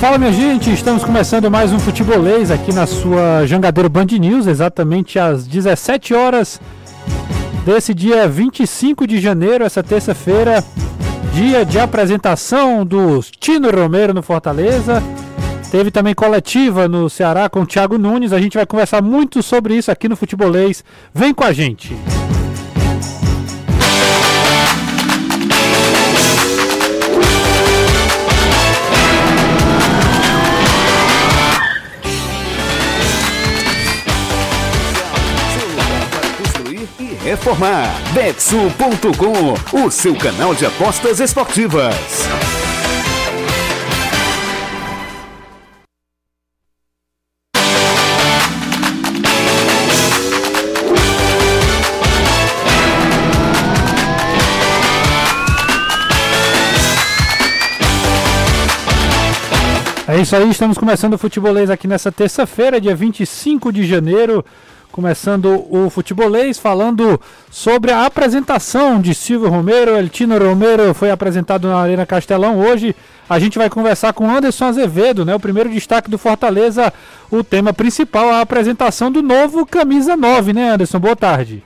Fala 0.00 0.16
minha 0.16 0.32
gente, 0.32 0.72
estamos 0.72 1.04
começando 1.04 1.50
mais 1.50 1.72
um 1.72 1.78
futebolês 1.80 2.52
aqui 2.52 2.72
na 2.72 2.86
sua 2.86 3.44
Jangadeiro 3.46 3.88
Band 3.88 4.06
News, 4.12 4.46
exatamente 4.46 5.18
às 5.18 5.44
17 5.44 6.14
horas 6.14 6.60
desse 7.66 7.92
dia 7.92 8.28
25 8.28 9.08
de 9.08 9.20
janeiro, 9.20 9.64
essa 9.64 9.82
terça-feira, 9.82 10.62
dia 11.34 11.66
de 11.66 11.80
apresentação 11.80 12.86
do 12.86 13.20
Tino 13.40 13.72
Romero 13.72 14.14
no 14.14 14.22
Fortaleza. 14.22 15.02
Teve 15.68 15.90
também 15.90 16.14
coletiva 16.14 16.86
no 16.86 17.10
Ceará 17.10 17.48
com 17.48 17.62
o 17.62 17.66
Thiago 17.66 17.98
Nunes. 17.98 18.32
A 18.32 18.40
gente 18.40 18.56
vai 18.56 18.64
conversar 18.64 19.02
muito 19.02 19.42
sobre 19.42 19.74
isso 19.76 19.90
aqui 19.90 20.08
no 20.08 20.16
Futebolês. 20.16 20.84
Vem 21.12 21.34
com 21.34 21.42
a 21.42 21.52
gente! 21.52 21.94
Reformar. 37.28 37.94
Betsul.com, 38.14 39.84
o 39.84 39.90
seu 39.90 40.16
canal 40.16 40.54
de 40.54 40.64
apostas 40.64 41.20
esportivas. 41.20 41.94
É 60.08 60.18
isso 60.18 60.34
aí, 60.34 60.48
estamos 60.48 60.78
começando 60.78 61.12
o 61.12 61.18
futebolês 61.18 61.68
aqui 61.68 61.86
nessa 61.86 62.10
terça-feira, 62.10 62.80
dia 62.80 62.96
25 62.96 63.70
de 63.70 63.86
janeiro. 63.86 64.42
Começando 64.90 65.64
o 65.70 65.88
futebolês, 65.90 66.58
falando 66.58 67.20
sobre 67.50 67.92
a 67.92 68.04
apresentação 68.04 69.00
de 69.00 69.14
Silvio 69.14 69.48
Romero. 69.48 69.96
Eltino 69.96 70.38
Romero 70.38 70.92
foi 70.94 71.10
apresentado 71.10 71.68
na 71.68 71.78
Arena 71.78 72.06
Castelão 72.06 72.58
hoje. 72.58 72.96
A 73.28 73.38
gente 73.38 73.58
vai 73.58 73.68
conversar 73.68 74.12
com 74.12 74.28
Anderson 74.28 74.64
Azevedo, 74.64 75.24
né? 75.24 75.34
O 75.34 75.40
primeiro 75.40 75.68
destaque 75.70 76.10
do 76.10 76.18
Fortaleza. 76.18 76.92
O 77.30 77.44
tema 77.44 77.72
principal, 77.72 78.30
a 78.30 78.40
apresentação 78.40 79.12
do 79.12 79.22
novo 79.22 79.66
Camisa 79.66 80.16
9, 80.16 80.52
né, 80.52 80.70
Anderson? 80.70 80.98
Boa 80.98 81.14
tarde. 81.16 81.62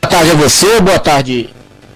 Boa 0.00 0.10
tarde 0.10 0.30
a 0.30 0.34
você, 0.34 0.80
boa 0.80 0.98
tarde. 0.98 1.50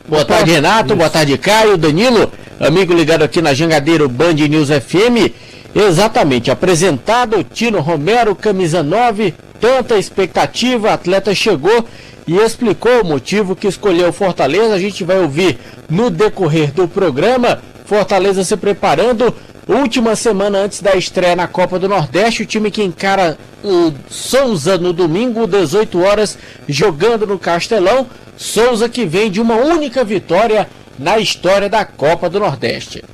Boa, 0.09 0.25
boa 0.25 0.25
tarde, 0.25 0.29
tarde, 0.29 0.53
Renato. 0.53 0.87
Isso. 0.87 0.97
Boa 0.97 1.11
tarde, 1.11 1.39
Caio, 1.39 1.77
Danilo, 1.77 2.31
amigo 2.61 2.93
ligado 2.93 3.23
aqui 3.23 3.41
na 3.41 3.55
Jangadeiro 3.55 4.09
Band 4.09 4.35
News 4.35 4.69
FM. 4.69 5.33
Exatamente, 5.77 6.51
apresentado 6.51 7.45
Tino 7.45 7.81
Romero, 7.81 8.35
camisa 8.35 8.83
9, 8.83 9.35
tanta 9.61 9.99
expectativa, 9.99 10.91
atleta 10.91 11.35
chegou 11.35 11.85
e 12.27 12.35
explicou 12.39 13.03
o 13.03 13.05
motivo 13.05 13.55
que 13.55 13.69
escolheu 13.69 14.11
Fortaleza. 14.11 14.73
A 14.73 14.79
gente 14.79 15.05
vai 15.05 15.19
ouvir 15.19 15.59
no 15.91 16.09
decorrer 16.09 16.73
do 16.73 16.89
programa. 16.89 17.61
Fortaleza 17.85 18.43
se 18.43 18.57
preparando, 18.57 19.35
última 19.69 20.17
semana 20.17 20.61
antes 20.61 20.81
da 20.81 20.97
estreia 20.97 21.37
na 21.37 21.47
Copa 21.47 21.79
do 21.79 21.91
Nordeste, 21.91 22.45
o 22.45 22.47
time 22.47 22.71
que 22.71 22.83
encara 22.83 23.37
o 23.63 23.93
Souza 24.09 24.79
no 24.79 24.95
domingo, 24.95 25.47
18 25.47 26.01
horas, 26.01 26.39
jogando 26.67 27.27
no 27.27 27.39
Castelão. 27.39 28.07
Souza 28.35 28.89
que 28.89 29.05
vem 29.05 29.31
de 29.31 29.43
uma 29.43 29.57
única 29.57 30.03
vitória 30.03 30.67
na 30.99 31.19
história 31.19 31.69
da 31.69 31.85
Copa 31.85 32.31
do 32.31 32.41
Nordeste. 32.41 33.05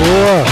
Boa! 0.00 0.49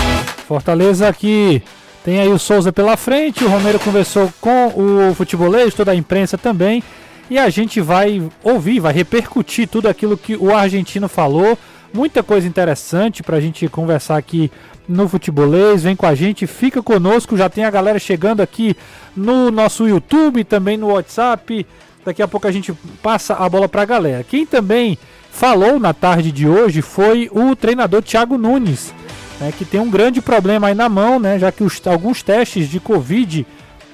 Fortaleza 0.49 1.07
aqui 1.07 1.63
tem 2.03 2.21
aí 2.21 2.29
o 2.29 2.39
Souza 2.39 2.73
pela 2.73 2.97
frente, 2.97 3.45
o 3.45 3.49
Romero 3.49 3.79
conversou 3.79 4.33
com 4.41 4.69
o 4.69 5.15
futebolês, 5.15 5.75
toda 5.75 5.93
a 5.93 5.95
imprensa 5.95 6.39
também. 6.39 6.83
E 7.29 7.39
a 7.39 7.51
gente 7.51 7.83
vai 7.83 8.27
ouvir, 8.43 8.81
vai 8.81 8.95
repercutir 8.95 9.69
tudo 9.69 9.89
aquilo 9.89 10.17
que 10.17 10.37
o 10.37 10.57
argentino 10.57 11.07
falou. 11.07 11.59
Muita 11.93 12.23
coisa 12.23 12.49
interessante 12.49 13.23
para 13.23 13.37
a 13.37 13.41
gente 13.43 13.69
conversar 13.69 14.17
aqui 14.17 14.51
no 14.89 15.07
Futebolês. 15.07 15.83
Vem 15.83 15.95
com 15.95 16.07
a 16.07 16.15
gente, 16.15 16.47
fica 16.47 16.83
conosco. 16.83 17.37
Já 17.37 17.51
tem 17.51 17.65
a 17.65 17.71
galera 17.71 17.99
chegando 17.99 18.41
aqui 18.41 18.75
no 19.15 19.51
nosso 19.51 19.87
YouTube, 19.87 20.45
também 20.45 20.79
no 20.79 20.95
WhatsApp. 20.95 21.67
Daqui 22.07 22.23
a 22.23 22.29
pouco 22.29 22.49
a 22.49 22.53
gente 22.53 22.73
passa 23.03 23.35
a 23.35 23.47
bola 23.51 23.69
para 23.69 23.83
a 23.83 23.85
galera. 23.85 24.25
Quem 24.25 24.47
também 24.47 24.97
falou 25.31 25.79
na 25.79 25.93
tarde 25.93 26.33
de 26.33 26.49
hoje 26.49 26.81
foi 26.81 27.29
o 27.35 27.55
treinador 27.55 28.03
Thiago 28.03 28.39
Nunes 28.39 28.95
né, 29.41 29.53
que 29.57 29.65
tem 29.65 29.81
um 29.81 29.91
grande 29.91 30.21
problema 30.21 30.69
aí 30.69 30.75
na 30.75 30.89
mão, 30.89 31.19
né, 31.19 31.39
já 31.39 31.51
que 31.53 31.63
os, 31.63 31.81
alguns 31.87 32.23
testes 32.23 32.69
de 32.69 32.81
Covid, 32.81 33.47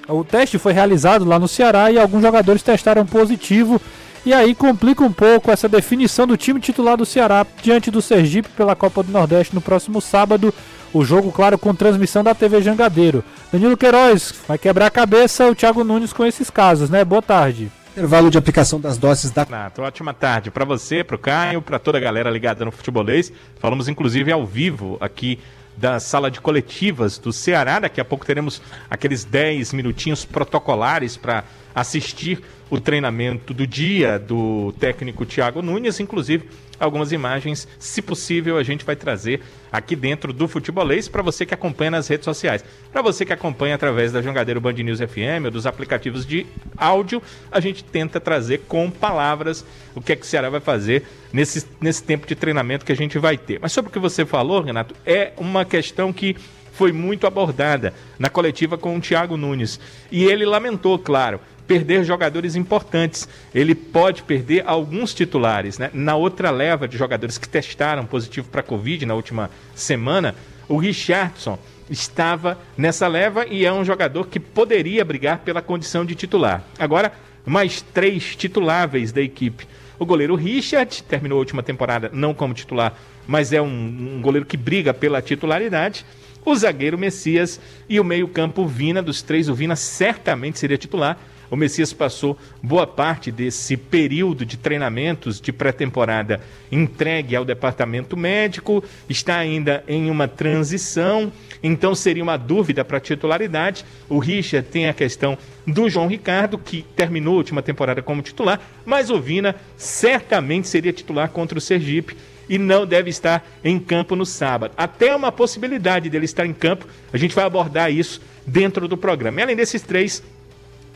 o 0.08 0.24
teste 0.24 0.58
foi 0.58 0.72
realizado 0.72 1.24
lá 1.24 1.38
no 1.38 1.48
Ceará 1.48 1.90
e 1.90 1.98
alguns 1.98 2.22
jogadores 2.22 2.62
testaram 2.62 3.06
positivo. 3.06 3.80
E 4.26 4.32
aí 4.32 4.54
complica 4.54 5.04
um 5.04 5.12
pouco 5.12 5.50
essa 5.50 5.68
definição 5.68 6.26
do 6.26 6.36
time 6.36 6.58
titular 6.58 6.96
do 6.96 7.04
Ceará 7.04 7.46
diante 7.62 7.90
do 7.90 8.00
Sergipe 8.00 8.48
pela 8.56 8.74
Copa 8.74 9.02
do 9.02 9.12
Nordeste 9.12 9.54
no 9.54 9.60
próximo 9.60 10.00
sábado. 10.00 10.52
O 10.94 11.04
jogo, 11.04 11.30
claro, 11.30 11.58
com 11.58 11.74
transmissão 11.74 12.24
da 12.24 12.34
TV 12.34 12.62
Jangadeiro. 12.62 13.22
Danilo 13.52 13.76
Queiroz 13.76 14.32
vai 14.48 14.56
quebrar 14.56 14.86
a 14.86 14.90
cabeça 14.90 15.46
o 15.46 15.54
Thiago 15.54 15.84
Nunes 15.84 16.12
com 16.12 16.24
esses 16.24 16.48
casos, 16.48 16.88
né? 16.88 17.04
Boa 17.04 17.20
tarde. 17.20 17.70
Intervalo 17.96 18.28
de 18.28 18.36
aplicação 18.36 18.80
das 18.80 18.98
doses 18.98 19.30
da. 19.30 19.46
Nato, 19.48 19.80
ótima 19.80 20.12
tarde 20.12 20.50
para 20.50 20.64
você, 20.64 21.04
para 21.04 21.14
o 21.14 21.18
Caio, 21.18 21.62
para 21.62 21.78
toda 21.78 21.96
a 21.96 22.00
galera 22.00 22.28
ligada 22.28 22.64
no 22.64 22.72
futebolês. 22.72 23.32
Falamos 23.60 23.86
inclusive 23.86 24.32
ao 24.32 24.44
vivo 24.44 24.96
aqui 25.00 25.38
da 25.76 26.00
sala 26.00 26.28
de 26.28 26.40
coletivas 26.40 27.18
do 27.18 27.32
Ceará. 27.32 27.78
Daqui 27.78 28.00
a 28.00 28.04
pouco 28.04 28.26
teremos 28.26 28.60
aqueles 28.90 29.22
10 29.22 29.72
minutinhos 29.74 30.24
protocolares 30.24 31.16
para 31.16 31.44
assistir 31.72 32.42
o 32.68 32.80
treinamento 32.80 33.54
do 33.54 33.64
dia 33.64 34.18
do 34.18 34.74
técnico 34.80 35.24
Thiago 35.24 35.62
Nunes, 35.62 36.00
inclusive 36.00 36.48
algumas 36.84 37.12
imagens, 37.12 37.66
se 37.78 38.00
possível, 38.00 38.56
a 38.56 38.62
gente 38.62 38.84
vai 38.84 38.94
trazer 38.94 39.40
aqui 39.72 39.96
dentro 39.96 40.32
do 40.32 40.46
Futebolês 40.46 41.08
para 41.08 41.22
você 41.22 41.44
que 41.44 41.54
acompanha 41.54 41.92
nas 41.92 42.08
redes 42.08 42.24
sociais. 42.24 42.64
Para 42.92 43.02
você 43.02 43.24
que 43.24 43.32
acompanha 43.32 43.74
através 43.74 44.12
da 44.12 44.22
Jangadeiro 44.22 44.60
Band 44.60 44.74
News 44.74 45.00
FM 45.00 45.46
ou 45.46 45.50
dos 45.50 45.66
aplicativos 45.66 46.24
de 46.24 46.46
áudio, 46.76 47.22
a 47.50 47.58
gente 47.60 47.82
tenta 47.82 48.20
trazer 48.20 48.62
com 48.68 48.90
palavras 48.90 49.64
o 49.94 50.00
que 50.00 50.12
é 50.12 50.16
que 50.16 50.22
o 50.22 50.26
Ceará 50.26 50.48
vai 50.48 50.60
fazer 50.60 51.04
nesse, 51.32 51.66
nesse 51.80 52.02
tempo 52.02 52.26
de 52.26 52.34
treinamento 52.34 52.84
que 52.84 52.92
a 52.92 52.96
gente 52.96 53.18
vai 53.18 53.36
ter. 53.36 53.58
Mas 53.60 53.72
sobre 53.72 53.88
o 53.88 53.92
que 53.92 53.98
você 53.98 54.24
falou, 54.24 54.62
Renato, 54.62 54.94
é 55.04 55.32
uma 55.36 55.64
questão 55.64 56.12
que 56.12 56.36
foi 56.74 56.92
muito 56.92 57.26
abordada 57.26 57.94
na 58.18 58.28
coletiva 58.28 58.76
com 58.76 58.96
o 58.96 59.00
Thiago 59.00 59.36
Nunes. 59.36 59.80
E 60.10 60.24
ele 60.24 60.44
lamentou, 60.44 60.98
claro, 60.98 61.40
perder 61.66 62.04
jogadores 62.04 62.56
importantes. 62.56 63.28
Ele 63.54 63.74
pode 63.74 64.22
perder 64.22 64.64
alguns 64.66 65.14
titulares. 65.14 65.78
Né? 65.78 65.90
Na 65.92 66.16
outra 66.16 66.50
leva 66.50 66.86
de 66.86 66.96
jogadores 66.96 67.38
que 67.38 67.48
testaram 67.48 68.06
positivo 68.06 68.48
para 68.48 68.62
Covid 68.62 69.04
na 69.06 69.14
última 69.14 69.50
semana, 69.74 70.34
o 70.68 70.76
Richardson 70.76 71.58
estava 71.88 72.58
nessa 72.76 73.06
leva 73.06 73.46
e 73.46 73.64
é 73.64 73.72
um 73.72 73.84
jogador 73.84 74.26
que 74.26 74.40
poderia 74.40 75.04
brigar 75.04 75.38
pela 75.38 75.60
condição 75.60 76.04
de 76.04 76.14
titular. 76.14 76.64
Agora, 76.78 77.12
mais 77.44 77.82
três 77.82 78.34
tituláveis 78.36 79.12
da 79.12 79.20
equipe. 79.20 79.66
O 79.98 80.06
goleiro 80.06 80.34
Richard 80.34 81.02
terminou 81.04 81.36
a 81.36 81.40
última 81.40 81.62
temporada 81.62 82.10
não 82.12 82.34
como 82.34 82.54
titular, 82.54 82.94
mas 83.26 83.52
é 83.52 83.60
um, 83.60 84.16
um 84.16 84.20
goleiro 84.20 84.46
que 84.46 84.56
briga 84.56 84.92
pela 84.92 85.22
titularidade 85.22 86.04
o 86.44 86.54
zagueiro 86.54 86.98
Messias 86.98 87.60
e 87.88 87.98
o 87.98 88.04
meio-campo 88.04 88.66
Vina. 88.66 89.02
Dos 89.02 89.22
três, 89.22 89.48
o 89.48 89.54
Vina 89.54 89.76
certamente 89.76 90.58
seria 90.58 90.76
titular. 90.76 91.18
O 91.50 91.56
Messias 91.56 91.92
passou 91.92 92.36
boa 92.62 92.86
parte 92.86 93.30
desse 93.30 93.76
período 93.76 94.44
de 94.44 94.56
treinamentos 94.56 95.40
de 95.40 95.52
pré-temporada 95.52 96.40
entregue 96.70 97.36
ao 97.36 97.44
departamento 97.44 98.16
médico, 98.16 98.82
está 99.08 99.36
ainda 99.36 99.84
em 99.86 100.10
uma 100.10 100.26
transição, 100.26 101.32
então 101.62 101.94
seria 101.94 102.22
uma 102.22 102.36
dúvida 102.36 102.84
para 102.84 102.98
a 102.98 103.00
titularidade. 103.00 103.84
O 104.08 104.18
Richard 104.18 104.68
tem 104.68 104.88
a 104.88 104.94
questão 104.94 105.38
do 105.66 105.88
João 105.88 106.08
Ricardo, 106.08 106.58
que 106.58 106.84
terminou 106.94 107.34
a 107.34 107.38
última 107.38 107.62
temporada 107.62 108.02
como 108.02 108.22
titular, 108.22 108.60
mas 108.84 109.10
o 109.10 109.20
Vina 109.20 109.54
certamente 109.76 110.68
seria 110.68 110.92
titular 110.92 111.30
contra 111.30 111.58
o 111.58 111.60
Sergipe 111.60 112.16
e 112.48 112.58
não 112.58 112.86
deve 112.86 113.10
estar 113.10 113.46
em 113.62 113.78
campo 113.78 114.14
no 114.14 114.26
sábado. 114.26 114.74
Até 114.76 115.14
uma 115.14 115.32
possibilidade 115.32 116.10
dele 116.10 116.24
estar 116.24 116.46
em 116.46 116.52
campo, 116.52 116.86
a 117.12 117.16
gente 117.16 117.34
vai 117.34 117.44
abordar 117.44 117.90
isso 117.90 118.20
dentro 118.46 118.86
do 118.86 118.96
programa. 118.96 119.40
E 119.40 119.42
além 119.42 119.56
desses 119.56 119.82
três, 119.82 120.22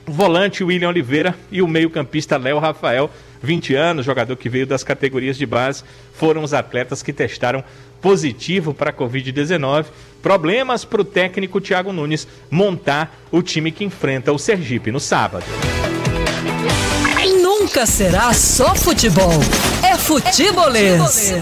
volante 0.08 0.64
William 0.64 0.88
Oliveira 0.88 1.34
e 1.50 1.60
o 1.62 1.68
meio-campista 1.68 2.36
Léo 2.36 2.58
Rafael, 2.58 3.10
20 3.42 3.74
anos, 3.74 4.06
jogador 4.06 4.36
que 4.36 4.48
veio 4.48 4.66
das 4.66 4.82
categorias 4.82 5.36
de 5.36 5.46
base, 5.46 5.84
foram 6.12 6.42
os 6.42 6.52
atletas 6.54 7.02
que 7.02 7.12
testaram 7.12 7.62
positivo 8.00 8.72
para 8.74 8.90
a 8.90 8.92
Covid-19. 8.92 9.86
Problemas 10.22 10.84
para 10.84 11.00
o 11.00 11.04
técnico 11.04 11.60
Thiago 11.60 11.92
Nunes 11.92 12.26
montar 12.50 13.16
o 13.30 13.42
time 13.42 13.70
que 13.70 13.84
enfrenta 13.84 14.32
o 14.32 14.38
Sergipe 14.38 14.90
no 14.90 14.98
sábado. 15.00 15.44
Nunca 17.40 17.86
será 17.86 18.32
só 18.32 18.74
futebol. 18.74 19.32
É 19.84 19.96
futebolês. 19.96 21.32
É. 21.32 21.38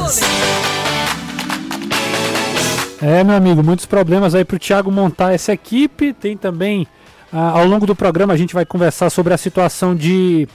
É, 3.21 3.23
meu 3.23 3.37
amigo, 3.37 3.63
muitos 3.63 3.87
problemas 3.87 4.35
aí 4.35 4.45
pro 4.45 4.59
Thiago 4.59 4.91
montar 4.91 5.33
essa 5.33 5.53
equipe. 5.53 6.13
Tem 6.13 6.37
também, 6.37 6.87
ah, 7.33 7.51
ao 7.59 7.67
longo 7.67 7.87
do 7.87 7.95
programa, 7.95 8.33
a 8.33 8.37
gente 8.37 8.55
vai 8.55 8.65
conversar 8.65 9.11
sobre 9.11 9.35
a 9.35 9.37
situação 9.37 9.95
de 9.95 10.49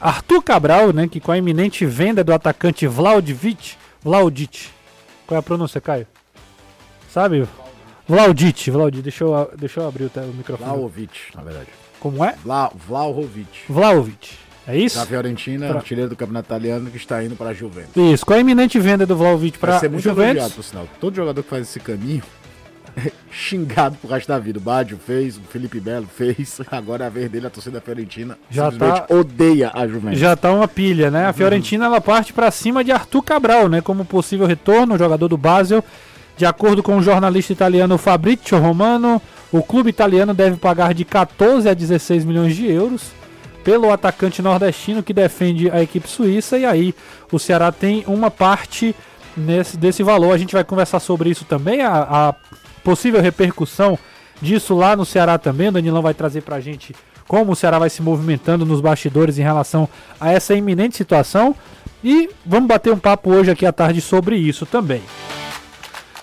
Arthur 0.00 0.42
Cabral, 0.42 0.92
né? 0.92 1.08
Que 1.08 1.20
com 1.20 1.32
a 1.32 1.38
iminente 1.38 1.84
venda 1.86 2.22
do 2.22 2.32
atacante 2.32 2.86
Vlaovic. 2.86 3.74
Vlaudic. 4.02 4.68
Qual 5.26 5.36
é 5.36 5.40
a 5.40 5.42
pronúncia, 5.42 5.80
Caio? 5.80 6.06
Sabe? 7.12 7.46
Vlaudic, 8.06 8.70
Vlaudic. 8.70 9.02
Deixa 9.02 9.24
eu, 9.24 9.50
deixa 9.56 9.80
eu 9.80 9.88
abrir 9.88 10.04
o, 10.04 10.10
o 10.20 10.34
microfone. 10.34 10.70
Vlaovic, 10.70 11.18
na 11.34 11.42
verdade. 11.42 11.68
Como 12.00 12.24
é? 12.24 12.34
Vla, 12.44 12.70
Vlahovic. 12.86 13.48
Vlaovic. 13.68 14.30
É 14.66 14.76
isso? 14.76 14.98
Da 14.98 15.06
Fiorentina, 15.06 15.66
Pra- 15.68 15.78
artilheiro 15.78 16.10
do 16.10 16.16
campeonato 16.16 16.46
italiano, 16.46 16.90
que 16.90 16.96
está 16.98 17.24
indo 17.24 17.34
para 17.34 17.50
a 17.50 17.54
Juventus. 17.54 17.90
Isso, 17.96 18.24
com 18.24 18.34
a 18.34 18.38
iminente 18.38 18.78
venda 18.78 19.04
do 19.06 19.16
Vlaovic 19.16 19.58
para 19.58 19.78
ser 19.80 19.88
muito 19.90 20.06
elogiado, 20.06 20.34
Juventus. 20.34 20.54
por 20.54 20.62
sinal. 20.62 20.88
Todo 21.00 21.16
jogador 21.16 21.42
que 21.42 21.48
faz 21.48 21.62
esse 21.62 21.80
caminho 21.80 22.22
xingado 23.30 23.96
pro 23.96 24.10
resto 24.10 24.28
da 24.28 24.38
vida. 24.38 24.58
O 24.58 24.62
Baggio 24.62 24.98
fez, 24.98 25.36
o 25.36 25.40
Felipe 25.40 25.80
Belo 25.80 26.06
fez. 26.06 26.60
Agora 26.70 27.04
é 27.04 27.06
a 27.06 27.10
vez 27.10 27.30
dele, 27.30 27.46
a 27.46 27.50
torcida 27.50 27.80
fiorentina 27.80 28.38
Já 28.50 28.70
tá- 28.70 29.06
odeia 29.08 29.70
a 29.74 29.86
Juventus. 29.86 30.18
Já 30.18 30.36
tá 30.36 30.52
uma 30.52 30.68
pilha, 30.68 31.10
né? 31.10 31.26
A 31.26 31.32
Fiorentina 31.32 31.86
ela 31.86 32.00
parte 32.00 32.32
para 32.32 32.50
cima 32.50 32.82
de 32.82 32.92
Arthur 32.92 33.22
Cabral, 33.22 33.68
né? 33.68 33.80
Como 33.80 34.04
possível 34.04 34.46
retorno, 34.46 34.94
o 34.94 34.98
jogador 34.98 35.28
do 35.28 35.36
Basel. 35.36 35.84
De 36.36 36.46
acordo 36.46 36.82
com 36.82 36.96
o 36.96 37.02
jornalista 37.02 37.52
italiano 37.52 37.98
Fabrizio 37.98 38.58
Romano, 38.58 39.20
o 39.50 39.60
clube 39.60 39.90
italiano 39.90 40.32
deve 40.32 40.56
pagar 40.56 40.94
de 40.94 41.04
14 41.04 41.68
a 41.68 41.74
16 41.74 42.24
milhões 42.24 42.54
de 42.54 42.70
euros 42.70 43.10
pelo 43.64 43.92
atacante 43.92 44.40
nordestino 44.40 45.02
que 45.02 45.12
defende 45.12 45.68
a 45.70 45.82
equipe 45.82 46.08
suíça. 46.08 46.56
E 46.56 46.64
aí 46.64 46.94
o 47.32 47.38
Ceará 47.38 47.72
tem 47.72 48.04
uma 48.06 48.30
parte 48.30 48.94
nesse, 49.36 49.76
desse 49.76 50.02
valor. 50.02 50.32
A 50.32 50.38
gente 50.38 50.52
vai 50.54 50.64
conversar 50.64 51.00
sobre 51.00 51.30
isso 51.30 51.44
também, 51.44 51.82
a, 51.82 52.06
a 52.08 52.34
possível 52.88 53.20
repercussão 53.20 53.98
disso 54.40 54.74
lá 54.74 54.96
no 54.96 55.04
Ceará 55.04 55.36
também. 55.36 55.68
O 55.68 55.72
Danilão 55.72 56.00
vai 56.00 56.14
trazer 56.14 56.40
pra 56.40 56.58
gente 56.58 56.94
como 57.26 57.52
o 57.52 57.56
Ceará 57.56 57.78
vai 57.78 57.90
se 57.90 58.00
movimentando 58.00 58.64
nos 58.64 58.80
bastidores 58.80 59.38
em 59.38 59.42
relação 59.42 59.86
a 60.18 60.32
essa 60.32 60.54
iminente 60.54 60.96
situação. 60.96 61.54
E 62.02 62.30
vamos 62.46 62.66
bater 62.68 62.90
um 62.92 62.98
papo 62.98 63.30
hoje 63.30 63.50
aqui 63.50 63.66
à 63.66 63.72
tarde 63.72 64.00
sobre 64.00 64.36
isso 64.36 64.64
também. 64.64 65.02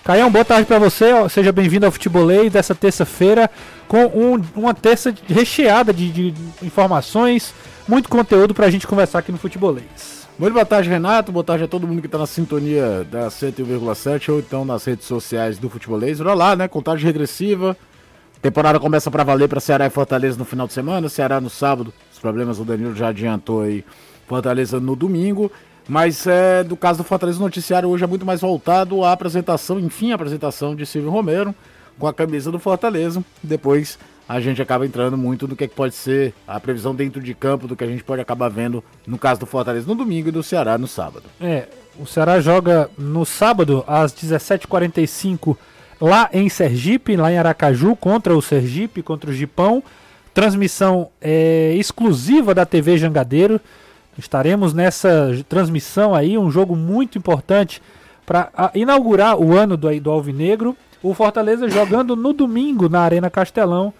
Caião, 0.02 0.28
boa 0.30 0.44
tarde 0.44 0.66
pra 0.66 0.78
você. 0.80 1.06
Seja 1.28 1.52
bem-vindo 1.52 1.86
ao 1.86 1.92
Futebolês 1.92 2.52
dessa 2.52 2.74
terça-feira 2.74 3.48
com 3.86 4.06
um- 4.06 4.42
uma 4.56 4.74
terça 4.74 5.14
recheada 5.28 5.92
de, 5.92 6.10
de 6.10 6.34
informações, 6.62 7.54
muito 7.86 8.08
conteúdo 8.08 8.52
pra 8.54 8.70
gente 8.70 8.86
conversar 8.86 9.20
aqui 9.20 9.30
no 9.30 9.38
Futebolês. 9.38 10.15
Muito 10.38 10.52
boa 10.52 10.66
tarde, 10.66 10.90
Renato. 10.90 11.32
Boa 11.32 11.42
tarde 11.42 11.64
a 11.64 11.68
todo 11.68 11.88
mundo 11.88 12.02
que 12.02 12.08
tá 12.08 12.18
na 12.18 12.26
sintonia 12.26 13.06
da 13.10 13.28
101,7 13.28 14.28
ou 14.30 14.38
então 14.38 14.66
nas 14.66 14.84
redes 14.84 15.06
sociais 15.06 15.56
do 15.56 15.70
Futebolês. 15.70 16.20
Olha 16.20 16.34
lá, 16.34 16.54
né? 16.54 16.68
Contagem 16.68 17.06
regressiva. 17.06 17.74
Temporada 18.42 18.78
começa 18.78 19.10
pra 19.10 19.24
valer 19.24 19.48
pra 19.48 19.60
Ceará 19.60 19.86
e 19.86 19.90
Fortaleza 19.90 20.36
no 20.36 20.44
final 20.44 20.66
de 20.66 20.74
semana. 20.74 21.08
Ceará 21.08 21.40
no 21.40 21.48
sábado. 21.48 21.90
Os 22.12 22.18
problemas 22.18 22.58
o 22.58 22.64
Danilo 22.64 22.94
já 22.94 23.08
adiantou 23.08 23.62
aí. 23.62 23.82
Fortaleza 24.26 24.78
no 24.78 24.94
domingo. 24.94 25.50
Mas 25.88 26.26
é, 26.26 26.62
do 26.62 26.76
caso 26.76 26.98
do 26.98 27.04
Fortaleza, 27.04 27.38
o 27.38 27.42
noticiário 27.42 27.88
hoje 27.88 28.04
é 28.04 28.06
muito 28.06 28.26
mais 28.26 28.42
voltado 28.42 29.04
à 29.04 29.12
apresentação, 29.12 29.80
enfim, 29.80 30.12
a 30.12 30.16
apresentação 30.16 30.74
de 30.76 30.84
Silvio 30.84 31.10
Romero 31.10 31.54
com 31.98 32.06
a 32.06 32.12
camisa 32.12 32.50
do 32.52 32.58
Fortaleza. 32.58 33.24
Depois 33.42 33.98
a 34.28 34.40
gente 34.40 34.60
acaba 34.60 34.84
entrando 34.84 35.16
muito 35.16 35.46
no 35.46 35.54
que, 35.54 35.64
é 35.64 35.68
que 35.68 35.74
pode 35.74 35.94
ser 35.94 36.34
a 36.46 36.58
previsão 36.58 36.94
dentro 36.94 37.20
de 37.20 37.32
campo 37.34 37.68
do 37.68 37.76
que 37.76 37.84
a 37.84 37.86
gente 37.86 38.02
pode 38.02 38.20
acabar 38.20 38.48
vendo 38.48 38.82
no 39.06 39.18
caso 39.18 39.40
do 39.40 39.46
Fortaleza 39.46 39.86
no 39.86 39.94
domingo 39.94 40.28
e 40.28 40.32
do 40.32 40.42
Ceará 40.42 40.76
no 40.76 40.88
sábado. 40.88 41.24
É, 41.40 41.68
o 41.98 42.06
Ceará 42.06 42.40
joga 42.40 42.90
no 42.98 43.24
sábado 43.24 43.84
às 43.86 44.12
17h45 44.12 45.56
lá 46.00 46.28
em 46.32 46.48
Sergipe, 46.48 47.16
lá 47.16 47.32
em 47.32 47.38
Aracaju, 47.38 47.94
contra 47.94 48.36
o 48.36 48.42
Sergipe, 48.42 49.02
contra 49.02 49.30
o 49.30 49.32
Gipão. 49.32 49.82
Transmissão 50.34 51.08
é, 51.20 51.74
exclusiva 51.76 52.54
da 52.54 52.66
TV 52.66 52.98
Jangadeiro. 52.98 53.60
Estaremos 54.18 54.74
nessa 54.74 55.30
transmissão 55.48 56.14
aí, 56.14 56.36
um 56.36 56.50
jogo 56.50 56.74
muito 56.74 57.16
importante 57.16 57.80
para 58.24 58.50
inaugurar 58.74 59.38
o 59.38 59.56
ano 59.56 59.76
do, 59.76 60.00
do 60.00 60.10
Alvinegro. 60.10 60.76
O 61.02 61.14
Fortaleza 61.14 61.68
jogando 61.68 62.16
no 62.16 62.32
domingo 62.32 62.88
na 62.88 63.00
Arena 63.00 63.30
Castelão 63.30 63.94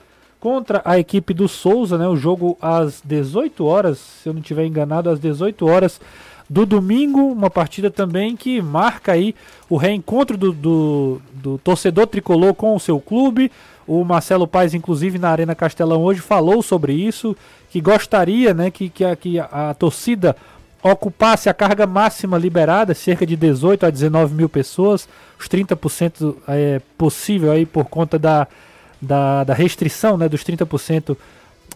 contra 0.47 0.81
a 0.85 0.97
equipe 0.97 1.35
do 1.35 1.49
Souza, 1.49 1.99
né? 1.99 2.07
O 2.07 2.17
jogo 2.17 2.57
às 2.63 3.03
18 3.05 3.65
horas, 3.65 3.99
se 3.99 4.29
eu 4.29 4.33
não 4.33 4.41
estiver 4.41 4.65
enganado, 4.65 5.11
às 5.11 5.19
18 5.19 5.67
horas 5.67 6.01
do 6.49 6.65
domingo, 6.65 7.33
uma 7.33 7.51
partida 7.51 7.91
também 7.91 8.37
que 8.37 8.63
marca 8.63 9.11
aí 9.11 9.35
o 9.69 9.77
reencontro 9.77 10.37
do, 10.37 10.53
do, 10.53 11.23
do 11.35 11.59
torcedor 11.59 12.07
tricolor 12.07 12.55
com 12.55 12.77
o 12.77 12.79
seu 12.79 13.01
clube. 13.01 13.51
O 13.89 14.05
Marcelo 14.05 14.47
Paes, 14.47 14.73
inclusive, 14.73 15.19
na 15.19 15.31
Arena 15.31 15.53
Castelão 15.53 16.05
hoje 16.05 16.21
falou 16.21 16.63
sobre 16.63 16.93
isso, 16.93 17.37
que 17.69 17.81
gostaria 17.81 18.55
né, 18.55 18.71
que, 18.71 18.89
que, 18.89 19.05
a, 19.05 19.17
que 19.17 19.41
a, 19.41 19.75
torcida 19.77 20.37
ocupasse 20.81 21.49
a 21.49 21.55
carga 21.55 21.89
máxima 21.89 22.39
liberada, 22.39 22.95
cerca 22.95 23.27
de 23.27 23.35
18 23.35 23.85
a 23.85 23.91
19 23.91 24.33
mil 24.33 24.49
pessoas, 24.49 25.09
os 25.41 25.49
30% 25.49 26.37
é 26.47 26.81
possível 26.97 27.51
aí 27.51 27.67
por 27.67 27.87
conta 27.87 28.17
da, 28.17 28.47
da, 29.01 29.45
da 29.45 29.55
restrição 29.55 30.17
né, 30.17 30.29
dos 30.29 30.43
30% 30.45 31.17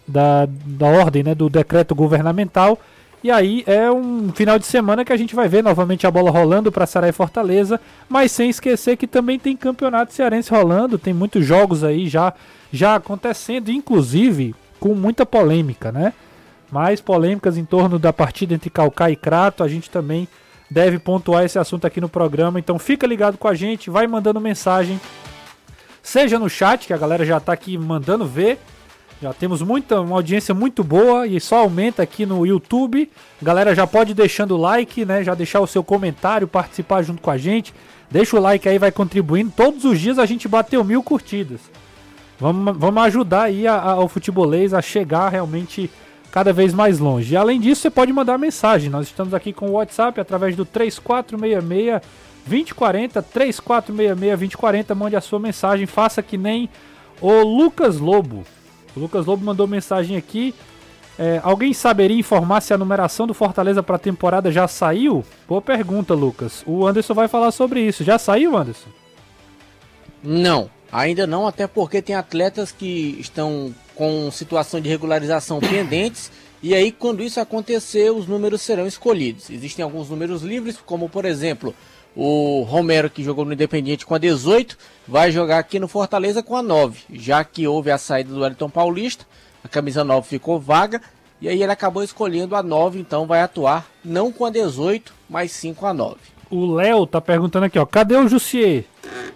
da, 0.06 0.46
da 0.46 0.86
ordem, 0.86 1.22
né, 1.22 1.34
do 1.34 1.48
decreto 1.48 1.94
governamental. 1.94 2.78
E 3.22 3.30
aí 3.30 3.62
é 3.66 3.90
um 3.90 4.32
final 4.32 4.58
de 4.58 4.64
semana 4.64 5.04
que 5.04 5.12
a 5.12 5.16
gente 5.16 5.34
vai 5.34 5.46
ver 5.46 5.62
novamente 5.62 6.06
a 6.06 6.10
bola 6.10 6.30
rolando 6.30 6.72
para 6.72 6.86
Ceará 6.86 7.08
e 7.08 7.12
Fortaleza, 7.12 7.78
mas 8.08 8.32
sem 8.32 8.48
esquecer 8.48 8.96
que 8.96 9.06
também 9.06 9.38
tem 9.38 9.54
campeonato 9.54 10.14
cearense 10.14 10.50
rolando, 10.50 10.98
tem 10.98 11.12
muitos 11.12 11.44
jogos 11.44 11.84
aí 11.84 12.08
já 12.08 12.32
já 12.72 12.94
acontecendo, 12.94 13.70
inclusive 13.70 14.54
com 14.78 14.94
muita 14.94 15.26
polêmica, 15.26 15.90
né? 15.90 16.12
Mais 16.70 17.00
polêmicas 17.00 17.58
em 17.58 17.64
torno 17.64 17.98
da 17.98 18.12
partida 18.12 18.54
entre 18.54 18.70
Calcá 18.70 19.10
e 19.10 19.16
Crato, 19.16 19.64
a 19.64 19.68
gente 19.68 19.90
também 19.90 20.28
deve 20.70 20.98
pontuar 20.98 21.44
esse 21.44 21.58
assunto 21.58 21.86
aqui 21.86 22.00
no 22.00 22.08
programa, 22.08 22.60
então 22.60 22.78
fica 22.78 23.06
ligado 23.06 23.36
com 23.36 23.48
a 23.48 23.54
gente, 23.54 23.90
vai 23.90 24.06
mandando 24.06 24.40
mensagem, 24.40 25.00
seja 26.02 26.38
no 26.38 26.48
chat, 26.48 26.86
que 26.86 26.92
a 26.92 26.98
galera 26.98 27.24
já 27.24 27.38
tá 27.40 27.52
aqui 27.52 27.76
mandando 27.76 28.26
ver, 28.26 28.58
já 29.20 29.34
temos 29.34 29.60
muita, 29.60 30.00
uma 30.00 30.16
audiência 30.16 30.54
muito 30.54 30.82
boa 30.82 31.26
e 31.26 31.38
só 31.38 31.58
aumenta 31.58 32.02
aqui 32.02 32.24
no 32.24 32.46
YouTube. 32.46 33.10
Galera, 33.42 33.74
já 33.74 33.86
pode 33.86 34.14
deixando 34.14 34.52
o 34.52 34.56
like, 34.56 35.04
né? 35.04 35.22
Já 35.22 35.34
deixar 35.34 35.60
o 35.60 35.66
seu 35.66 35.84
comentário, 35.84 36.48
participar 36.48 37.02
junto 37.02 37.20
com 37.20 37.30
a 37.30 37.36
gente. 37.36 37.74
Deixa 38.10 38.34
o 38.34 38.40
like 38.40 38.66
aí, 38.66 38.78
vai 38.78 38.90
contribuindo. 38.90 39.52
Todos 39.54 39.84
os 39.84 40.00
dias 40.00 40.18
a 40.18 40.24
gente 40.24 40.48
bateu 40.48 40.82
mil 40.82 41.02
curtidas. 41.02 41.60
Vamos, 42.38 42.74
vamos 42.78 43.02
ajudar 43.02 43.42
aí 43.42 43.66
a, 43.66 43.74
a, 43.74 43.90
ao 43.92 44.08
futebolês 44.08 44.72
a 44.72 44.80
chegar 44.80 45.28
realmente 45.28 45.90
cada 46.32 46.50
vez 46.50 46.72
mais 46.72 46.98
longe. 46.98 47.34
E 47.34 47.36
além 47.36 47.60
disso, 47.60 47.82
você 47.82 47.90
pode 47.90 48.10
mandar 48.14 48.38
mensagem. 48.38 48.88
Nós 48.88 49.06
estamos 49.06 49.34
aqui 49.34 49.52
com 49.52 49.68
o 49.68 49.72
WhatsApp 49.72 50.18
através 50.18 50.56
do 50.56 50.64
3466 50.64 52.00
2040 52.46 53.22
3466 53.22 54.38
2040. 54.38 54.94
Mande 54.94 55.16
a 55.16 55.20
sua 55.20 55.38
mensagem. 55.38 55.86
Faça 55.86 56.22
que 56.22 56.38
nem 56.38 56.68
o 57.20 57.42
Lucas 57.42 57.98
Lobo. 57.98 58.44
O 58.96 59.00
Lucas 59.00 59.26
Lobo 59.26 59.44
mandou 59.44 59.66
mensagem 59.66 60.16
aqui. 60.16 60.54
É, 61.18 61.38
alguém 61.42 61.74
saberia 61.74 62.18
informar 62.18 62.62
se 62.62 62.72
a 62.72 62.78
numeração 62.78 63.26
do 63.26 63.34
Fortaleza 63.34 63.82
para 63.82 63.96
a 63.96 63.98
temporada 63.98 64.50
já 64.50 64.66
saiu? 64.66 65.22
Boa 65.46 65.60
pergunta, 65.60 66.14
Lucas. 66.14 66.62
O 66.66 66.86
Anderson 66.86 67.12
vai 67.12 67.28
falar 67.28 67.50
sobre 67.50 67.80
isso. 67.82 68.02
Já 68.02 68.18
saiu, 68.18 68.56
Anderson? 68.56 68.88
Não, 70.22 70.70
ainda 70.90 71.26
não, 71.26 71.46
até 71.46 71.66
porque 71.66 72.00
tem 72.00 72.14
atletas 72.14 72.72
que 72.72 73.16
estão 73.20 73.74
com 73.94 74.30
situação 74.30 74.80
de 74.80 74.88
regularização 74.88 75.60
pendentes. 75.60 76.32
E 76.62 76.74
aí, 76.74 76.90
quando 76.90 77.22
isso 77.22 77.38
acontecer, 77.38 78.10
os 78.10 78.26
números 78.26 78.62
serão 78.62 78.86
escolhidos. 78.86 79.50
Existem 79.50 79.82
alguns 79.82 80.08
números 80.08 80.42
livres, 80.42 80.78
como 80.78 81.08
por 81.08 81.26
exemplo, 81.26 81.74
o 82.16 82.62
Romero, 82.62 83.08
que 83.08 83.22
jogou 83.24 83.44
no 83.44 83.52
Independiente 83.52 84.04
com 84.04 84.14
a 84.14 84.18
18, 84.18 84.76
vai 85.06 85.30
jogar 85.30 85.58
aqui 85.58 85.78
no 85.78 85.88
Fortaleza 85.88 86.42
com 86.42 86.56
a 86.56 86.62
9, 86.62 87.00
já 87.12 87.42
que 87.44 87.66
houve 87.66 87.90
a 87.90 87.98
saída 87.98 88.32
do 88.32 88.40
Wellington 88.40 88.68
Paulista, 88.68 89.24
a 89.64 89.68
camisa 89.68 90.04
9 90.04 90.26
ficou 90.26 90.58
vaga, 90.58 91.00
e 91.40 91.48
aí 91.48 91.62
ele 91.62 91.72
acabou 91.72 92.02
escolhendo 92.02 92.54
a 92.54 92.62
9, 92.62 92.98
então 92.98 93.26
vai 93.26 93.40
atuar 93.40 93.86
não 94.04 94.30
com 94.30 94.44
a 94.44 94.50
18, 94.50 95.12
mas 95.28 95.52
sim 95.52 95.72
com 95.72 95.86
a 95.86 95.94
9. 95.94 96.16
O 96.50 96.74
Léo 96.74 97.06
tá 97.06 97.20
perguntando 97.20 97.66
aqui, 97.66 97.78
ó, 97.78 97.86
cadê 97.86 98.16
o 98.16 98.28
Jussier? 98.28 98.84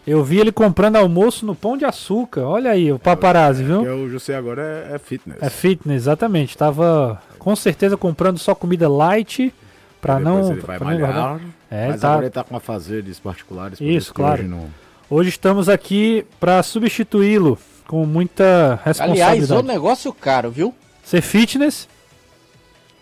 Eu 0.07 0.23
vi 0.23 0.39
ele 0.39 0.53
comprando 0.53 0.97
almoço 0.97 1.47
no 1.47 1.55
Pão 1.55 1.77
de 1.77 1.85
Açúcar. 1.85 2.43
Olha 2.43 2.73
aí, 2.73 2.93
o 2.93 2.99
paparazzi, 2.99 3.65
viu? 3.65 3.79
Porque 3.79 3.91
o 3.91 4.11
José 4.11 4.37
agora 4.37 4.89
é, 4.91 4.97
é 4.97 4.99
fitness. 4.99 5.39
É 5.41 5.49
fitness, 5.49 6.03
exatamente. 6.03 6.59
Tava 6.59 7.23
com 7.39 7.57
certeza 7.57 7.97
comprando 7.97 8.39
só 8.39 8.55
comida 8.55 8.89
light 8.89 9.55
pra 10.01 10.19
Depois 10.19 10.47
não. 10.47 10.53
ele 10.53 10.61
vai 10.61 10.79
pra 10.79 10.87
não 10.87 10.95
engordar. 10.95 11.41
É, 11.75 11.89
mas 11.89 12.01
tá. 12.01 12.11
agora 12.11 12.27
ele 12.27 12.31
tá 12.31 12.45
com 12.45 12.57
afazeres 12.57 13.19
particulares. 13.19 13.81
Isso, 13.81 14.15
claro. 14.15 14.41
hoje 14.43 14.49
não- 14.49 14.69
Hoje 15.11 15.29
estamos 15.29 15.69
aqui 15.69 16.25
pra 16.41 16.63
substituí-lo 16.63 17.59
com 17.87 18.07
muita 18.07 18.81
Aliás, 18.85 18.85
responsabilidade. 18.85 19.53
o 19.61 19.63
negócio 19.63 20.13
caro, 20.13 20.51
viu? 20.51 20.75
Ser 21.03 21.21
fitness, 21.21 21.89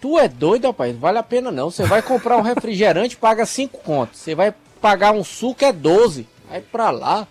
Tu 0.01 0.19
é 0.19 0.27
doido, 0.27 0.67
rapaz? 0.67 0.97
Vale 0.97 1.19
a 1.19 1.23
pena 1.23 1.53
não. 1.53 1.71
Você 1.71 1.85
vai 1.85 2.03
comprar 2.03 2.37
um 2.37 2.41
refrigerante, 2.41 3.15
paga 3.19 3.47
5 3.47 3.79
contos. 3.79 4.19
Você 4.19 4.35
vai 4.35 4.53
pagar 4.81 5.13
um 5.13 5.23
suco, 5.23 5.65
é 5.65 5.73
12. 5.73 6.27
Vai 6.51 6.61
pra 6.61 6.91
lá. 6.91 7.25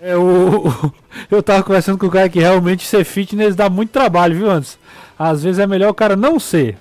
É, 0.00 0.16
o, 0.16 0.64
eu 1.30 1.42
tava 1.42 1.62
conversando 1.62 1.98
com 1.98 2.06
o 2.06 2.10
cara 2.10 2.28
que 2.30 2.38
realmente 2.40 2.86
ser 2.86 3.04
fitness 3.04 3.54
dá 3.54 3.68
muito 3.68 3.90
trabalho, 3.90 4.34
viu, 4.34 4.50
Anderson? 4.50 4.78
Às 5.18 5.42
vezes 5.42 5.58
é 5.58 5.66
melhor 5.66 5.90
o 5.90 5.94
cara 5.94 6.16
não 6.16 6.40
ser. 6.40 6.78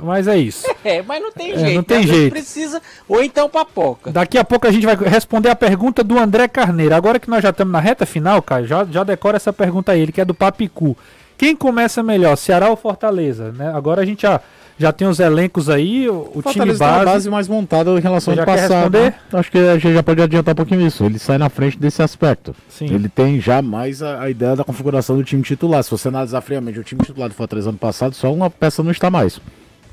Mas 0.00 0.28
é 0.28 0.36
isso. 0.38 0.66
É, 0.84 1.02
mas 1.02 1.20
não 1.20 1.30
tem 1.32 1.52
É, 1.52 1.58
jeito. 1.58 1.74
não 1.74 1.82
tem 1.82 2.06
jeito. 2.06 2.30
precisa, 2.32 2.80
ou 3.08 3.22
então 3.22 3.48
papoca. 3.48 4.10
Daqui 4.10 4.38
a 4.38 4.44
pouco 4.44 4.66
a 4.66 4.70
gente 4.70 4.86
vai 4.86 4.94
responder 4.96 5.50
a 5.50 5.56
pergunta 5.56 6.02
do 6.04 6.18
André 6.18 6.48
Carneiro. 6.48 6.94
Agora 6.94 7.18
que 7.18 7.28
nós 7.28 7.42
já 7.42 7.50
estamos 7.50 7.72
na 7.72 7.80
reta 7.80 8.06
final, 8.06 8.40
cara, 8.40 8.64
já, 8.66 8.84
já 8.84 9.04
decora 9.04 9.36
essa 9.36 9.52
pergunta 9.52 9.92
aí, 9.92 10.00
ele 10.00 10.12
que 10.12 10.20
é 10.20 10.24
do 10.24 10.32
Papicu. 10.32 10.96
Quem 11.36 11.54
começa 11.54 12.02
melhor, 12.02 12.36
Ceará 12.36 12.70
ou 12.70 12.76
Fortaleza? 12.76 13.52
Né? 13.52 13.70
Agora 13.74 14.00
a 14.02 14.04
gente 14.06 14.22
já, 14.22 14.40
já 14.78 14.92
tem 14.92 15.06
os 15.06 15.20
elencos 15.20 15.68
aí, 15.68 16.08
o, 16.08 16.14
o 16.14 16.24
time 16.30 16.42
Fortaleza 16.42 16.78
tem 16.78 16.86
uma 16.88 16.94
base. 16.96 17.04
base 17.12 17.30
mais 17.30 17.48
montada 17.48 17.90
em 17.90 18.00
relação 18.00 18.32
ao 18.38 18.44
passado. 18.46 18.96
responder? 18.98 19.14
Acho 19.32 19.50
que 19.50 19.58
a 19.58 19.78
gente 19.78 19.92
já 19.94 20.02
pode 20.02 20.22
adiantar 20.22 20.52
um 20.52 20.56
pouquinho 20.56 20.86
isso. 20.86 21.04
Ele 21.04 21.18
sai 21.18 21.36
na 21.38 21.48
frente 21.50 21.76
desse 21.78 22.02
aspecto. 22.02 22.54
Sim. 22.68 22.86
Ele 22.86 23.08
tem 23.08 23.40
já 23.40 23.60
mais 23.60 24.02
a, 24.02 24.22
a 24.22 24.30
ideia 24.30 24.56
da 24.56 24.64
configuração 24.64 25.16
do 25.16 25.24
time 25.24 25.42
titular. 25.42 25.82
Se 25.84 25.90
você 25.90 26.08
analisar 26.08 26.40
friamente 26.40 26.78
o 26.78 26.84
time 26.84 27.02
titular 27.04 27.28
do 27.28 27.34
Fortaleza 27.34 27.68
ano 27.68 27.78
passado, 27.78 28.14
só 28.14 28.32
uma 28.32 28.48
peça 28.48 28.82
não 28.82 28.90
está 28.90 29.10
mais. 29.10 29.38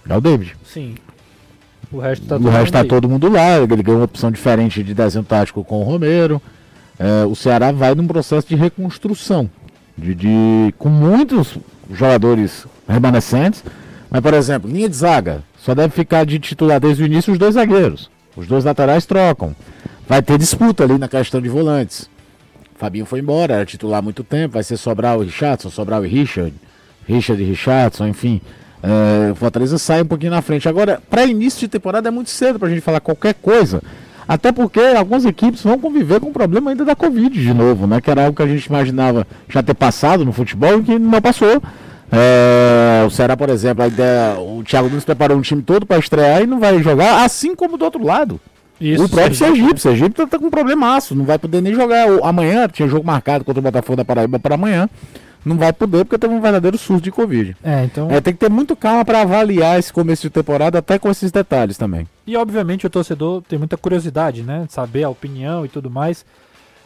É 0.07 0.15
o 0.15 0.21
David. 0.21 0.55
Sim. 0.63 0.95
O 1.91 1.99
resto 1.99 2.25
tá 2.25 2.35
o 2.35 2.39
todo 2.39 2.49
resto 2.49 2.73
mundo 2.73 2.83
tá 2.83 2.89
todo 2.89 3.09
mundo 3.09 3.29
lá. 3.29 3.57
Ele 3.59 3.83
ganhou 3.83 3.99
uma 3.99 4.05
opção 4.05 4.31
diferente 4.31 4.83
de 4.83 4.93
desenho 4.93 5.23
tático 5.23 5.63
com 5.63 5.79
o 5.79 5.83
Romero. 5.83 6.41
É, 6.97 7.25
o 7.25 7.35
Ceará 7.35 7.71
vai 7.71 7.93
num 7.95 8.07
processo 8.07 8.47
de 8.47 8.55
reconstrução. 8.55 9.49
De, 9.97 10.13
de- 10.13 10.73
com 10.77 10.89
muitos 10.89 11.57
jogadores 11.91 12.65
remanescentes. 12.87 13.63
Mas, 14.09 14.21
por 14.21 14.33
exemplo, 14.33 14.69
linha 14.69 14.89
de 14.89 14.95
zaga. 14.95 15.43
Só 15.57 15.73
deve 15.73 15.93
ficar 15.93 16.25
de 16.25 16.37
titular 16.39 16.79
desde 16.79 17.03
o 17.03 17.05
início 17.05 17.33
os 17.33 17.39
dois 17.39 17.55
zagueiros. 17.55 18.09
Os 18.35 18.45
dois 18.47 18.63
laterais 18.63 19.05
trocam. 19.05 19.55
Vai 20.07 20.21
ter 20.21 20.37
disputa 20.37 20.83
ali 20.83 20.97
na 20.97 21.07
questão 21.07 21.41
de 21.41 21.49
volantes. 21.49 22.09
Fabinho 22.77 23.05
foi 23.05 23.19
embora, 23.19 23.55
era 23.55 23.65
titular 23.65 23.99
há 23.99 24.01
muito 24.01 24.23
tempo. 24.23 24.53
Vai 24.55 24.63
ser 24.63 24.77
Sobral 24.77 25.23
e 25.23 25.27
Richardson, 25.27 25.69
Sobral 25.69 26.05
e 26.05 26.09
Richard. 26.09 26.53
Richard 27.07 27.41
e 27.41 27.45
Richardson, 27.45 28.07
enfim. 28.07 28.41
É, 28.85 29.31
o 29.31 29.35
Fortaleza 29.35 29.79
sai 29.79 30.03
um 30.03 30.05
pouquinho 30.05 30.31
na 30.31 30.43
frente. 30.43 30.69
Agora, 30.69 31.01
para 31.09 31.25
início 31.25 31.59
de 31.61 31.67
temporada 31.67 32.07
é 32.07 32.11
muito 32.11 32.29
cedo 32.29 32.59
para 32.59 32.67
a 32.67 32.71
gente 32.71 32.81
falar 32.81 32.99
qualquer 32.99 33.33
coisa. 33.33 33.81
Até 34.27 34.51
porque 34.51 34.79
algumas 34.79 35.25
equipes 35.25 35.63
vão 35.63 35.79
conviver 35.79 36.19
com 36.19 36.29
o 36.29 36.33
problema 36.33 36.71
ainda 36.71 36.85
da 36.85 36.95
Covid 36.95 37.39
de 37.39 37.53
novo, 37.53 37.87
né? 37.87 37.99
Que 37.99 38.11
era 38.11 38.25
algo 38.25 38.35
que 38.35 38.43
a 38.43 38.47
gente 38.47 38.65
imaginava 38.65 39.25
já 39.49 39.63
ter 39.63 39.73
passado 39.73 40.23
no 40.23 40.31
futebol 40.31 40.79
e 40.79 40.83
que 40.83 40.99
não 40.99 41.21
passou. 41.21 41.61
É, 42.11 43.03
o 43.05 43.09
Ceará, 43.09 43.35
por 43.35 43.49
exemplo, 43.49 43.83
a 43.83 43.87
ideia, 43.87 44.39
o 44.39 44.63
Thiago 44.63 44.87
Nunes 44.87 45.03
preparou 45.03 45.37
um 45.37 45.41
time 45.41 45.61
todo 45.61 45.85
para 45.85 45.97
estrear 45.97 46.43
e 46.43 46.47
não 46.47 46.59
vai 46.59 46.81
jogar, 46.81 47.23
assim 47.23 47.55
como 47.55 47.77
do 47.77 47.85
outro 47.85 48.03
lado. 48.03 48.39
Isso, 48.79 49.05
o 49.05 49.09
próprio 49.09 49.35
Sergipe. 49.35 49.79
Sergipe, 49.79 49.81
Sergipe 49.81 50.25
tá, 50.27 50.37
com 50.37 50.47
um 50.47 50.51
problemaço, 50.51 51.15
não 51.15 51.25
vai 51.25 51.39
poder 51.39 51.61
nem 51.61 51.73
jogar. 51.73 52.07
Amanhã 52.23 52.67
tinha 52.67 52.87
jogo 52.87 53.05
marcado 53.05 53.43
contra 53.43 53.59
o 53.59 53.63
Botafogo 53.63 53.95
da 53.95 54.05
Paraíba 54.05 54.39
para 54.39 54.55
amanhã. 54.55 54.89
Não 55.45 55.57
vai 55.57 55.71
poder 55.71 56.03
porque 56.03 56.17
teve 56.17 56.33
um 56.33 56.41
verdadeiro 56.41 56.75
surto 56.75 57.03
de 57.03 57.11
Covid. 57.11 57.55
É, 57.63 57.83
então. 57.83 58.09
É, 58.09 58.19
tem 58.19 58.33
que 58.33 58.39
ter 58.39 58.49
muito 58.49 58.75
calma 58.75 59.05
para 59.05 59.21
avaliar 59.21 59.77
esse 59.77 59.93
começo 59.93 60.23
de 60.23 60.31
temporada, 60.31 60.79
até 60.79 60.97
com 60.97 61.09
esses 61.11 61.31
detalhes 61.31 61.77
também. 61.77 62.07
E 62.25 62.35
obviamente 62.35 62.87
o 62.87 62.89
torcedor 62.89 63.43
tem 63.43 63.59
muita 63.59 63.77
curiosidade, 63.77 64.41
né? 64.41 64.65
Saber 64.69 65.03
a 65.03 65.09
opinião 65.09 65.63
e 65.63 65.69
tudo 65.69 65.89
mais. 65.89 66.25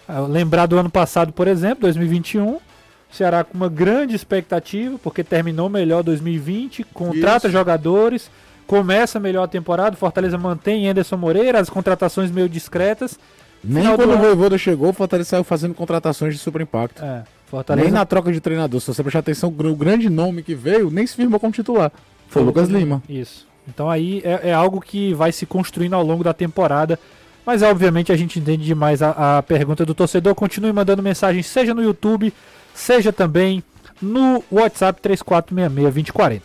Ah, 0.08 0.20
Lembrar 0.20 0.66
do 0.66 0.78
ano 0.78 0.90
passado, 0.90 1.32
por 1.32 1.48
exemplo, 1.48 1.84
2021, 1.84 2.56
o 2.56 2.62
Ceará 3.10 3.46
com 3.46 3.56
uma 3.56 3.70
grande 3.70 4.14
expectativa, 4.14 5.00
porque 5.02 5.24
terminou 5.24 5.70
melhor 5.70 6.04
2020, 6.04 6.84
contrata 6.94 7.48
Isso. 7.48 7.54
jogadores, 7.54 8.30
começa 8.68 9.22
melhor 9.22 9.44
a 9.44 9.48
temporada, 9.48 9.96
Fortaleza 9.96 10.38
mantém 10.38 10.90
Anderson 10.90 11.16
Moreira, 11.16 11.60
as 11.60 11.70
contratações 11.70 12.30
meio 12.30 12.50
discretas. 12.50 13.18
Nem 13.64 13.84
quando 13.96 14.14
o 14.14 14.18
Voivoda 14.18 14.58
chegou, 14.58 14.90
o 14.90 14.94
Fortaleza 14.94 15.30
saiu 15.30 15.44
fazendo 15.44 15.74
contratações 15.74 16.34
de 16.34 16.40
super 16.40 16.62
impacto. 16.62 17.04
É, 17.04 17.24
Fortaleza 17.50 17.86
Nem 17.86 17.94
na 17.94 18.06
troca 18.06 18.32
de 18.32 18.40
treinador, 18.40 18.80
se 18.80 18.88
você 18.88 19.02
prestar 19.02 19.20
atenção, 19.20 19.50
o 19.50 19.76
grande 19.76 20.08
nome 20.08 20.44
que 20.44 20.54
veio 20.54 20.92
nem 20.92 21.08
se 21.08 21.16
firmou 21.16 21.40
como 21.40 21.52
titular. 21.52 21.92
Foi 22.28 22.44
o 22.44 22.46
Lucas 22.46 22.70
Lima. 22.70 23.02
Isso. 23.10 23.48
Então 23.68 23.90
aí 23.90 24.22
é, 24.24 24.50
é 24.50 24.54
algo 24.54 24.80
que 24.80 25.14
vai 25.16 25.32
se 25.32 25.48
construindo 25.48 25.94
ao 25.96 26.04
longo 26.04 26.24
da 26.24 26.34
temporada. 26.34 27.00
Mas 27.44 27.64
obviamente 27.64 28.12
a 28.12 28.16
gente 28.16 28.40
entende 28.40 28.64
demais 28.64 29.02
a, 29.02 29.38
a 29.40 29.44
pergunta 29.44 29.84
do 29.84 29.96
torcedor. 29.96 30.36
Continue 30.36 30.72
mandando 30.72 31.02
mensagem, 31.02 31.42
seja 31.42 31.74
no 31.74 31.82
YouTube, 31.82 32.32
seja 32.74 33.12
também 33.12 33.64
no 34.00 34.44
WhatsApp 34.52 35.02
3466-2040. 35.02 36.42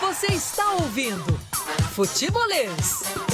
Você 0.00 0.26
está 0.26 0.72
ouvindo 0.74 1.40
Futebolês. 1.90 3.31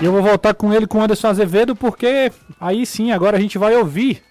E 0.00 0.04
eu 0.04 0.12
vou 0.12 0.22
voltar 0.22 0.54
com 0.54 0.72
ele, 0.72 0.86
com 0.86 0.98
o 0.98 1.02
Anderson 1.02 1.28
Azevedo, 1.28 1.76
porque 1.76 2.32
aí 2.60 2.86
sim, 2.86 3.12
agora 3.12 3.36
a 3.36 3.40
gente 3.40 3.58
vai 3.58 3.76
ouvir 3.76 4.22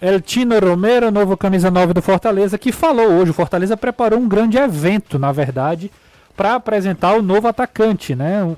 El 0.00 0.20
Tino 0.20 0.58
Romero, 0.58 1.10
novo 1.10 1.36
camisa 1.36 1.70
9 1.70 1.94
do 1.94 2.02
Fortaleza, 2.02 2.58
que 2.58 2.70
falou 2.70 3.06
hoje. 3.12 3.30
O 3.30 3.34
Fortaleza 3.34 3.76
preparou 3.76 4.18
um 4.18 4.28
grande 4.28 4.58
evento, 4.58 5.18
na 5.18 5.32
verdade, 5.32 5.90
para 6.36 6.54
apresentar 6.54 7.14
o 7.16 7.22
novo 7.22 7.48
atacante, 7.48 8.14
né? 8.14 8.42
O- 8.44 8.48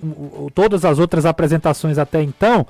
o- 0.46 0.50
todas 0.52 0.84
as 0.84 0.98
outras 0.98 1.24
apresentações 1.24 1.96
até 1.96 2.20
então 2.22 2.66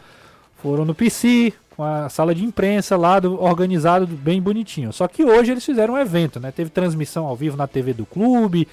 foram 0.63 0.85
no 0.85 0.95
PC, 0.95 1.55
com 1.75 1.83
a 1.83 2.11
sala 2.11 2.35
de 2.35 2.45
imprensa 2.45 2.95
lá 2.95 3.19
do, 3.19 3.43
organizado 3.43 4.07
bem 4.07 4.43
bonitinho. 4.43 4.93
Só 4.93 5.09
que 5.09 5.25
hoje 5.25 5.53
eles 5.53 5.65
fizeram 5.65 5.95
um 5.95 5.99
evento, 5.99 6.39
né? 6.39 6.51
Teve 6.53 6.69
transmissão 6.69 7.25
ao 7.25 7.35
vivo 7.35 7.57
na 7.57 7.67
TV 7.67 7.95
do 7.95 8.05
clube, 8.05 8.69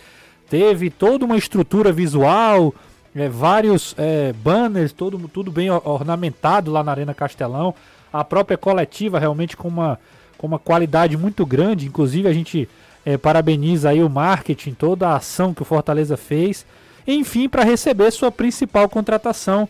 teve 0.50 0.90
toda 0.90 1.24
uma 1.24 1.38
estrutura 1.38 1.94
visual, 1.94 2.74
é, 3.16 3.30
vários 3.30 3.96
é, 3.98 4.34
banners, 4.34 4.92
todo, 4.92 5.18
tudo 5.30 5.52
bem 5.52 5.70
or- 5.70 5.82
ornamentado 5.88 6.72
lá 6.72 6.84
na 6.84 6.92
Arena 6.92 7.14
Castelão. 7.14 7.74
A 8.12 8.24
própria 8.24 8.58
coletiva 8.58 9.20
realmente 9.20 9.56
com 9.56 9.68
uma, 9.68 10.00
com 10.38 10.48
uma 10.48 10.60
qualidade 10.60 11.16
muito 11.18 11.46
grande. 11.46 11.88
Inclusive 11.88 12.28
a 12.28 12.34
gente 12.34 12.68
é, 13.06 13.18
parabeniza 13.18 13.90
aí 13.90 14.04
o 14.04 14.10
marketing, 14.10 14.74
toda 14.74 15.10
a 15.10 15.16
ação 15.16 15.54
que 15.54 15.62
o 15.62 15.66
Fortaleza 15.66 16.18
fez. 16.18 16.66
Enfim, 17.08 17.48
para 17.48 17.64
receber 17.64 18.12
sua 18.12 18.32
principal 18.32 18.90
contratação, 18.90 19.70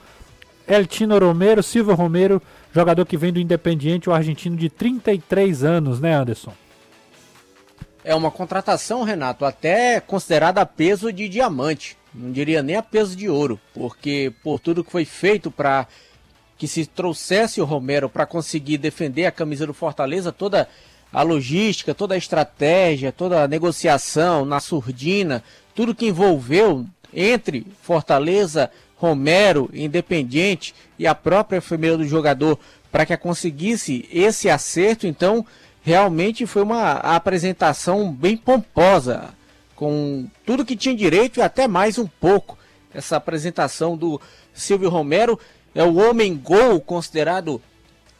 El 0.68 0.86
Tino 0.86 1.18
Romero, 1.20 1.62
Silva 1.62 1.94
Romero, 1.94 2.42
jogador 2.74 3.06
que 3.06 3.18
vem 3.18 3.32
do 3.32 3.40
Independiente, 3.40 4.10
o 4.10 4.14
argentino 4.14 4.56
de 4.56 4.70
33 4.70 5.64
anos, 5.64 6.00
né, 6.00 6.14
Anderson? 6.16 6.54
É 8.04 8.14
uma 8.16 8.32
contratação, 8.32 9.04
Renato, 9.04 9.46
até 9.46 10.00
considerada 10.00 10.66
peso 10.66 11.12
de 11.12 11.28
diamante. 11.28 11.98
Não 12.18 12.32
diria 12.32 12.64
nem 12.64 12.78
a 12.78 12.82
peso 12.82 13.16
de 13.16 13.28
ouro, 13.28 13.60
porque 13.74 14.32
por 14.42 14.60
tudo 14.60 14.84
que 14.84 14.92
foi 14.92 15.04
feito 15.04 15.52
para 15.52 15.86
que 16.58 16.68
se 16.68 16.86
trouxesse 16.86 17.60
o 17.60 17.66
Romero 17.66 18.10
para 18.10 18.26
conseguir 18.26 18.78
defender 18.78 19.26
a 19.26 19.32
camisa 19.32 19.68
do 19.68 19.74
Fortaleza, 19.74 20.32
toda 20.32 20.70
a 21.12 21.22
logística, 21.22 21.94
toda 21.94 22.16
a 22.16 22.18
estratégia, 22.18 23.12
toda 23.12 23.44
a 23.44 23.48
negociação 23.48 24.46
na 24.46 24.62
surdina, 24.62 25.44
tudo 25.74 25.96
que 25.96 26.08
envolveu 26.08 26.86
entre 27.14 27.68
Fortaleza, 27.82 28.72
Romero, 28.96 29.70
Independiente 29.74 30.74
e 30.98 31.06
a 31.06 31.14
própria 31.14 31.62
família 31.62 31.98
do 31.98 32.08
jogador 32.08 32.58
para 32.92 33.06
que 33.06 33.18
conseguisse 33.18 34.08
esse 34.10 34.50
acerto, 34.50 35.06
então 35.06 35.46
realmente 35.84 36.46
foi 36.46 36.64
uma 36.64 36.94
apresentação 36.94 38.12
bem 38.12 38.38
pomposa, 38.38 39.35
com 39.76 40.28
tudo 40.46 40.66
que 40.66 40.76
tinha 40.76 40.96
direito 40.96 41.40
e 41.40 41.44
até 41.44 41.68
mais 41.68 41.98
um 41.98 42.08
pouco. 42.08 42.58
Essa 42.94 43.18
apresentação 43.18 43.98
do 43.98 44.20
Silvio 44.54 44.90
Romero 44.90 45.40
é 45.74 45.84
o 45.84 45.96
homem 45.96 46.36
gol 46.36 46.80
considerado 46.80 47.62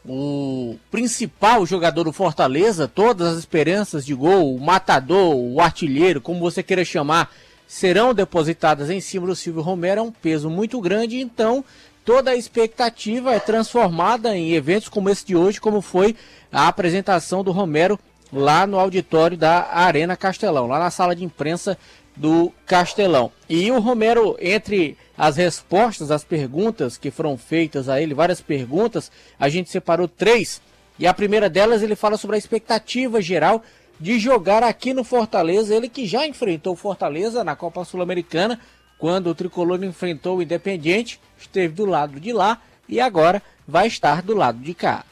o 0.08 0.78
principal 0.92 1.66
jogador 1.66 2.04
do 2.04 2.14
Fortaleza, 2.14 2.88
todas 2.88 3.28
as 3.28 3.40
esperanças 3.40 4.06
de 4.06 4.14
gol, 4.14 4.54
o 4.54 4.60
matador, 4.60 5.36
o 5.36 5.60
artilheiro, 5.60 6.22
como 6.22 6.40
você 6.40 6.62
queira 6.62 6.86
chamar, 6.86 7.34
serão 7.68 8.14
depositadas 8.14 8.90
em 8.90 9.02
cima 9.02 9.26
do 9.26 9.36
Silvio 9.36 9.64
Romero, 9.64 10.02
é 10.02 10.04
um 10.04 10.12
peso 10.12 10.50
muito 10.50 10.80
grande, 10.80 11.20
então 11.20 11.66
toda 12.04 12.32
a 12.32 12.36
expectativa 12.36 13.34
é 13.34 13.40
transformada 13.40 14.38
em 14.38 14.54
eventos 14.54 14.90
como 14.90 15.10
esse 15.10 15.26
de 15.26 15.36
hoje, 15.36 15.60
como 15.60 15.82
foi 15.82 16.16
a 16.52 16.68
apresentação 16.68 17.44
do 17.44 17.52
Romero 17.52 18.00
lá 18.32 18.66
no 18.66 18.80
auditório 18.80 19.38
da 19.38 19.70
Arena 19.72 20.16
Castelão, 20.16 20.68
lá 20.68 20.80
na 20.80 20.92
sala 20.92 21.16
de 21.16 21.24
imprensa 21.24 21.78
do 22.16 22.52
Castelão. 22.66 23.32
E 23.50 23.72
o 23.72 23.80
Romero, 23.80 24.38
entre 24.40 24.98
as 25.18 25.38
respostas 25.38 26.12
às 26.12 26.24
perguntas 26.24 26.98
que 26.98 27.12
foram 27.12 27.38
feitas 27.38 27.90
a 27.90 28.02
ele, 28.02 28.14
várias 28.14 28.42
perguntas, 28.42 29.12
a 29.40 29.50
gente 29.50 29.70
separou 29.70 30.08
três. 30.08 30.62
E 30.98 31.06
a 31.06 31.14
primeira 31.14 31.50
delas 31.50 31.84
ele 31.84 31.96
fala 31.96 32.18
sobre 32.18 32.36
a 32.36 32.40
expectativa 32.40 33.22
geral 33.22 33.62
de 34.00 34.18
jogar 34.20 34.64
aqui 34.64 34.94
no 34.94 35.04
Fortaleza. 35.04 35.76
Ele 35.76 35.90
que 35.90 36.06
já 36.06 36.26
enfrentou 36.26 36.74
o 36.74 36.78
Fortaleza 36.78 37.44
na 37.44 37.56
Copa 37.56 37.84
Sul-Americana, 37.84 38.60
quando 38.98 39.28
o 39.28 39.36
tricolor 39.36 39.84
enfrentou 39.84 40.38
o 40.38 40.42
Independiente, 40.42 41.20
esteve 41.38 41.74
do 41.74 41.86
lado 41.86 42.20
de 42.20 42.32
lá 42.32 42.62
e 42.88 43.00
agora 43.00 43.42
vai 43.68 43.88
estar 43.88 44.22
do 44.22 44.36
lado 44.36 44.60
de 44.60 44.74
cá. 44.74 45.04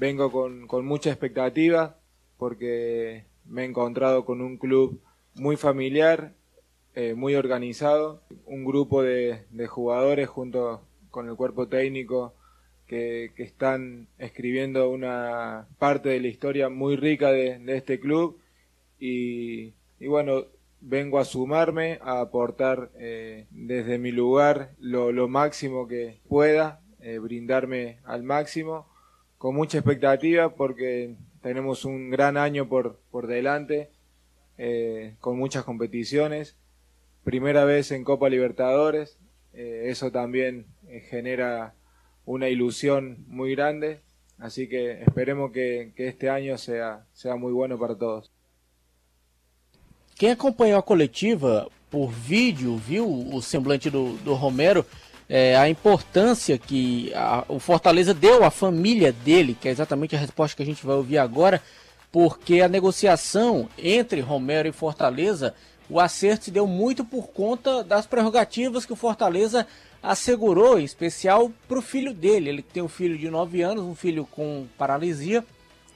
Vengo 0.00 0.32
con, 0.32 0.66
con 0.66 0.86
mucha 0.86 1.10
expectativa 1.10 1.98
porque 2.38 3.24
me 3.44 3.62
he 3.62 3.64
encontrado 3.66 4.24
con 4.24 4.40
un 4.40 4.56
club 4.56 4.98
muy 5.34 5.56
familiar, 5.56 6.32
eh, 6.94 7.12
muy 7.14 7.34
organizado, 7.34 8.22
un 8.46 8.64
grupo 8.64 9.02
de, 9.02 9.44
jugadores 9.68 10.26
junto 10.26 10.80
con 11.10 11.28
el 11.28 11.36
cuerpo 11.36 11.68
técnico 11.68 12.32
que, 12.86 13.30
están 13.36 14.08
escribiendo 14.18 14.88
una 14.88 15.68
parte 15.78 16.08
de 16.08 16.20
la 16.20 16.28
historia 16.28 16.70
muy 16.70 16.96
rica 16.96 17.30
de, 17.30 17.60
este 17.76 18.00
club 18.00 18.38
y, 18.98 19.74
bueno, 20.00 20.46
vengo 20.80 21.18
a 21.18 21.26
sumarme, 21.26 21.98
a 22.00 22.20
aportar 22.20 22.90
eh, 22.98 23.44
desde 23.50 23.98
mi 23.98 24.12
lugar 24.12 24.70
lo, 24.78 25.12
lo 25.12 25.28
máximo 25.28 25.86
que 25.86 26.20
pueda, 26.26 26.80
eh, 27.02 27.18
brindarme 27.18 27.98
al 28.04 28.22
máximo, 28.22 28.89
con 29.40 29.54
mucha 29.54 29.78
expectativa 29.78 30.54
porque 30.54 31.16
tenemos 31.40 31.86
un 31.86 32.10
gran 32.10 32.36
año 32.36 32.68
por, 32.68 33.00
por 33.10 33.26
delante, 33.26 33.88
eh, 34.58 35.16
con 35.18 35.38
muchas 35.38 35.64
competiciones, 35.64 36.58
primera 37.24 37.64
vez 37.64 37.90
en 37.90 38.04
Copa 38.04 38.28
Libertadores, 38.28 39.16
eh, 39.54 39.84
eso 39.86 40.12
también 40.12 40.66
eh, 40.88 41.00
genera 41.08 41.72
una 42.26 42.50
ilusión 42.50 43.24
muy 43.28 43.54
grande, 43.54 44.02
así 44.36 44.68
que 44.68 45.00
esperemos 45.04 45.52
que, 45.52 45.94
que 45.96 46.08
este 46.08 46.28
año 46.28 46.58
sea, 46.58 47.06
sea 47.14 47.36
muy 47.36 47.52
bueno 47.54 47.78
para 47.78 47.96
todos. 47.96 48.30
Quem 50.18 50.32
acompanhou 50.32 50.78
a 50.78 50.82
coletiva 50.82 51.66
por 51.90 52.12
vídeo, 52.12 52.76
viu 52.76 53.08
o 53.34 53.40
semblante 53.40 53.88
do, 53.88 54.18
do 54.18 54.34
Romero, 54.34 54.84
é, 55.32 55.56
a 55.56 55.68
importância 55.68 56.58
que 56.58 57.12
a, 57.14 57.44
o 57.48 57.60
Fortaleza 57.60 58.12
deu 58.12 58.44
à 58.44 58.50
família 58.50 59.12
dele, 59.12 59.56
que 59.58 59.68
é 59.68 59.70
exatamente 59.70 60.16
a 60.16 60.18
resposta 60.18 60.56
que 60.56 60.62
a 60.64 60.66
gente 60.66 60.84
vai 60.84 60.96
ouvir 60.96 61.18
agora, 61.18 61.62
porque 62.10 62.60
a 62.60 62.68
negociação 62.68 63.68
entre 63.78 64.20
Romero 64.20 64.66
e 64.68 64.72
Fortaleza, 64.72 65.54
o 65.88 66.00
acerto 66.00 66.46
se 66.46 66.50
deu 66.50 66.66
muito 66.66 67.04
por 67.04 67.28
conta 67.28 67.84
das 67.84 68.06
prerrogativas 68.06 68.84
que 68.84 68.92
o 68.92 68.96
Fortaleza 68.96 69.68
assegurou, 70.02 70.80
em 70.80 70.84
especial 70.84 71.52
para 71.68 71.78
o 71.78 71.82
filho 71.82 72.12
dele. 72.12 72.48
Ele 72.48 72.62
tem 72.62 72.82
um 72.82 72.88
filho 72.88 73.16
de 73.16 73.30
9 73.30 73.62
anos, 73.62 73.84
um 73.84 73.94
filho 73.94 74.26
com 74.28 74.66
paralisia, 74.76 75.44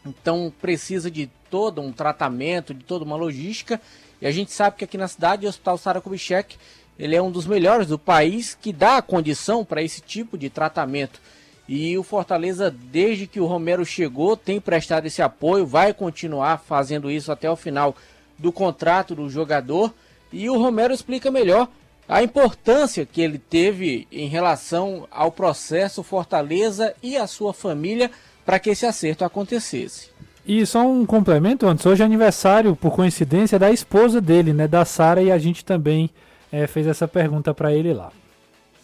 então 0.06 0.52
precisa 0.60 1.10
de 1.10 1.28
todo 1.50 1.80
um 1.80 1.92
tratamento, 1.92 2.72
de 2.72 2.84
toda 2.84 3.04
uma 3.04 3.16
logística. 3.16 3.80
E 4.20 4.26
a 4.28 4.30
gente 4.30 4.52
sabe 4.52 4.76
que 4.76 4.84
aqui 4.84 4.96
na 4.96 5.08
cidade 5.08 5.44
o 5.44 5.48
Hospital 5.48 5.76
Sara 5.76 6.00
Kubitschek 6.00 6.56
ele 6.98 7.16
é 7.16 7.22
um 7.22 7.30
dos 7.30 7.46
melhores 7.46 7.88
do 7.88 7.98
país 7.98 8.56
que 8.60 8.72
dá 8.72 8.96
a 8.96 9.02
condição 9.02 9.64
para 9.64 9.82
esse 9.82 10.00
tipo 10.00 10.38
de 10.38 10.48
tratamento. 10.48 11.20
E 11.68 11.96
o 11.96 12.02
Fortaleza, 12.02 12.70
desde 12.70 13.26
que 13.26 13.40
o 13.40 13.46
Romero 13.46 13.84
chegou, 13.84 14.36
tem 14.36 14.60
prestado 14.60 15.06
esse 15.06 15.22
apoio, 15.22 15.66
vai 15.66 15.94
continuar 15.94 16.58
fazendo 16.58 17.10
isso 17.10 17.32
até 17.32 17.50
o 17.50 17.56
final 17.56 17.96
do 18.38 18.52
contrato 18.52 19.14
do 19.14 19.28
jogador. 19.30 19.92
E 20.32 20.48
o 20.50 20.58
Romero 20.58 20.92
explica 20.92 21.30
melhor 21.30 21.68
a 22.08 22.22
importância 22.22 23.06
que 23.06 23.22
ele 23.22 23.38
teve 23.38 24.06
em 24.12 24.28
relação 24.28 25.08
ao 25.10 25.32
processo 25.32 26.02
Fortaleza 26.02 26.94
e 27.02 27.16
a 27.16 27.26
sua 27.26 27.54
família 27.54 28.10
para 28.44 28.58
que 28.58 28.70
esse 28.70 28.84
acerto 28.84 29.24
acontecesse. 29.24 30.10
E 30.46 30.66
só 30.66 30.86
um 30.86 31.06
complemento 31.06 31.66
antes, 31.66 31.86
hoje 31.86 32.02
é 32.02 32.04
aniversário, 32.04 32.76
por 32.76 32.92
coincidência, 32.92 33.58
da 33.58 33.72
esposa 33.72 34.20
dele, 34.20 34.52
né, 34.52 34.68
da 34.68 34.84
Sara, 34.84 35.22
e 35.22 35.32
a 35.32 35.38
gente 35.38 35.64
também 35.64 36.10
é, 36.54 36.66
fez 36.68 36.86
essa 36.86 37.08
pergunta 37.08 37.52
para 37.52 37.72
ele 37.72 37.92
lá. 37.92 38.12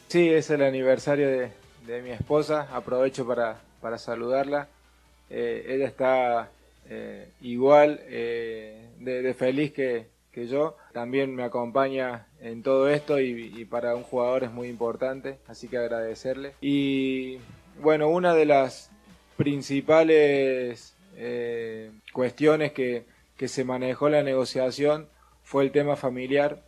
Sí, 0.09 0.29
es 0.29 0.51
el 0.51 0.63
aniversario 0.63 1.29
de, 1.29 1.51
de 1.87 2.03
mi 2.03 2.11
esposa, 2.11 2.67
aprovecho 2.73 3.25
para, 3.25 3.61
para 3.81 3.97
saludarla. 3.97 4.67
Eh, 5.31 5.67
ella 5.69 5.87
está 5.87 6.51
eh, 6.89 7.29
igual 7.41 8.01
eh, 8.09 8.89
de, 8.99 9.35
feliz 9.35 9.73
que, 9.73 10.09
que 10.33 10.49
yo, 10.49 10.77
también 10.93 11.33
me 11.33 11.45
acompaña 11.45 12.27
en 12.41 12.65
todo 12.65 12.89
esto 12.89 13.21
y, 13.21 13.53
y 13.57 13.65
para 13.65 13.95
un 13.95 14.03
jugador 14.03 14.43
es 14.43 14.51
muy 14.51 14.67
importante, 14.69 15.39
así 15.47 15.69
que 15.69 15.79
agradecerle. 15.79 16.55
Y 16.61 17.39
bueno, 17.81 18.09
una 18.09 18.35
de 18.35 18.47
las 18.47 18.91
principales 19.37 20.97
eh, 21.17 21.93
cuestiones 22.13 22.73
que, 22.73 23.05
que 23.37 23.47
se 23.47 23.63
manejó 23.63 24.09
la 24.09 24.25
negociación 24.25 25.07
fue 25.45 25.63
el 25.63 25.71
tema 25.71 25.95
familiar, 25.95 26.63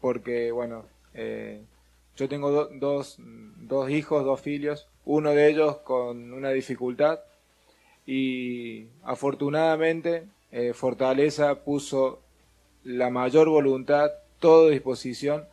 porque 0.00 0.50
bueno, 0.52 0.84
eh, 1.14 1.62
yo 2.16 2.28
tengo 2.28 2.50
do- 2.50 2.70
dos, 2.72 3.16
dos 3.18 3.90
hijos, 3.90 4.24
dos 4.24 4.40
filios, 4.40 4.88
uno 5.04 5.30
de 5.30 5.48
ellos 5.48 5.78
con 5.78 6.32
una 6.32 6.50
dificultad 6.50 7.20
y 8.06 8.86
afortunadamente 9.02 10.24
eh, 10.52 10.72
Fortaleza 10.74 11.56
puso 11.64 12.20
la 12.84 13.10
mayor 13.10 13.48
voluntad, 13.48 14.10
toda 14.38 14.70
disposición 14.70 15.44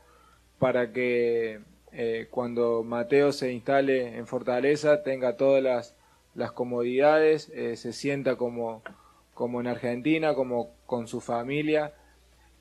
para 0.60 0.92
que 0.94 1.60
eh, 1.92 2.28
cuando 2.32 2.84
Mateo 2.84 3.32
se 3.32 3.52
instale 3.52 4.18
en 4.18 4.28
Fortaleza 4.28 5.04
tenga 5.04 5.36
todas 5.38 5.64
las, 5.64 5.96
las 6.36 6.52
comodidades, 6.52 7.50
eh, 7.54 7.76
se 7.76 7.94
sienta 7.94 8.36
como, 8.36 8.82
como 9.34 9.62
en 9.62 9.68
Argentina, 9.68 10.34
como 10.36 10.72
con 10.86 11.08
su 11.08 11.22
familia. 11.22 11.94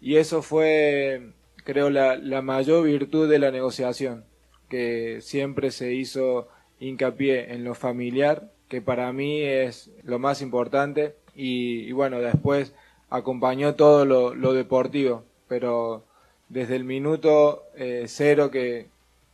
Y 0.01 0.17
eso 0.17 0.43
fue, 0.43 1.33
creo, 1.65 1.91
la, 1.91 2.17
la 2.17 2.43
mayor 2.43 2.85
virtud 2.85 3.29
de 3.29 3.39
la 3.39 3.51
negociación, 3.51 4.25
que 4.69 5.21
siempre 5.21 5.71
se 5.71 5.95
hizo 5.95 6.49
hincapié 6.81 7.53
en 7.53 7.65
lo 7.65 7.75
familiar, 7.75 8.51
que 8.69 8.81
para 8.81 9.13
mí 9.13 9.43
es 9.43 9.91
lo 10.03 10.19
más 10.19 10.43
importante. 10.43 11.15
Y, 11.35 11.93
bueno, 11.93 12.21
después 12.21 12.73
acompañó 13.11 13.75
todo 13.75 14.05
lo, 14.05 14.35
lo 14.35 14.53
deportivo, 14.55 15.25
pero 15.49 16.05
desde 16.49 16.77
el 16.77 16.85
minuto 16.85 17.65
eh, 17.77 18.05
cero 18.07 18.51
que, 18.51 18.89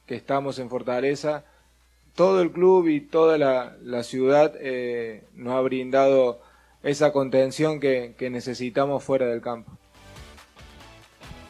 que 0.07 0.17
estamos 0.17 0.59
en 0.59 0.69
Fortaleza, 0.69 1.45
todo 2.15 2.43
el 2.43 2.51
club 2.51 2.89
y 2.89 3.01
toda 3.01 3.39
la, 3.39 3.77
la 3.81 4.03
ciudad 4.03 4.55
eh, 4.59 5.23
nos 5.35 5.55
ha 5.55 5.61
brindado 5.61 6.41
esa 6.83 7.13
contención 7.13 7.79
que, 7.79 8.15
que 8.19 8.31
necesitamos 8.31 9.05
fuera 9.05 9.27
del 9.27 9.41
campo. 9.41 9.78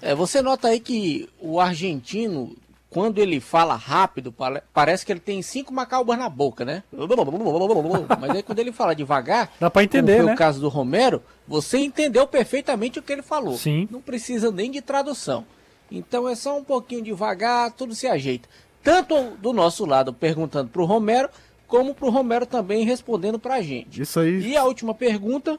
É, 0.02 0.14
você 0.14 0.40
nota 0.42 0.68
aí 0.68 0.80
que 0.80 1.28
o 1.40 1.58
argentino, 1.61 2.54
quando 2.90 3.18
ele 3.18 3.40
fala 3.40 3.74
rápido, 3.74 4.30
pare- 4.32 4.62
parece 4.72 5.04
que 5.04 5.12
ele 5.12 5.20
tem 5.20 5.42
cinco 5.42 5.72
macaubas 5.74 6.18
na 6.18 6.28
boca, 6.28 6.64
né? 6.64 6.82
Mas 8.20 8.30
aí 8.30 8.42
quando 8.42 8.58
ele 8.58 8.72
fala 8.72 8.94
devagar, 8.94 9.50
Dá 9.61 9.68
pra 9.70 9.82
entender, 9.84 10.12
como 10.14 10.22
foi 10.24 10.26
né? 10.30 10.34
o 10.34 10.38
caso 10.38 10.61
do 10.61 10.68
Romero, 10.68 11.22
você 11.46 11.78
entendeu 11.78 12.26
perfeitamente 12.26 12.98
o 12.98 13.02
que 13.02 13.12
ele 13.12 13.22
falou. 13.22 13.56
Sim. 13.56 13.88
Não 13.90 14.00
precisa 14.00 14.50
nem 14.50 14.70
de 14.70 14.80
tradução. 14.80 15.44
Então 15.90 16.28
é 16.28 16.34
só 16.34 16.56
um 16.58 16.64
pouquinho 16.64 17.02
devagar, 17.02 17.72
tudo 17.72 17.94
se 17.94 18.06
ajeita. 18.06 18.48
Tanto 18.82 19.32
do 19.38 19.52
nosso 19.52 19.84
lado 19.84 20.12
perguntando 20.12 20.68
pro 20.70 20.84
Romero, 20.84 21.28
como 21.66 21.94
pro 21.94 22.11
Romero 22.11 22.46
também 22.46 22.84
respondendo 22.84 23.38
pra 23.38 23.61
gente. 23.61 24.00
Isso 24.02 24.20
aí. 24.20 24.38
E 24.52 24.56
a 24.56 24.64
última 24.64 24.94
pergunta, 24.94 25.58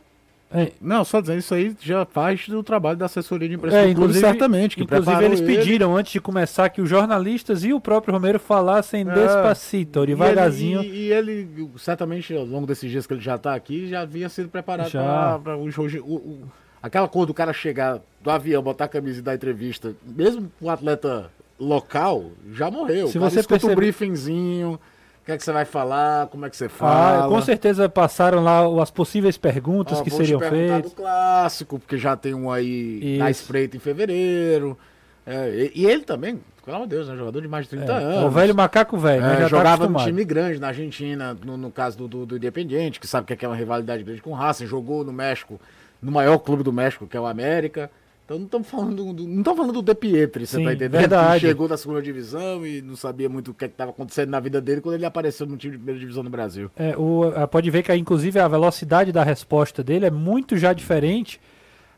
É, 0.51 0.71
Não, 0.81 1.03
só 1.05 1.21
dizendo, 1.21 1.37
isso 1.39 1.53
aí 1.53 1.75
já 1.79 2.05
faz 2.05 2.47
do 2.47 2.63
trabalho 2.63 2.97
da 2.97 3.05
assessoria 3.05 3.47
de 3.47 3.53
imprensa 3.55 3.77
É, 3.77 3.89
inclusive, 3.89 4.19
certamente. 4.19 4.75
Que 4.75 4.83
inclusive 4.83 5.23
eles 5.23 5.39
ele. 5.41 5.55
pediram 5.55 5.95
antes 5.95 6.11
de 6.11 6.19
começar 6.19 6.69
que 6.69 6.81
os 6.81 6.89
jornalistas 6.89 7.63
e 7.63 7.71
o 7.71 7.79
próprio 7.79 8.13
Romero 8.13 8.39
falassem 8.39 9.01
É. 9.01 9.13
despacito, 9.13 10.05
devagarzinho. 10.05 10.81
E 10.83 11.11
ele, 11.11 11.31
e, 11.31 11.41
e 11.41 11.61
ele, 11.61 11.69
certamente, 11.77 12.33
ao 12.33 12.45
longo 12.45 12.65
desses 12.65 12.89
dias 12.89 13.05
que 13.05 13.13
ele 13.13 13.21
já 13.21 13.37
tá 13.37 13.53
aqui, 13.53 13.87
já 13.87 14.01
havia 14.01 14.27
sido 14.27 14.49
preparado 14.49 14.89
para 15.43 15.55
o, 15.55 15.65
o, 15.67 16.15
o, 16.15 16.41
aquela 16.81 17.07
cor 17.07 17.27
do 17.27 17.33
cara 17.33 17.53
chegar 17.53 17.99
do 18.21 18.31
avião, 18.31 18.63
botar 18.63 18.85
a 18.85 18.89
camisa 18.89 19.19
e 19.19 19.21
dar 19.21 19.35
entrevista, 19.35 19.93
mesmo 20.03 20.51
com 20.59 20.65
um 20.65 20.69
atleta 20.71 21.29
local, 21.59 22.31
já 22.53 22.71
morreu. 22.71 23.07
Se 23.07 23.17
O 23.17 23.21
cara 23.21 23.31
você 23.31 23.39
escuta 23.41 23.67
um 23.67 23.75
briefingzinho, 23.75 24.73
o 24.73 24.79
que 25.29 25.33
é 25.33 25.37
que 25.37 25.43
você 25.43 25.51
vai 25.51 25.65
falar, 25.65 26.27
como 26.27 26.45
é 26.45 26.49
que 26.49 26.57
você 26.57 26.65
Ah, 26.65 26.69
fala. 26.69 27.27
com 27.29 27.41
certeza 27.41 27.87
passaram 27.87 28.43
lá 28.43 28.61
as 28.81 28.91
possíveis 28.91 29.37
perguntas 29.37 29.99
Ó, 29.99 30.03
que 30.03 30.09
seriam 30.09 30.39
feitas. 30.39 30.83
do 30.83 30.95
clássico, 30.95 31.79
porque 31.79 31.97
já 31.97 32.15
tem 32.15 32.33
um 32.33 32.51
aí 32.51 33.17
na 33.19 33.29
Isso. 33.29 33.41
espreita 33.43 33.77
em 33.77 33.79
fevereiro. 33.79 34.77
É, 35.25 35.49
e, 35.75 35.81
e 35.81 35.85
ele 35.85 36.03
também, 36.03 36.39
pelo 36.65 36.77
amor 36.77 36.87
de 36.87 36.95
Deus, 36.95 37.07
né, 37.07 37.15
jogador 37.15 37.39
de 37.41 37.47
mais 37.47 37.65
de 37.65 37.69
30 37.77 37.91
É, 37.91 37.95
anos. 38.03 38.23
o 38.25 38.29
velho 38.31 38.55
macaco 38.55 38.97
velho, 38.97 39.21
né? 39.21 39.33
É, 39.33 39.37
tá 39.41 39.47
jogava 39.47 39.67
no 39.77 39.83
acostumado. 39.83 40.05
time 40.07 40.25
grande 40.25 40.59
na 40.59 40.67
Argentina, 40.69 41.37
no, 41.45 41.55
no 41.55 41.69
caso 41.71 41.97
do, 41.97 42.07
do, 42.07 42.25
do 42.25 42.37
Independiente, 42.37 42.99
que 42.99 43.05
sabe 43.07 43.35
que 43.35 43.45
é 43.45 43.47
uma 43.47 43.55
rivalidade 43.55 44.03
grande 44.03 44.21
com 44.21 44.31
o 44.31 44.33
Racing, 44.33 44.65
jogou 44.65 45.03
no 45.03 45.13
México, 45.13 45.59
no 46.01 46.11
maior 46.11 46.39
clube 46.39 46.63
do 46.63 46.73
México, 46.73 47.05
que 47.05 47.15
é 47.15 47.19
o 47.19 47.27
América. 47.27 47.91
Então 48.29 48.37
não 48.37 48.45
estamos 48.45 48.67
falando 48.67 49.11
do, 49.11 49.23
não 49.23 49.39
estamos 49.39 49.57
falando 49.57 49.73
do 49.73 49.81
De 49.81 49.95
Pietri, 49.95 50.45
você 50.45 50.57
Sim, 50.57 50.63
tá 50.63 50.71
entendendo? 50.71 50.99
verdade. 50.99 51.39
Que 51.39 51.47
chegou 51.47 51.67
da 51.67 51.75
segunda 51.75 51.99
divisão 51.99 52.63
e 52.63 52.79
não 52.79 52.95
sabia 52.95 53.27
muito 53.27 53.49
o 53.49 53.53
que 53.55 53.65
estava 53.65 53.89
acontecendo 53.89 54.29
na 54.29 54.39
vida 54.39 54.61
dele 54.61 54.81
quando 54.81 54.93
ele 54.93 55.05
apareceu 55.05 55.47
no 55.47 55.57
time 55.57 55.71
de 55.71 55.77
primeira 55.79 55.99
divisão 55.99 56.21
no 56.21 56.29
Brasil. 56.29 56.69
É, 56.75 56.95
o, 56.95 57.23
ah, 57.35 57.47
pode 57.47 57.71
ver 57.71 57.81
que 57.81 57.91
aí, 57.91 57.99
inclusive 57.99 58.37
a 58.37 58.47
velocidade 58.47 59.11
da 59.11 59.23
resposta 59.23 59.83
dele 59.83 60.05
é 60.05 60.11
muito 60.11 60.57
já 60.57 60.73
diferente 60.73 61.41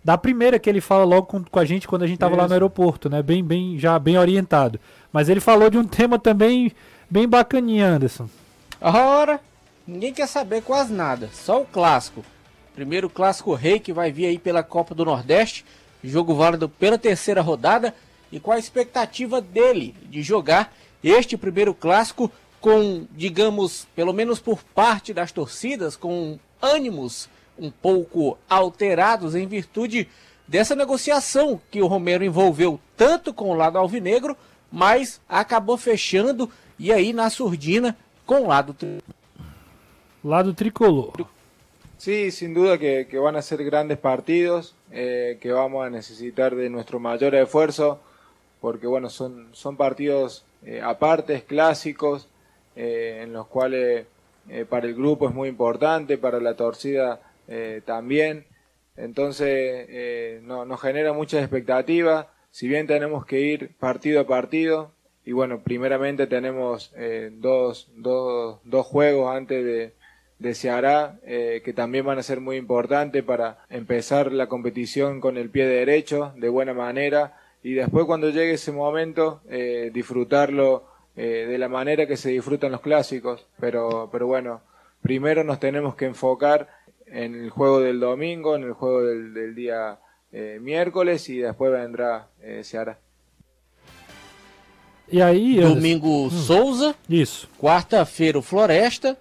da 0.02 0.17
primeira 0.17 0.58
que 0.58 0.70
ele 0.70 0.80
fala 0.80 1.04
logo 1.04 1.28
com, 1.28 1.44
com 1.44 1.60
a 1.60 1.65
gente 1.65 1.86
quando 1.86 2.04
a 2.04 2.08
gente 2.08 2.15
estava 2.15 2.38
lá 2.38 2.48
no 2.48 2.54
aeroporto, 2.54 3.10
né? 3.10 3.22
Bem, 3.22 3.44
bem, 3.44 3.78
já 3.78 4.00
bem 4.00 4.17
orientado. 4.17 4.80
Mas 5.12 5.28
ele 5.28 5.41
falou 5.41 5.70
de 5.70 5.78
um 5.78 5.84
tema 5.84 6.17
também 6.17 6.72
bem 7.10 7.28
bacaninha, 7.28 7.88
Anderson. 7.88 8.30
Ora, 8.80 9.38
ninguém 9.86 10.13
quer 10.13 10.30
saber 10.30 10.62
quase 10.62 10.94
nada, 10.94 11.30
só 11.34 11.62
o 11.62 11.65
clássico. 11.65 12.24
Primeiro 12.74 13.10
clássico 13.10 13.54
rei 13.54 13.82
que 13.82 13.91
vai 13.91 14.13
vir 14.13 14.28
aí 14.28 14.39
pela 14.39 14.63
Copa 14.63 14.96
do 14.96 15.04
Nordeste. 15.04 15.65
Jogo 16.04 16.34
válido 16.36 16.68
pela 16.68 16.98
terceira 16.98 17.42
rodada 17.42 17.94
e 18.32 18.40
qual 18.40 18.56
a 18.56 18.60
expectativa 18.60 19.42
dele 19.42 19.96
de 20.04 20.22
jogar 20.22 20.74
este 21.04 21.36
primeiro 21.38 21.74
clássico 21.74 22.32
com, 22.60 23.06
digamos, 23.12 23.88
pelo 23.96 24.14
menos 24.14 24.40
por 24.40 24.64
parte 24.64 25.14
das 25.14 25.32
torcidas, 25.32 25.96
com 25.96 26.40
ânimos 26.62 27.28
um 27.58 27.72
pouco 27.72 28.38
alterados 28.50 29.36
em 29.36 29.48
virtude 29.48 30.08
dessa 30.48 30.76
negociação 30.76 31.60
que 31.72 31.82
o 31.82 31.88
Romero 31.88 32.24
envolveu 32.24 32.80
tanto 32.96 33.34
com 33.34 33.50
o 33.50 33.56
lado 33.56 33.78
alvinegro, 33.78 34.38
mas 34.72 35.20
acabou 35.28 35.78
fechando 35.78 36.50
e 36.78 36.92
aí 36.92 37.14
na 37.14 37.30
surdina 37.30 37.98
com 38.26 38.42
o 38.42 38.48
lado 38.48 38.76
lado 40.24 40.54
tricolor. 40.54 41.14
Sí, 41.98 42.32
sin 42.32 42.54
duda 42.54 42.78
que, 42.78 43.06
que 43.06 43.20
van 43.20 43.38
a 43.38 43.42
ser 43.42 43.64
grandes 43.64 43.98
partidos, 44.00 44.74
eh, 44.91 45.38
que 45.41 45.51
vamos 45.51 45.86
a 45.86 45.89
necesitar 45.89 46.56
de 46.56 46.69
nuestro 46.69 46.99
mayor 46.99 47.36
esfuerzo, 47.36 47.99
porque 48.60 48.88
bueno, 48.88 49.10
son, 49.10 49.49
son 49.54 49.77
partidos 49.77 50.45
eh, 50.63 50.82
apartes, 50.82 51.43
clásicos, 51.43 52.27
eh, 52.75 53.19
en 53.23 53.34
los 53.34 53.47
cuales 53.47 54.08
eh, 54.49 54.65
para 54.67 54.88
el 54.88 54.95
grupo 54.95 55.27
es 55.27 55.36
muy 55.36 55.49
importante, 55.49 56.17
para 56.17 56.39
la 56.39 56.56
torcida 56.56 57.21
eh, 57.47 57.82
también. 57.86 58.45
Entonces 58.95 60.43
no, 60.43 60.65
nos 60.65 60.82
genera 60.82 61.13
muchas 61.13 61.41
expectativas, 61.41 62.27
si 62.51 62.67
bien 62.67 62.88
tenemos 62.88 63.25
que 63.25 63.39
ir 63.39 63.75
partido 63.77 64.21
a 64.21 64.27
partido, 64.27 64.91
y 65.25 65.32
bueno, 65.32 65.63
primeramente 65.63 66.27
tenemos 66.27 66.93
dos, 67.32 67.89
dos, 67.95 68.60
dos 68.63 68.86
juegos 68.86 69.34
antes 69.34 69.63
de, 69.63 69.93
de 70.41 70.56
Ceará, 70.56 71.19
eh, 71.23 71.62
que 71.63 71.71
también 71.71 72.06
van 72.06 72.17
a 72.17 72.23
ser 72.23 72.41
muy 72.41 72.58
importantes 72.58 73.23
para 73.23 73.60
empezar 73.69 74.32
la 74.32 74.47
competición 74.47 75.21
con 75.21 75.38
el 75.38 75.49
pie 75.49 75.67
derecho, 75.67 76.34
de 76.36 76.49
buena 76.49 76.73
manera, 76.73 77.38
y 77.63 77.73
después 77.73 78.06
cuando 78.06 78.30
llegue 78.30 78.54
ese 78.54 78.71
momento, 78.71 79.41
eh, 79.49 79.91
disfrutarlo 79.93 80.84
eh, 81.15 81.45
de 81.47 81.58
la 81.60 81.69
manera 81.69 82.08
que 82.08 82.17
se 82.17 82.32
disfrutan 82.32 82.71
los 82.71 82.82
clásicos. 82.82 83.45
Pero, 83.60 84.10
pero 84.12 84.25
bueno, 84.25 84.62
primero 85.04 85.43
nos 85.43 85.60
tenemos 85.60 85.93
que 85.95 86.06
enfocar 86.06 86.67
en 87.06 87.36
el 87.36 87.49
juego 87.51 87.80
del 87.80 87.99
domingo, 87.99 88.56
en 88.56 88.63
el 88.63 88.73
juego 88.73 89.04
del, 89.04 89.34
del 89.36 89.54
día 89.54 89.99
eh, 90.32 90.58
miércoles, 90.60 91.30
y 91.30 91.38
después 91.38 91.71
vendrá 91.71 92.30
eh, 92.41 92.63
Ceará. 92.63 92.97
E 95.12 95.21
aí? 95.21 95.60
Domingo 95.60 96.30
Souza, 96.30 96.95
Isso. 97.10 97.49
quarta-feira 97.60 98.39
o 98.39 98.41
Floresta 98.41 99.17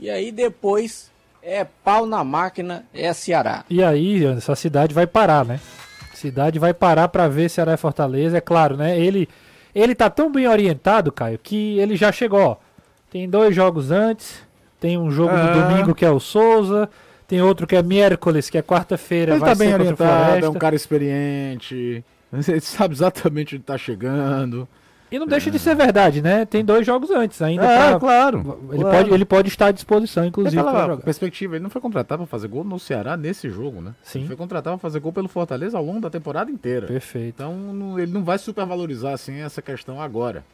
e 0.00 0.10
aí 0.10 0.30
depois 0.32 1.10
é 1.42 1.64
pau 1.84 2.06
na 2.06 2.24
máquina, 2.24 2.84
é 2.92 3.12
Ceará. 3.12 3.64
E 3.68 3.82
aí, 3.82 4.24
Anderson, 4.24 4.52
a 4.52 4.56
cidade 4.56 4.94
vai 4.94 5.06
parar, 5.06 5.44
né? 5.44 5.60
A 6.12 6.16
cidade 6.16 6.58
vai 6.58 6.72
parar 6.72 7.08
pra 7.08 7.28
ver 7.28 7.48
Ceará 7.50 7.74
e 7.74 7.76
Fortaleza, 7.76 8.38
é 8.38 8.40
claro, 8.40 8.76
né? 8.76 8.98
Ele 8.98 9.28
ele 9.74 9.94
tá 9.94 10.08
tão 10.08 10.30
bem 10.30 10.46
orientado, 10.46 11.10
Caio, 11.10 11.38
que 11.38 11.78
ele 11.78 11.96
já 11.96 12.12
chegou, 12.12 12.40
ó. 12.40 12.56
Tem 13.10 13.28
dois 13.28 13.54
jogos 13.54 13.90
antes, 13.90 14.40
tem 14.80 14.96
um 14.96 15.10
jogo 15.10 15.32
no 15.36 15.48
É. 15.48 15.52
domingo 15.52 15.94
que 15.94 16.04
é 16.04 16.10
o 16.10 16.20
Souza, 16.20 16.88
tem 17.26 17.42
outro 17.42 17.66
que 17.66 17.74
é 17.76 17.82
miércoles, 17.82 18.48
que 18.48 18.56
é 18.56 18.62
quarta-feira, 18.62 19.32
Ele 19.32 19.40
vai 19.40 19.50
tá 19.50 19.54
bem 19.56 19.68
ser 19.68 19.74
o 19.74 19.80
orientado, 19.80 20.46
é 20.46 20.48
um 20.48 20.54
cara 20.54 20.74
experiente. 20.76 22.04
Ele 22.32 22.60
sabe 22.60 22.94
exatamente 22.94 23.56
onde 23.56 23.64
tá 23.64 23.76
chegando. 23.76 24.68
E 25.14 25.18
não 25.18 25.26
deixa 25.26 25.50
de 25.50 25.58
ser 25.58 25.76
verdade, 25.76 26.20
né? 26.20 26.44
Tem 26.44 26.64
dois 26.64 26.84
jogos 26.84 27.10
antes 27.10 27.40
ainda. 27.40 27.64
É, 27.64 27.90
pra- 27.90 28.00
claro. 28.00 28.58
Ele, 28.72 28.80
claro. 28.82 28.96
Pode, 28.98 29.14
ele 29.14 29.24
pode 29.24 29.48
estar 29.48 29.66
à 29.66 29.70
disposição, 29.72 30.24
inclusive, 30.24 30.58
Aquela 30.58 30.72
para 30.72 30.90
jogar. 30.94 31.02
perspectiva, 31.04 31.54
ele 31.54 31.62
não 31.62 31.70
foi 31.70 31.80
contratado 31.80 32.18
pra 32.22 32.26
fazer 32.26 32.48
gol 32.48 32.64
no 32.64 32.78
Ceará 32.80 33.16
nesse 33.16 33.48
jogo, 33.48 33.80
né? 33.80 33.92
Sim. 34.02 34.20
Ele 34.20 34.26
foi 34.28 34.36
contratado 34.36 34.76
pra 34.76 34.82
fazer 34.82 34.98
gol 34.98 35.12
pelo 35.12 35.28
Fortaleza 35.28 35.78
ao 35.78 35.84
longo 35.84 36.00
da 36.00 36.10
temporada 36.10 36.50
inteira. 36.50 36.86
Perfeito. 36.88 37.28
Então 37.36 37.54
não- 37.54 37.98
ele 37.98 38.10
não 38.12 38.24
vai 38.24 38.38
supervalorizar 38.38 39.12
assim 39.12 39.40
essa 39.40 39.62
questão 39.62 40.00
agora. 40.00 40.44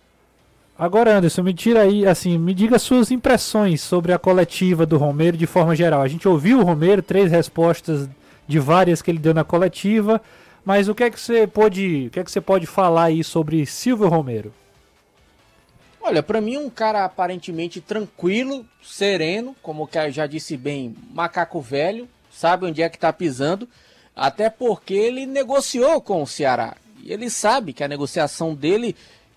Agora, 0.78 1.16
Anderson, 1.18 1.42
me 1.42 1.52
tira 1.52 1.80
aí, 1.82 2.06
assim, 2.06 2.38
me 2.38 2.54
diga 2.54 2.78
suas 2.78 3.10
impressões 3.10 3.80
sobre 3.82 4.12
a 4.12 4.18
coletiva 4.18 4.86
do 4.86 4.96
Romero 4.96 5.36
de 5.36 5.46
forma 5.46 5.76
geral. 5.76 6.00
A 6.00 6.08
gente 6.08 6.26
ouviu 6.26 6.58
o 6.60 6.64
Romero, 6.64 7.02
três 7.02 7.30
respostas 7.30 8.08
de 8.48 8.58
várias 8.58 9.02
que 9.02 9.10
ele 9.10 9.18
deu 9.18 9.34
na 9.34 9.44
coletiva, 9.44 10.20
mas 10.64 10.88
o 10.88 10.94
que 10.94 11.04
é 11.04 11.10
que 11.10 11.20
você 11.20 11.46
pode, 11.46 12.06
o 12.06 12.10
que 12.10 12.20
é 12.20 12.24
que 12.24 12.30
você 12.30 12.40
pode 12.40 12.66
falar 12.66 13.04
aí 13.04 13.24
sobre 13.24 13.64
Silvio 13.66 14.08
Romero? 14.08 14.52
Olha, 16.00 16.22
pra 16.22 16.40
mim 16.40 16.56
um 16.56 16.70
cara 16.70 17.04
aparentemente 17.04 17.80
tranquilo, 17.80 18.66
sereno, 18.82 19.54
como 19.62 19.86
Caio 19.86 20.12
já 20.12 20.26
disse 20.26 20.56
bem, 20.56 20.96
macaco 21.12 21.60
velho, 21.60 22.08
sabe 22.32 22.66
onde 22.66 22.82
é 22.82 22.88
que 22.88 22.98
tá 22.98 23.12
pisando, 23.12 23.68
até 24.16 24.48
porque 24.48 24.94
ele 24.94 25.26
negociou 25.26 26.00
com 26.00 26.22
o 26.22 26.26
Ceará. 26.26 26.76
E 27.02 27.12
ele 27.12 27.30
sabe 27.30 27.72
que 27.72 27.84
a 27.84 27.88
negociação 27.88 28.54
dele 28.54 28.96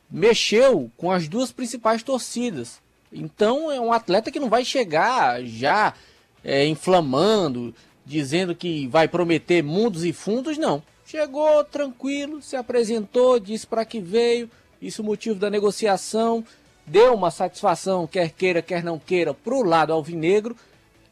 mexeu 0.10 0.92
com 0.98 1.12
as 1.12 1.28
duas 1.28 1.52
principais 1.52 2.04
torcidas. 2.04 2.80
Então 3.12 3.72
é 3.72 3.80
um 3.80 3.94
atleta 3.94 4.32
que 4.32 4.40
não 4.40 4.50
vai 4.50 4.66
chegar 4.66 5.44
já 5.44 5.94
é, 6.44 6.66
inflamando, 6.66 7.74
dizendo 8.06 8.56
que 8.56 8.88
vai 8.88 9.08
prometer 9.08 9.64
mundos 9.64 10.04
e 10.04 10.14
fundos, 10.14 10.58
não. 10.58 10.82
Chegou 11.14 11.64
tranquilo, 11.64 12.42
se 12.42 12.56
apresentou, 12.56 13.40
disse 13.40 13.68
para 13.68 13.86
que 13.86 14.00
veio, 14.00 14.50
isso 14.82 15.04
o 15.04 15.06
motivo 15.06 15.38
da 15.38 15.48
negociação, 15.48 16.44
deu 16.88 17.14
uma 17.14 17.30
satisfação, 17.30 18.08
quer 18.08 18.32
queira, 18.32 18.64
quer 18.64 18.84
não 18.84 18.98
queira, 18.98 19.32
para 19.32 19.54
o 19.54 19.62
lado 19.62 19.94
alvinegro, 19.94 20.58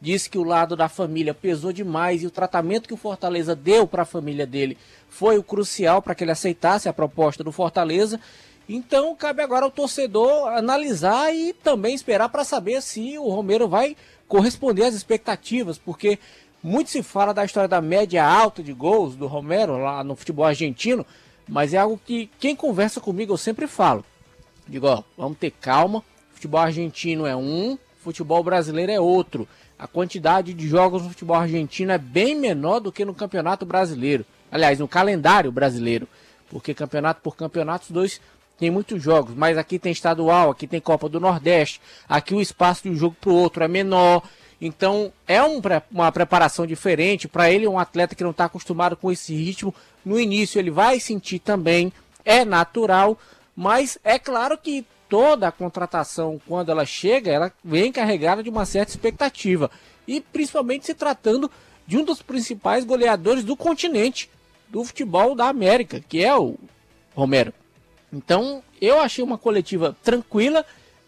disse 0.02 0.28
que 0.28 0.40
o 0.40 0.44
lado 0.44 0.76
da 0.76 0.90
família 0.90 1.36
pesou 1.36 1.72
demais 1.72 2.24
e 2.24 2.26
o 2.26 2.32
tratamento 2.32 2.88
que 2.88 2.96
o 2.96 2.98
Fortaleza 2.98 3.56
deu 3.56 3.86
para 3.86 4.02
a 4.02 4.06
família 4.06 4.48
dele 4.48 4.76
foi 5.08 5.38
o 5.38 5.44
crucial 5.44 6.02
para 6.02 6.16
que 6.16 6.24
ele 6.24 6.32
aceitasse 6.32 6.90
a 6.90 6.94
proposta 6.94 7.44
do 7.44 7.52
Fortaleza. 7.52 8.20
Então 8.68 9.16
cabe 9.16 9.44
agora 9.44 9.66
ao 9.66 9.72
torcedor 9.72 10.48
analisar 10.48 11.32
e 11.32 11.54
também 11.54 11.94
esperar 11.94 12.30
para 12.30 12.44
saber 12.44 12.82
se 12.82 13.20
o 13.20 13.30
Romero 13.30 13.68
vai 13.68 13.96
corresponder 14.28 14.86
às 14.86 14.96
expectativas, 14.96 15.78
porque 15.78 16.18
muito 16.64 16.90
se 16.90 17.02
fala 17.02 17.34
da 17.34 17.46
história 17.46 17.68
da 17.68 17.82
média 17.82 18.26
alta 18.26 18.62
de 18.62 18.74
gols 18.74 19.16
do 19.16 19.28
Romero 19.28 19.78
lá 19.78 20.04
no 20.04 20.16
futebol 20.16 20.46
argentino, 20.46 21.06
mas 21.48 21.74
é 21.74 21.78
algo 21.78 22.00
que 22.06 22.30
quem 22.40 22.56
conversa 22.56 23.02
comigo 23.02 23.34
eu 23.34 23.38
sempre 23.38 23.68
falo. 23.68 24.06
Digo, 24.68 24.88
ó, 24.88 25.04
vamos 25.18 25.38
ter 25.38 25.52
calma. 25.52 26.04
Futebol 26.34 26.62
argentino 26.62 27.26
é 27.26 27.36
um, 27.36 27.78
futebol 28.02 28.44
brasileiro 28.44 28.92
é 28.92 29.00
outro. 29.00 29.48
A 29.78 29.88
quantidade 29.88 30.54
de 30.54 30.68
jogos 30.68 31.04
no 31.04 31.10
futebol 31.10 31.36
argentino 31.36 31.92
é 31.92 31.98
bem 31.98 32.36
menor 32.36 32.80
do 32.80 32.92
que 32.92 33.04
no 33.04 33.14
campeonato 33.14 33.66
brasileiro. 33.66 34.26
Aliás, 34.52 34.78
no 34.80 34.88
calendário 34.88 35.52
brasileiro. 35.52 36.08
Porque 36.50 36.74
campeonato 36.74 37.22
por 37.22 37.36
campeonato, 37.36 37.86
os 37.86 37.92
dois 37.92 38.22
tem 38.60 38.70
muitos 38.70 39.02
jogos. 39.02 39.34
Mas 39.36 39.58
aqui 39.58 39.80
tem 39.80 39.92
estadual, 39.92 40.52
aqui 40.52 40.68
tem 40.68 40.80
Copa 40.80 41.10
do 41.10 41.20
Nordeste. 41.20 41.82
Aqui 42.08 42.36
o 42.36 42.42
espaço 42.42 42.84
de 42.84 42.90
um 42.90 42.96
jogo 42.96 43.16
para 43.20 43.32
o 43.32 43.36
outro 43.36 43.64
é 43.64 43.68
menor. 43.68 44.22
Então 44.62 45.12
é 45.28 45.42
um 45.42 45.60
uma 45.92 46.12
preparação 46.12 46.68
diferente. 46.68 47.28
Para 47.28 47.50
ele, 47.50 47.68
um 47.68 47.80
atleta 47.80 48.14
que 48.14 48.24
não 48.24 48.30
está 48.30 48.46
acostumado 48.46 48.96
com 48.96 49.12
esse 49.12 49.34
ritmo, 49.34 49.74
no 50.06 50.20
início 50.20 50.60
ele 50.60 50.70
vai 50.70 51.00
sentir 51.00 51.40
também. 51.40 51.92
É 52.24 52.46
natural. 52.46 53.18
Mas 53.56 53.98
é 54.04 54.20
claro 54.20 54.58
que 54.58 54.86
toda 55.10 55.48
a 55.48 55.52
contratação, 55.52 56.40
quando 56.48 56.72
ela 56.72 56.86
chega, 56.86 57.32
ela 57.32 57.52
vem 57.64 57.92
carregada 57.92 58.44
de 58.44 58.50
uma 58.50 58.66
certa 58.66 58.92
expectativa. 58.92 59.70
E 60.08 60.22
principalmente 60.22 60.86
se 60.86 60.94
tratando 60.94 61.50
de 61.86 61.98
um 61.98 62.06
dos 62.06 62.22
principais 62.22 62.86
goleadores 62.86 63.44
do 63.44 63.58
continente, 63.58 64.30
do 64.70 64.84
futebol 64.84 65.36
da 65.36 65.50
América, 65.50 66.00
que 66.08 66.24
é 66.24 66.34
o 66.36 66.56
Romero. 67.14 67.54
Então, 68.14 68.64
eu 68.80 69.00
achei 69.00 69.24
uma 69.24 69.38
coletiva 69.38 69.96
tranquila, 70.04 70.66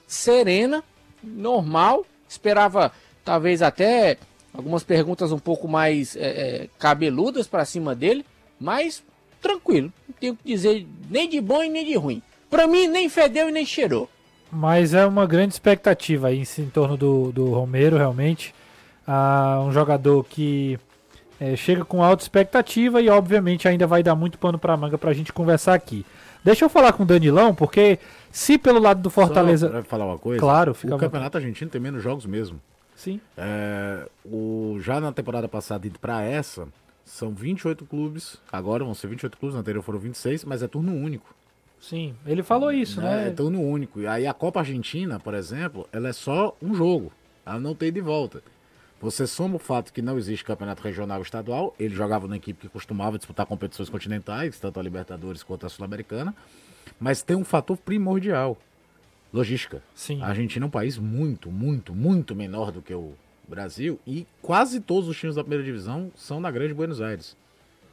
serena, 0.08 0.84
normal. 1.24 2.06
Esperava, 2.28 2.92
talvez, 3.24 3.62
até 3.62 4.18
algumas 4.54 4.84
perguntas 4.84 5.32
um 5.32 5.40
pouco 5.40 5.68
mais 5.68 6.16
é, 6.16 6.20
é, 6.20 6.70
cabeludas 6.78 7.48
para 7.48 7.66
cima 7.66 7.96
dele, 7.96 8.26
mas 8.60 9.04
tranquilo. 9.42 9.92
Não 10.08 10.16
tenho 10.20 10.34
o 10.34 10.36
que 10.38 10.44
dizer 10.46 10.88
nem 11.10 11.30
de 11.30 11.42
bom 11.42 11.64
e 11.64 11.70
nem 11.70 11.86
de 11.86 11.96
ruim. 11.96 12.22
Para 12.50 12.68
mim, 12.68 12.88
nem 12.88 13.10
fedeu 13.10 13.50
e 13.50 13.52
nem 13.52 13.66
cheirou. 13.66 14.10
Mas 14.52 14.94
é 14.94 15.06
uma 15.06 15.26
grande 15.26 15.54
expectativa 15.54 16.28
aí 16.28 16.40
em, 16.40 16.62
em 16.62 16.70
torno 16.70 16.96
do, 16.96 17.32
do 17.32 17.50
Romero, 17.50 17.98
realmente. 17.98 18.54
Ah, 19.08 19.60
um 19.66 19.72
jogador 19.72 20.24
que 20.24 20.80
é, 21.40 21.56
chega 21.56 21.84
com 21.84 22.04
alta 22.04 22.24
expectativa 22.24 23.02
e, 23.02 23.10
obviamente, 23.10 23.68
ainda 23.68 23.88
vai 23.88 24.04
dar 24.04 24.16
muito 24.16 24.38
pano 24.38 24.60
pra 24.60 24.78
manga 24.78 24.98
pra 24.98 25.14
gente 25.14 25.34
conversar 25.34 25.74
aqui. 25.74 26.06
Deixa 26.44 26.64
eu 26.64 26.70
falar 26.70 26.94
com 26.94 27.04
o 27.04 27.06
Danilão, 27.06 27.56
porque 27.56 27.98
se 28.32 28.58
pelo 28.58 28.80
lado 28.80 29.02
do 29.02 29.10
Fortaleza. 29.10 29.72
Só 29.72 29.84
falar 29.84 30.06
uma 30.06 30.20
coisa. 30.20 30.40
Claro, 30.40 30.74
fica 30.74 30.96
O 30.96 31.00
campeonato 31.00 31.38
argentino 31.38 31.72
tem 31.72 31.82
menos 31.82 32.04
jogos 32.04 32.26
mesmo. 32.26 32.62
Sim. 33.04 33.20
É, 33.38 34.08
o, 34.24 34.78
já 34.80 35.02
na 35.02 35.12
temporada 35.12 35.50
passada 35.50 35.86
e 35.86 35.90
pra 35.90 36.22
essa, 36.22 36.70
são 37.04 37.34
28 37.34 37.86
clubes. 37.86 38.38
Agora 38.50 38.86
vão 38.86 38.94
ser 38.94 39.08
28 39.08 39.38
clubes, 39.38 39.56
na 39.56 39.60
anterior 39.60 39.82
foram 39.82 40.00
26, 40.00 40.46
mas 40.46 40.64
é 40.64 40.68
turno 40.70 40.94
único. 40.94 41.36
Sim, 41.82 42.16
ele 42.26 42.42
falou 42.42 42.72
isso, 42.72 43.02
né? 43.02 43.16
né? 43.16 43.28
É 43.28 43.32
turno 43.32 43.62
único. 43.62 44.00
E 44.00 44.08
aí 44.08 44.26
a 44.26 44.34
Copa 44.34 44.62
Argentina, 44.62 45.20
por 45.20 45.34
exemplo, 45.34 45.86
ela 45.92 46.08
é 46.08 46.14
só 46.14 46.56
um 46.62 46.74
jogo. 46.74 47.12
Ela 47.46 47.60
não 47.60 47.76
tem 47.76 47.92
de 47.92 48.00
volta. 48.00 48.42
Você 49.02 49.28
soma 49.28 49.58
o 49.58 49.60
fato 49.60 49.92
que 49.92 50.02
não 50.02 50.18
existe 50.18 50.46
campeonato 50.46 50.82
regional 50.82 51.20
e 51.20 51.24
estadual, 51.24 51.76
ele 51.78 51.94
jogava 51.94 52.26
na 52.26 52.38
equipe 52.38 52.62
que 52.62 52.70
costumava 52.70 53.18
disputar 53.18 53.46
competições 53.46 53.90
continentais, 53.90 54.58
tanto 54.58 54.80
a 54.80 54.84
Libertadores 54.84 55.44
quanto 55.44 55.66
a 55.66 55.70
Sul-Americana, 55.70 56.34
mas 56.98 57.22
tem 57.22 57.36
um 57.36 57.44
fator 57.44 57.76
primordial: 57.76 58.58
logística. 59.34 59.82
Sim. 59.96 60.22
A 60.22 60.28
Argentina 60.28 60.66
é 60.66 60.68
um 60.68 60.72
país 60.72 60.98
muito, 60.98 61.52
muito, 61.52 61.94
muito 61.94 62.36
menor 62.36 62.72
do 62.72 62.82
que 62.82 62.94
o 62.94 63.14
Brasil 63.48 64.00
e 64.06 64.28
quase 64.42 64.80
todos 64.80 65.10
os 65.10 65.18
times 65.18 65.36
da 65.36 65.44
primeira 65.44 65.64
divisão 65.64 66.12
são 66.16 66.40
na 66.40 66.52
Grande 66.52 66.74
Buenos 66.74 67.02
Aires. 67.02 67.36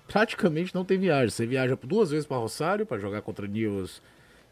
Praticamente 0.07 0.75
não 0.75 0.85
tem 0.85 0.99
viagem. 0.99 1.31
Você 1.31 1.47
viaja 1.47 1.79
duas 1.83 2.11
vezes 2.11 2.27
para 2.27 2.37
Rosário 2.37 2.85
para 2.85 2.99
jogar 2.99 3.23
contra 3.23 3.47
News 3.47 4.03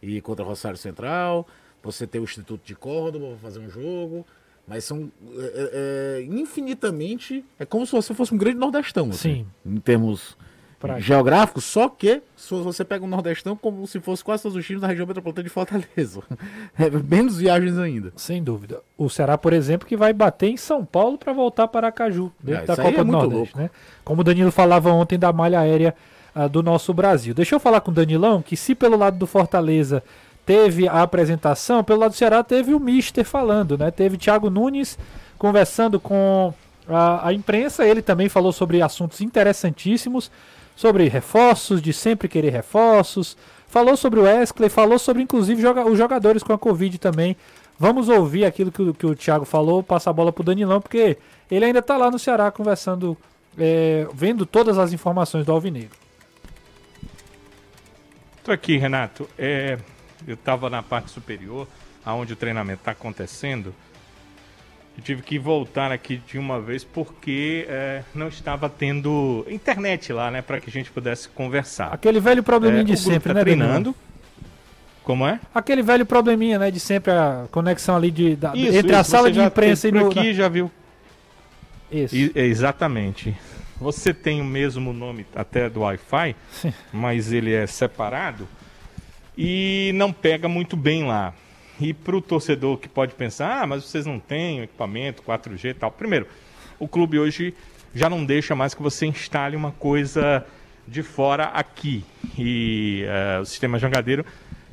e 0.03 0.20
contra 0.20 0.44
Rosário 0.44 0.79
Central. 0.79 1.46
Você 1.83 2.07
tem 2.07 2.20
o 2.20 2.24
Instituto 2.24 2.64
de 2.64 2.74
Córdoba 2.74 3.27
para 3.29 3.38
fazer 3.38 3.59
um 3.59 3.68
jogo. 3.68 4.24
Mas 4.66 4.85
são 4.85 5.11
é, 5.37 6.20
é, 6.20 6.22
infinitamente. 6.24 7.44
É 7.59 7.64
como 7.64 7.87
se 7.87 7.92
você 7.92 8.14
fosse 8.14 8.35
um 8.35 8.38
grande 8.38 8.59
nordestão. 8.59 9.09
assim, 9.09 9.35
Sim. 9.35 9.46
em 9.64 9.81
termos 9.81 10.37
Prático. 10.79 11.07
geográficos, 11.07 11.64
só 11.64 11.88
que 11.88 12.23
se 12.37 12.55
você 12.55 12.85
pega 12.85 13.05
um 13.05 13.09
nordestão 13.09 13.57
como 13.57 13.85
se 13.87 13.99
fosse 13.99 14.23
quase 14.23 14.45
todos 14.45 14.57
os 14.57 14.64
times 14.64 14.81
da 14.81 14.87
região 14.87 15.07
metropolitana 15.07 15.43
de 15.45 15.51
Fortaleza. 15.51 16.23
É, 16.79 16.88
menos 16.91 17.38
viagens 17.38 17.77
ainda. 17.79 18.12
Sem 18.17 18.43
dúvida. 18.43 18.81
O 18.97 19.09
Ceará, 19.11 19.37
por 19.37 19.53
exemplo, 19.53 19.88
que 19.88 19.97
vai 19.97 20.12
bater 20.12 20.49
em 20.49 20.57
São 20.57 20.85
Paulo 20.85 21.19
para 21.19 21.33
voltar 21.33 21.67
para 21.67 21.88
Aracaju, 21.88 22.31
dentro 22.41 22.62
Ah, 22.62 22.67
da 22.67 22.73
isso 22.75 22.83
aí 22.83 22.87
Copa 22.88 23.01
é 23.01 23.05
do 23.05 23.11
Nordeste, 23.11 23.37
louco. 23.37 23.59
né? 23.59 23.71
Como 24.05 24.21
o 24.21 24.25
Danilo 24.25 24.53
falava 24.53 24.93
ontem 24.93 25.19
da 25.19 25.33
malha 25.33 25.59
aérea 25.59 25.95
ah, 26.35 26.47
do 26.47 26.62
nosso 26.62 26.95
Brasil. 26.95 27.35
Deixa 27.35 27.57
eu 27.57 27.61
falar 27.61 27.81
com 27.81 27.91
o 27.91 27.95
Danilão 27.95 28.41
que 28.41 28.57
se 28.57 28.75
pelo 28.75 28.97
lado 28.97 29.19
do 29.19 29.27
Fortaleza 29.27 30.03
teve 30.47 30.87
a 30.87 31.03
apresentação, 31.03 31.83
pelo 31.83 31.99
lado 32.01 32.12
do 32.12 32.17
Ceará 32.17 32.45
teve 32.45 32.73
o 32.73 32.79
Mister 32.79 33.25
falando, 33.25 33.77
né? 33.77 33.91
Teve 33.91 34.17
Thiago 34.17 34.49
Nunes 34.49 34.97
conversando 35.37 35.99
com 35.99 36.55
a, 36.88 37.29
a 37.29 37.33
imprensa, 37.33 37.85
ele 37.87 38.01
também 38.01 38.29
falou 38.29 38.53
sobre 38.53 38.81
assuntos 38.81 39.21
interessantíssimos, 39.21 40.31
sobre 40.79 41.09
reforços, 41.09 41.83
de 41.83 41.93
sempre 41.93 42.29
querer 42.29 42.51
reforços, 42.51 43.37
falou 43.67 43.97
sobre 43.97 44.21
o 44.21 44.23
Wesley, 44.23 44.69
falou 44.71 44.97
sobre 44.97 45.21
inclusive 45.25 45.61
joga- 45.61 45.85
os 45.85 45.99
jogadores 45.99 46.41
com 46.41 46.53
a 46.53 46.59
Covid 46.59 46.99
também. 46.99 47.37
Vamos 47.77 48.09
ouvir 48.09 48.45
aquilo 48.45 48.71
que, 48.71 48.81
o- 48.83 48.95
que 48.95 49.05
o 49.05 49.17
Thiago 49.17 49.45
falou, 49.45 49.83
passa 49.83 50.09
a 50.09 50.12
bola 50.12 50.33
pro 50.33 50.45
Danilão, 50.45 50.81
porque 50.81 51.19
ele 51.51 51.64
ainda 51.64 51.83
tá 51.83 51.97
lá 51.97 52.12
no 52.12 52.19
Ceará 52.19 52.53
conversando, 52.53 53.17
é, 53.59 54.07
vendo 54.14 54.47
todas 54.47 54.79
as 54.79 54.93
informações 54.93 55.45
do 55.45 55.51
Alvinegro. 55.51 55.99
Tô 58.45 58.53
aqui, 58.53 58.77
Renato. 58.79 59.29
É, 59.37 59.79
eu 60.29 60.35
estava 60.35 60.71
na 60.71 60.81
parte 60.81 61.11
superior, 61.11 61.67
aonde 62.05 62.35
o 62.35 62.37
treinamento 62.37 62.83
está 62.83 62.93
acontecendo. 62.93 63.75
Eu 64.98 65.04
tive 65.04 65.22
que 65.22 65.38
voltar 65.38 65.92
aqui 65.92 66.16
de 66.26 66.37
uma 66.38 66.61
vez 66.61 66.82
porque 66.82 67.64
é, 67.68 68.02
não 68.12 68.26
estava 68.26 68.68
tendo 68.68 69.46
internet 69.48 70.12
lá, 70.12 70.28
né, 70.28 70.42
para 70.42 70.61
que 70.61 70.68
a 70.68 70.72
gente 70.72 70.90
pudesse 70.90 71.28
conversar. 71.28 71.94
Aquele 71.94 72.18
velho 72.18 72.42
probleminha 72.42 72.82
É, 72.82 72.84
de 72.84 72.96
sempre, 72.96 73.28
tá 73.28 73.34
né, 73.34 73.40
treinando. 73.42 73.94
Como 75.04 75.24
é? 75.24 75.38
Aquele 75.54 75.82
velho 75.82 76.04
probleminha, 76.04 76.58
né, 76.58 76.70
de 76.72 76.80
sempre 76.80 77.12
a 77.12 77.46
conexão 77.52 77.94
ali 77.94 78.11
de, 78.11 78.34
da- 78.34 78.52
Isso, 78.56 78.76
entre 78.76 78.94
a 78.96 79.00
isso, 79.02 79.11
sala 79.11 79.28
você 79.28 79.32
de 79.34 79.40
imprensa 79.40 79.88
e 79.88 79.92
no... 79.92 80.08
aqui 80.08 80.34
já 80.34 80.48
viu. 80.48 80.68
Isso. 81.92 82.16
E- 82.16 82.32
exatamente. 82.34 83.34
Você 83.80 84.12
tem 84.12 84.40
o 84.40 84.44
mesmo 84.44 84.92
nome 84.92 85.24
até 85.32 85.70
do 85.70 85.80
Wi-Fi, 85.82 86.34
mas 86.92 87.32
ele 87.32 87.54
é 87.54 87.68
separado 87.68 88.48
e 89.37 89.92
não 89.94 90.12
pega 90.12 90.48
muito 90.48 90.76
bem 90.76 91.04
lá. 91.06 91.32
E 91.81 91.95
para 91.95 92.17
o 92.17 92.21
torcedor 92.21 92.79
que 92.79 92.88
pode 92.88 93.14
pensar, 93.14 93.62
ah, 93.62 93.67
mas 93.67 93.85
vocês 93.85 94.05
não 94.05 94.19
têm 94.19 94.62
equipamento 94.62 95.23
4G 95.23 95.71
e 95.71 95.75
tal. 95.75 95.91
Primeiro, 95.91 96.27
o 96.79 96.88
clube 96.88 97.19
hoje 97.19 97.55
já 97.95 98.11
não 98.11 98.25
deixa 98.25 98.55
mais 98.55 98.75
que 98.75 98.83
você 98.83 99.07
instale 99.07 99.57
uma 99.57 99.73
coisa 99.73 100.45
de 100.87 101.03
fora 101.03 101.45
aqui. 101.45 102.05
E 102.37 103.05
eh, 103.07 103.38
o 103.41 103.45
sistema 103.45 103.79
jangadeiro 103.79 104.25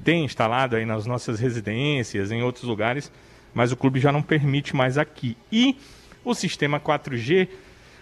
tem 0.04 0.24
instalado 0.24 0.76
aí 0.76 0.86
nas 0.86 1.06
nossas 1.06 1.39
residências, 1.39 2.32
em 2.32 2.41
outros 2.41 2.63
lugares, 2.63 3.12
mas 3.54 3.72
o 3.72 3.78
clube 3.78 4.00
já 4.00 4.12
não 4.12 4.22
permite 4.22 4.76
mais 4.76 4.98
aqui. 4.98 5.38
E 5.52 5.78
o 6.24 6.34
sistema 6.34 6.80
4G, 6.80 7.48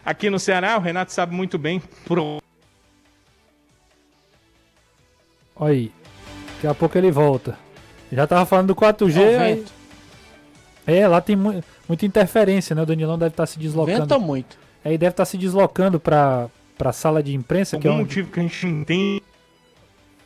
aqui 0.05 0.29
no 0.29 0.39
Ceará, 0.39 0.77
o 0.77 0.81
Renato 0.81 1.11
sabe 1.11 1.35
muito 1.35 1.57
bem 1.57 1.81
por 2.05 2.19
Olha 5.55 5.73
aí. 5.73 5.91
Daqui 6.55 6.67
a 6.67 6.73
pouco 6.73 6.97
ele 6.97 7.11
volta. 7.11 7.62
Já 8.13 8.27
tava 8.27 8.45
falando 8.45 8.67
do 8.67 8.75
4G. 8.75 9.17
É 9.17 9.37
o 9.37 9.41
aí- 9.41 9.55
vento. 9.55 9.71
É, 10.85 11.07
lá 11.07 11.21
tem 11.21 11.35
mu- 11.35 11.63
muita 11.87 12.05
interferência, 12.05 12.75
né? 12.75 12.81
O 12.81 12.85
Danilão 12.85 13.17
deve 13.17 13.31
estar 13.31 13.45
se 13.45 13.57
deslocando. 13.57 14.01
Venta 14.01 14.19
muito. 14.19 14.57
Aí 14.83 14.97
deve 14.97 15.11
estar 15.11 15.23
se 15.25 15.37
deslocando 15.37 15.97
pra, 15.99 16.47
pra 16.77 16.91
sala 16.91 17.23
de 17.23 17.33
imprensa, 17.33 17.77
que 17.77 17.87
é 17.87 17.89
algum 17.89 18.01
onde... 18.03 18.09
motivo 18.09 18.31
que 18.31 18.39
a 18.39 18.43
gente 18.43 18.65
não 18.65 18.83
tem. 18.83 19.21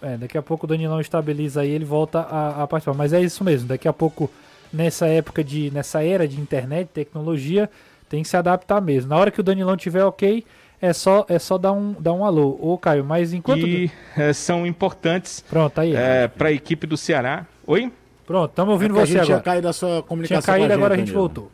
É, 0.02 0.18
daqui 0.18 0.38
a 0.38 0.42
pouco 0.42 0.66
o 0.66 0.70
Danilão 0.70 1.00
estabiliza 1.00 1.62
aí, 1.62 1.70
ele 1.70 1.86
volta 1.86 2.20
a, 2.22 2.64
a 2.64 2.68
participar. 2.68 2.96
Mas 2.98 3.14
é 3.14 3.22
isso 3.22 3.44
mesmo, 3.44 3.68
daqui 3.68 3.88
a 3.88 3.94
pouco, 3.94 4.30
nessa 4.74 5.06
época 5.08 5.44
de. 5.44 5.70
nessa 5.72 6.04
era 6.04 6.28
de 6.28 6.40
internet, 6.42 6.88
tecnologia, 6.92 7.70
tem 8.10 8.24
que 8.24 8.30
se 8.30 8.36
adaptar 8.38 8.82
mesmo. 8.82 9.10
Na 9.10 9.18
hora 9.18 9.30
que 9.30 9.40
o 9.40 9.44
Danilão 9.44 9.78
tiver 9.78 10.04
ok, 10.04 10.44
é 10.82 10.92
só, 10.94 11.24
é 11.30 11.38
só 11.38 11.58
dar, 11.60 11.72
um, 11.72 11.94
dar 12.00 12.14
um 12.14 12.26
alô. 12.26 12.58
Ô, 12.60 12.78
Caio, 12.80 13.04
mas 13.06 13.32
enquanto. 13.34 13.62
que 13.64 13.92
eh, 14.16 14.34
são 14.34 14.66
importantes 14.66 15.44
Pronto, 15.48 15.80
aí. 15.80 15.94
para 16.36 16.50
a 16.50 16.52
equipe 16.52 16.88
do 16.88 16.98
Ceará. 16.98 17.46
Oi? 17.68 17.92
Pronto, 18.26 18.50
estamos 18.50 18.72
ouvindo 18.72 18.98
É 18.98 19.02
a 19.02 19.06
você 19.06 19.12
gente 19.12 19.26
tinha 19.26 19.36
agora. 19.36 19.44
caído 19.44 19.68
a 19.68 19.74
sua 19.74 19.90
Tinha 19.90 20.02
comunicação 20.04 20.54
caído, 20.54 20.68
com 20.70 20.74
agora 20.74 20.96
a 20.96 20.98
gente 20.98 21.12
voltou. 21.12 21.52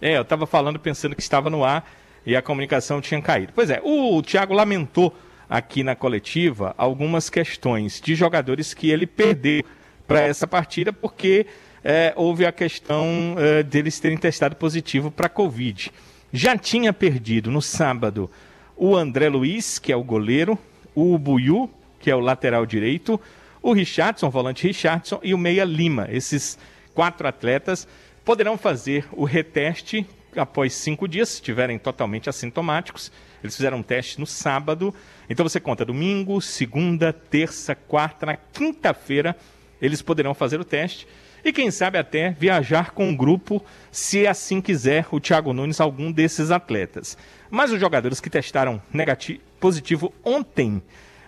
É, 0.00 0.16
eu 0.16 0.22
estava 0.22 0.46
falando 0.46 0.78
pensando 0.78 1.14
que 1.14 1.20
estava 1.20 1.50
no 1.50 1.62
ar 1.62 1.84
e 2.24 2.34
a 2.34 2.40
comunicação 2.40 3.02
tinha 3.02 3.20
caído. 3.20 3.52
Pois 3.54 3.68
é, 3.68 3.80
o 3.84 4.22
Thiago 4.22 4.54
lamentou 4.54 5.14
aqui 5.48 5.82
na 5.82 5.94
coletiva 5.94 6.74
algumas 6.78 7.28
questões 7.28 8.00
de 8.00 8.14
jogadores 8.14 8.72
que 8.72 8.90
ele 8.90 9.06
perdeu 9.06 9.62
para 10.06 10.22
essa 10.22 10.46
partida 10.46 10.90
porque 10.92 11.46
eh, 11.84 12.12
houve 12.16 12.46
a 12.46 12.52
questão 12.52 13.34
eh, 13.38 13.62
deles 13.62 14.00
terem 14.00 14.16
testado 14.16 14.56
positivo 14.56 15.10
para 15.10 15.28
Covid. 15.28 15.92
Já 16.32 16.56
tinha 16.56 16.92
perdido 16.94 17.50
no 17.50 17.60
sábado 17.60 18.30
o 18.76 18.96
André 18.96 19.28
Luiz, 19.28 19.78
que 19.78 19.92
é 19.92 19.96
o 19.96 20.02
goleiro, 20.02 20.58
o 20.94 21.18
Buiu, 21.18 21.68
que 21.98 22.10
é 22.10 22.16
o 22.16 22.20
lateral 22.20 22.64
direito, 22.64 23.20
o 23.62 23.72
Richardson, 23.72 24.26
o 24.26 24.30
volante 24.30 24.66
Richardson, 24.66 25.20
e 25.22 25.34
o 25.34 25.38
Meia 25.38 25.64
Lima. 25.64 26.08
Esses 26.10 26.58
quatro 26.94 27.26
atletas 27.26 27.86
poderão 28.24 28.56
fazer 28.56 29.06
o 29.12 29.24
reteste 29.24 30.06
após 30.36 30.74
cinco 30.74 31.08
dias, 31.08 31.28
se 31.28 31.34
estiverem 31.36 31.78
totalmente 31.78 32.28
assintomáticos. 32.28 33.10
Eles 33.42 33.56
fizeram 33.56 33.78
um 33.78 33.82
teste 33.82 34.20
no 34.20 34.26
sábado. 34.26 34.94
Então 35.28 35.48
você 35.48 35.58
conta 35.58 35.84
domingo, 35.84 36.40
segunda, 36.40 37.12
terça, 37.12 37.74
quarta, 37.74 38.26
na 38.26 38.36
quinta-feira 38.36 39.36
eles 39.80 40.02
poderão 40.02 40.34
fazer 40.34 40.60
o 40.60 40.64
teste. 40.64 41.06
E 41.42 41.52
quem 41.52 41.70
sabe 41.70 41.96
até 41.96 42.32
viajar 42.32 42.90
com 42.90 43.08
um 43.08 43.16
grupo, 43.16 43.64
se 43.90 44.26
assim 44.26 44.60
quiser 44.60 45.06
o 45.10 45.18
Thiago 45.18 45.54
Nunes, 45.54 45.80
algum 45.80 46.12
desses 46.12 46.50
atletas. 46.50 47.16
Mas 47.50 47.72
os 47.72 47.80
jogadores 47.80 48.20
que 48.20 48.28
testaram 48.28 48.80
negativo, 48.92 49.40
positivo 49.58 50.12
ontem, 50.22 50.82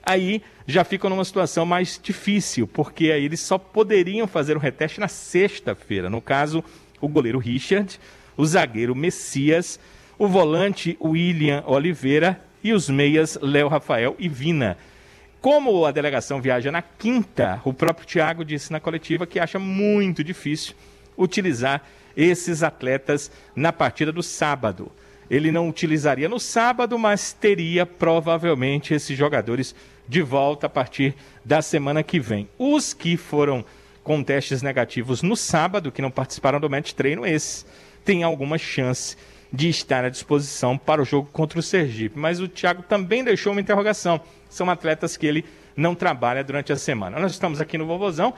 aí 0.04 0.42
já 0.66 0.84
ficam 0.84 1.10
numa 1.10 1.24
situação 1.24 1.64
mais 1.64 1.98
difícil, 2.02 2.66
porque 2.66 3.10
aí 3.10 3.24
eles 3.24 3.40
só 3.40 3.58
poderiam 3.58 4.26
fazer 4.26 4.56
o 4.56 4.60
reteste 4.60 5.00
na 5.00 5.08
sexta-feira. 5.08 6.08
No 6.08 6.20
caso, 6.20 6.62
o 7.00 7.08
goleiro 7.08 7.38
Richard, 7.38 7.98
o 8.36 8.44
zagueiro 8.46 8.94
Messias, 8.94 9.78
o 10.18 10.28
volante 10.28 10.96
William 11.00 11.62
Oliveira 11.66 12.40
e 12.62 12.72
os 12.72 12.88
meias 12.88 13.38
Léo 13.42 13.68
Rafael 13.68 14.14
e 14.18 14.28
Vina. 14.28 14.76
Como 15.40 15.84
a 15.84 15.90
delegação 15.90 16.40
viaja 16.40 16.70
na 16.70 16.80
quinta, 16.80 17.60
o 17.64 17.74
próprio 17.74 18.06
Thiago 18.06 18.44
disse 18.44 18.70
na 18.70 18.78
coletiva 18.78 19.26
que 19.26 19.40
acha 19.40 19.58
muito 19.58 20.22
difícil 20.22 20.74
utilizar 21.18 21.82
esses 22.16 22.62
atletas 22.62 23.30
na 23.56 23.72
partida 23.72 24.12
do 24.12 24.22
sábado. 24.22 24.92
Ele 25.28 25.50
não 25.50 25.68
utilizaria 25.68 26.28
no 26.28 26.38
sábado, 26.38 26.98
mas 26.98 27.32
teria 27.32 27.84
provavelmente 27.84 28.94
esses 28.94 29.16
jogadores 29.16 29.74
de 30.08 30.22
volta 30.22 30.66
a 30.66 30.70
partir 30.70 31.14
da 31.44 31.62
semana 31.62 32.02
que 32.02 32.18
vem. 32.18 32.48
Os 32.58 32.92
que 32.92 33.16
foram 33.16 33.64
com 34.02 34.22
testes 34.22 34.62
negativos 34.62 35.22
no 35.22 35.36
sábado, 35.36 35.92
que 35.92 36.02
não 36.02 36.10
participaram 36.10 36.60
do 36.60 36.68
match 36.68 36.92
treino, 36.92 37.24
esses 37.24 37.64
têm 38.04 38.22
alguma 38.22 38.58
chance 38.58 39.16
de 39.52 39.68
estar 39.68 40.04
à 40.04 40.08
disposição 40.08 40.78
para 40.78 41.02
o 41.02 41.04
jogo 41.04 41.28
contra 41.32 41.58
o 41.58 41.62
Sergipe. 41.62 42.18
Mas 42.18 42.40
o 42.40 42.48
Thiago 42.48 42.82
também 42.82 43.22
deixou 43.22 43.52
uma 43.52 43.60
interrogação. 43.60 44.20
São 44.48 44.68
atletas 44.70 45.16
que 45.16 45.26
ele 45.26 45.44
não 45.76 45.94
trabalha 45.94 46.42
durante 46.42 46.72
a 46.72 46.76
semana. 46.76 47.18
Nós 47.18 47.32
estamos 47.32 47.60
aqui 47.60 47.76
no 47.76 47.86
Vovozão. 47.86 48.34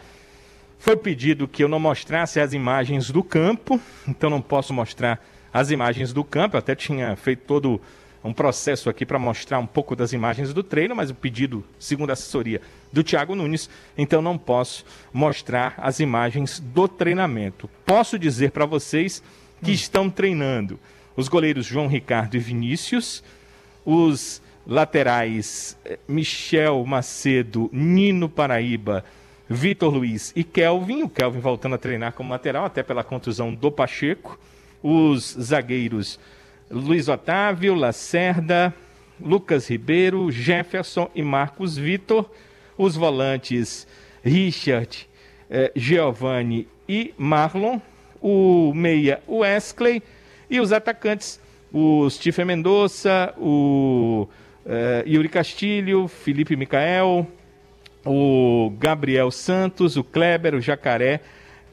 Foi 0.79 0.97
pedido 0.97 1.49
que 1.49 1.63
eu 1.63 1.69
não 1.69 1.79
mostrasse 1.79 2.41
as 2.41 2.53
imagens 2.53 3.11
do 3.11 3.23
campo, 3.23 3.81
então 4.07 4.29
não 4.29 4.43
posso 4.43 4.75
mostrar 4.75 5.25
as 5.53 5.71
imagens 5.71 6.13
do 6.13 6.25
campo. 6.25 6.57
Eu 6.57 6.59
até 6.59 6.75
tinha 6.75 7.15
feito 7.17 7.45
todo 7.47 7.81
um 8.25 8.33
processo 8.33 8.89
aqui 8.89 9.05
para 9.05 9.19
mostrar 9.19 9.59
um 9.59 9.67
pouco 9.67 9.95
das 9.95 10.15
imagens 10.15 10.55
do 10.55 10.63
treino, 10.63 10.97
mas 10.97 11.11
o 11.11 11.15
pedido, 11.15 11.63
segundo 11.79 12.09
a 12.09 12.15
assessoria 12.15 12.63
do 12.91 13.05
Thiago 13.05 13.35
Nunes, 13.35 13.69
então 13.99 14.23
não 14.23 14.39
posso 14.39 14.87
mostrar 15.13 15.75
as 15.77 16.01
imagens 16.01 16.59
do 16.59 16.89
treinamento. 16.89 17.69
Posso 17.85 18.19
dizer 18.19 18.51
para 18.51 18.65
vocês 18.65 19.23
que 19.63 19.73
estão 19.73 20.09
treinando. 20.09 20.81
Os 21.15 21.29
goleiros 21.29 21.67
João 21.67 21.87
Ricardo 21.87 22.35
e 22.35 22.39
Vinícius. 22.39 23.23
Os 23.85 24.41
laterais 24.67 25.77
eh, 25.85 25.99
Michel 26.09 26.83
Macedo, 26.87 27.69
Nino 27.71 28.29
Paraíba, 28.29 29.05
Vitor 29.49 29.93
Luiz 29.93 30.33
e 30.35 30.43
Kelvin. 30.43 31.03
O 31.03 31.09
Kelvin 31.11 31.41
voltando 31.41 31.75
a 31.75 31.79
treinar 31.79 32.15
como 32.15 32.31
lateral, 32.31 32.65
até 32.65 32.83
pela 32.83 33.05
contusão 33.05 33.55
do 33.55 33.71
Pacheco. 33.71 34.39
Os 34.83 35.37
zagueiros 35.39 36.19
Luiz 36.71 37.09
Otávio, 37.09 37.75
Lacerda, 37.75 38.75
Lucas 39.21 39.69
Ribeiro, 39.69 40.31
Jefferson 40.31 41.11
e 41.15 41.23
Marcos 41.23 41.77
Vitor. 41.77 42.31
Os 42.77 42.97
volantes 42.97 43.87
Richard, 44.23 45.09
eh, 45.49 45.71
Giovanni 45.77 46.67
e 46.89 47.15
Marlon. 47.17 47.81
O 48.21 48.73
meia 48.75 49.23
Wesley. 49.29 50.03
E 50.49 50.59
os 50.59 50.73
atacantes, 50.73 51.41
o 51.73 52.09
Stephen 52.09 52.47
Mendonça, 52.47 53.35
o 53.37 54.29
eh, 54.65 55.05
Yuri 55.07 55.29
Castilho, 55.29 56.09
Felipe 56.09 56.57
Micael, 56.57 57.27
o 58.05 58.73
Gabriel 58.79 59.31
Santos, 59.31 59.97
o 59.97 60.05
Kleber, 60.05 60.55
o 60.55 60.61
Jacaré 60.61 61.21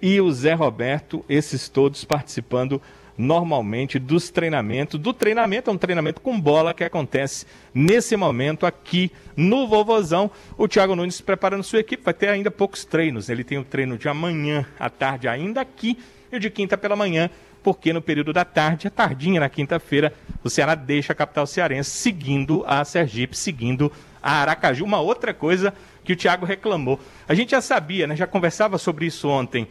e 0.02 0.20
o 0.20 0.32
Zé 0.32 0.54
Roberto, 0.54 1.24
esses 1.30 1.70
todos 1.70 2.04
participando 2.04 2.82
normalmente 3.18 4.00
dos 4.00 4.30
treinamentos. 4.30 5.00
Do 5.00 5.14
treinamento 5.14 5.70
é 5.70 5.74
um 5.74 5.78
treinamento 5.78 6.22
com 6.22 6.40
bola 6.40 6.74
que 6.74 6.84
acontece 6.84 7.46
nesse 7.74 8.16
momento 8.16 8.66
aqui 8.66 9.12
no 9.36 9.68
Vovozão. 9.68 10.32
O 10.58 10.68
Thiago 10.68 10.96
Nunes 10.96 11.22
preparando 11.22 11.64
sua 11.64 11.80
equipe, 11.80 12.04
vai 12.04 12.14
ter 12.14 12.30
ainda 12.30 12.52
poucos 12.52 12.86
treinos. 12.86 13.30
Ele 13.30 13.44
tem 13.44 13.58
o 13.58 13.64
treino 13.64 13.98
de 13.98 14.08
amanhã 14.08 14.66
à 14.80 14.90
tarde 14.90 15.28
ainda 15.28 15.62
aqui 15.62 15.98
e 16.32 16.36
o 16.36 16.40
de 16.40 16.50
quinta 16.50 16.78
pela 16.78 16.96
manhã, 16.96 17.30
porque 17.62 17.94
no 17.94 18.02
período 18.02 18.34
da 18.34 18.46
tarde, 18.46 18.88
a 18.88 18.90
tardinha 18.90 19.40
na 19.40 19.50
quinta-feira, 19.50 20.14
o 20.44 20.50
Ceará 20.50 20.74
deixa 20.74 21.14
a 21.14 21.16
capital 21.16 21.46
cearense 21.46 21.92
seguindo 21.92 22.64
a 22.66 22.84
Sergipe, 22.84 23.38
seguindo 23.38 23.92
a 24.22 24.42
Aracaju. 24.42 24.84
Uma 24.86 25.00
outra 25.00 25.34
coisa 25.34 25.74
que 26.04 26.14
o 26.14 26.16
Thiago 26.16 26.46
reclamou. 26.46 27.00
A 27.28 27.34
gente 27.34 27.52
já 27.52 27.62
sabia, 27.62 28.08
né? 28.08 28.16
Já 28.16 28.26
conversava 28.26 28.78
sobre 28.78 29.06
isso 29.06 29.28
ontem. 29.28 29.68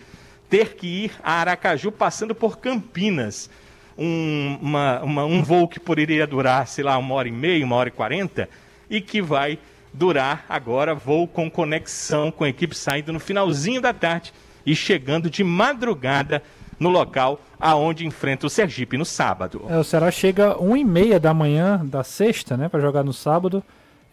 Ter 0.50 0.74
que 0.74 0.86
ir 0.86 1.12
a 1.22 1.34
Aracaju 1.34 1.90
passando 1.90 2.34
por 2.34 2.58
Campinas. 2.58 3.48
Um, 3.96 4.58
uma, 4.60 5.00
uma, 5.00 5.24
um 5.24 5.42
voo 5.42 5.68
que 5.68 5.78
poderia 5.78 6.26
durar, 6.26 6.66
sei 6.66 6.84
lá, 6.84 6.98
uma 6.98 7.14
hora 7.14 7.28
e 7.28 7.32
meia, 7.32 7.64
uma 7.64 7.76
hora 7.76 7.88
e 7.88 7.92
quarenta, 7.92 8.48
e 8.88 9.00
que 9.00 9.22
vai 9.22 9.58
durar 9.92 10.44
agora 10.48 10.94
voo 10.94 11.26
com 11.26 11.50
conexão 11.50 12.30
com 12.30 12.44
a 12.44 12.48
equipe 12.48 12.76
saindo 12.76 13.12
no 13.12 13.20
finalzinho 13.20 13.80
da 13.80 13.92
tarde 13.92 14.32
e 14.64 14.74
chegando 14.74 15.28
de 15.28 15.42
madrugada 15.42 16.42
no 16.78 16.88
local 16.88 17.40
aonde 17.58 18.06
enfrenta 18.06 18.46
o 18.46 18.50
Sergipe 18.50 18.96
no 18.96 19.04
sábado. 19.04 19.64
É, 19.68 19.76
o 19.76 19.84
Ceará 19.84 20.10
chega 20.10 20.60
1 20.60 20.76
e 20.78 20.84
meia 20.84 21.20
da 21.20 21.34
manhã 21.34 21.84
da 21.84 22.02
sexta, 22.02 22.56
né, 22.56 22.68
para 22.68 22.80
jogar 22.80 23.04
no 23.04 23.12
sábado. 23.12 23.62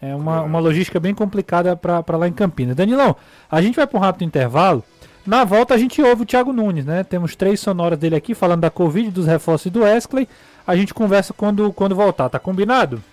É 0.00 0.14
uma, 0.14 0.42
uma 0.42 0.58
logística 0.60 1.00
bem 1.00 1.14
complicada 1.14 1.74
para 1.74 2.16
lá 2.16 2.28
em 2.28 2.32
Campinas. 2.32 2.76
Danilão, 2.76 3.16
a 3.50 3.60
gente 3.60 3.74
vai 3.74 3.86
para 3.86 3.98
um 3.98 4.00
rápido 4.00 4.24
intervalo. 4.24 4.84
Na 5.28 5.44
volta 5.44 5.74
a 5.74 5.76
gente 5.76 6.00
ouve 6.00 6.22
o 6.22 6.24
Thiago 6.24 6.54
Nunes, 6.54 6.86
né? 6.86 7.04
Temos 7.04 7.36
três 7.36 7.60
sonoras 7.60 7.98
dele 7.98 8.16
aqui 8.16 8.34
falando 8.34 8.62
da 8.62 8.70
Covid, 8.70 9.10
dos 9.10 9.26
reforços 9.26 9.66
e 9.66 9.70
do 9.70 9.80
Wesley. 9.80 10.26
A 10.66 10.74
gente 10.74 10.94
conversa 10.94 11.34
quando, 11.34 11.70
quando 11.70 11.94
voltar, 11.94 12.30
tá 12.30 12.38
combinado? 12.38 13.04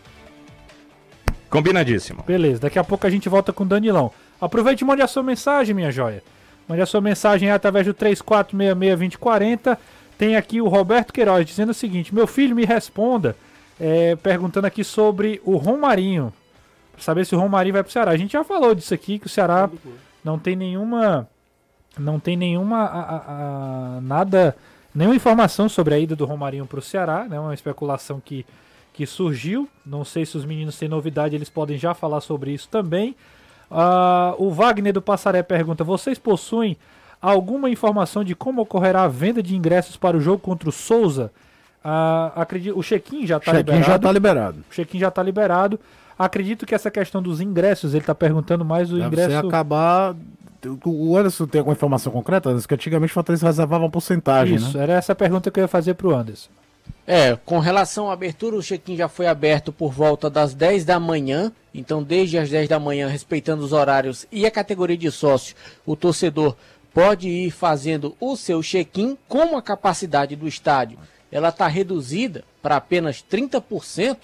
Combinadíssimo. 1.49 2.23
Beleza, 2.25 2.61
daqui 2.61 2.79
a 2.79 2.85
pouco 2.85 3.05
a 3.05 3.09
gente 3.09 3.27
volta 3.27 3.51
com 3.51 3.65
o 3.65 3.67
Danilão. 3.67 4.13
Aproveite 4.39 4.85
e 4.85 4.87
mande 4.87 5.01
a 5.01 5.07
sua 5.07 5.23
mensagem, 5.23 5.75
minha 5.75 5.91
joia. 5.91 6.23
Mande 6.69 6.81
a 6.81 6.85
sua 6.85 7.01
mensagem 7.01 7.51
através 7.51 7.85
do 7.85 7.93
34662040. 7.93 9.77
Tem 10.17 10.37
aqui 10.37 10.61
o 10.61 10.69
Roberto 10.69 11.11
Queiroz 11.11 11.45
dizendo 11.45 11.71
o 11.71 11.73
seguinte: 11.73 12.15
Meu 12.15 12.27
filho, 12.27 12.55
me 12.55 12.63
responda, 12.63 13.35
é, 13.77 14.15
perguntando 14.15 14.67
aqui 14.67 14.85
sobre 14.85 15.41
o 15.43 15.57
Romarinho. 15.57 16.31
Pra 16.93 17.03
saber 17.03 17.25
se 17.25 17.35
o 17.35 17.39
Romarinho 17.39 17.73
vai 17.73 17.83
pro 17.83 17.91
Ceará. 17.91 18.11
A 18.11 18.17
gente 18.17 18.31
já 18.31 18.43
falou 18.45 18.73
disso 18.73 18.93
aqui, 18.93 19.19
que 19.19 19.27
o 19.27 19.29
Ceará 19.29 19.69
não 20.23 20.39
tem 20.39 20.55
nenhuma. 20.55 21.27
Não 21.97 22.19
tem 22.19 22.35
nenhuma. 22.35 22.83
A, 22.83 22.99
a, 22.99 23.17
a, 23.97 24.01
nada. 24.01 24.55
Nenhuma 24.93 25.15
informação 25.15 25.67
sobre 25.67 25.93
a 25.93 25.99
ida 25.99 26.15
do 26.15 26.25
Romarinho 26.25 26.65
pro 26.65 26.81
Ceará, 26.81 27.25
né? 27.25 27.39
Uma 27.39 27.53
especulação 27.53 28.21
que, 28.23 28.45
que 28.93 29.05
surgiu. 29.05 29.67
Não 29.85 30.05
sei 30.05 30.25
se 30.25 30.37
os 30.37 30.45
meninos 30.45 30.77
têm 30.77 30.87
novidade, 30.87 31.35
eles 31.35 31.49
podem 31.49 31.77
já 31.77 31.93
falar 31.93 32.21
sobre 32.21 32.51
isso 32.51 32.69
também. 32.69 33.15
Uh, 33.69 34.35
o 34.37 34.51
Wagner 34.51 34.93
do 34.93 35.01
Passaré 35.01 35.43
pergunta: 35.43 35.83
Vocês 35.83 36.17
possuem 36.17 36.77
alguma 37.21 37.69
informação 37.69 38.23
de 38.23 38.35
como 38.35 38.61
ocorrerá 38.61 39.03
a 39.03 39.07
venda 39.07 39.41
de 39.41 39.55
ingressos 39.55 39.97
para 39.97 40.15
o 40.15 40.21
jogo 40.21 40.39
contra 40.39 40.69
o 40.69 40.71
Souza? 40.71 41.31
Uh, 41.83 42.39
acredito, 42.39 42.77
o 42.77 42.81
check-in 42.81 43.27
já 43.27 43.37
está 43.37 43.53
liberado. 43.53 43.85
já 43.85 43.99
tá 43.99 44.11
liberado. 44.11 44.65
O 44.69 44.73
check-in 44.73 44.99
já 44.99 45.07
está 45.09 45.21
liberado. 45.21 45.79
Acredito 46.17 46.65
que 46.65 46.73
essa 46.73 46.89
questão 46.89 47.21
dos 47.21 47.41
ingressos, 47.41 47.93
ele 47.93 48.01
está 48.01 48.15
perguntando 48.15 48.63
mais 48.63 48.91
o 48.91 48.95
Deve 48.95 49.07
ingresso. 49.07 49.47
acabar. 49.47 50.15
O 50.85 51.17
Anderson 51.17 51.47
tem 51.47 51.59
alguma 51.59 51.75
informação 51.75 52.11
concreta? 52.11 52.49
Anderson? 52.49 52.67
Que 52.67 52.73
antigamente 52.73 53.11
o 53.11 53.13
Fortaleza 53.13 53.45
reservava 53.45 53.83
uma 53.83 53.89
porcentagem, 53.89 54.55
Isso, 54.55 54.77
né? 54.77 54.83
era 54.83 54.93
essa 54.93 55.13
a 55.13 55.15
pergunta 55.15 55.51
que 55.51 55.59
eu 55.59 55.63
ia 55.63 55.67
fazer 55.67 55.93
para 55.93 56.07
o 56.07 56.15
Anderson. 56.15 56.49
É, 57.07 57.37
com 57.45 57.59
relação 57.59 58.09
à 58.09 58.13
abertura, 58.13 58.55
o 58.55 58.61
check-in 58.61 58.95
já 58.95 59.07
foi 59.07 59.27
aberto 59.27 59.71
por 59.71 59.91
volta 59.91 60.29
das 60.29 60.53
10 60.53 60.85
da 60.85 60.99
manhã. 60.99 61.51
Então, 61.73 62.01
desde 62.01 62.37
as 62.37 62.49
10 62.49 62.67
da 62.67 62.79
manhã, 62.79 63.07
respeitando 63.07 63.63
os 63.63 63.73
horários 63.73 64.25
e 64.31 64.45
a 64.45 64.51
categoria 64.51 64.97
de 64.97 65.11
sócio, 65.11 65.55
o 65.85 65.95
torcedor 65.95 66.55
pode 66.93 67.27
ir 67.27 67.51
fazendo 67.51 68.15
o 68.19 68.35
seu 68.35 68.61
check-in. 68.61 69.17
Como 69.27 69.57
a 69.57 69.61
capacidade 69.61 70.35
do 70.35 70.47
estádio 70.47 70.97
ela 71.31 71.49
está 71.49 71.67
reduzida 71.67 72.43
para 72.61 72.77
apenas 72.77 73.23
30%, 73.29 74.17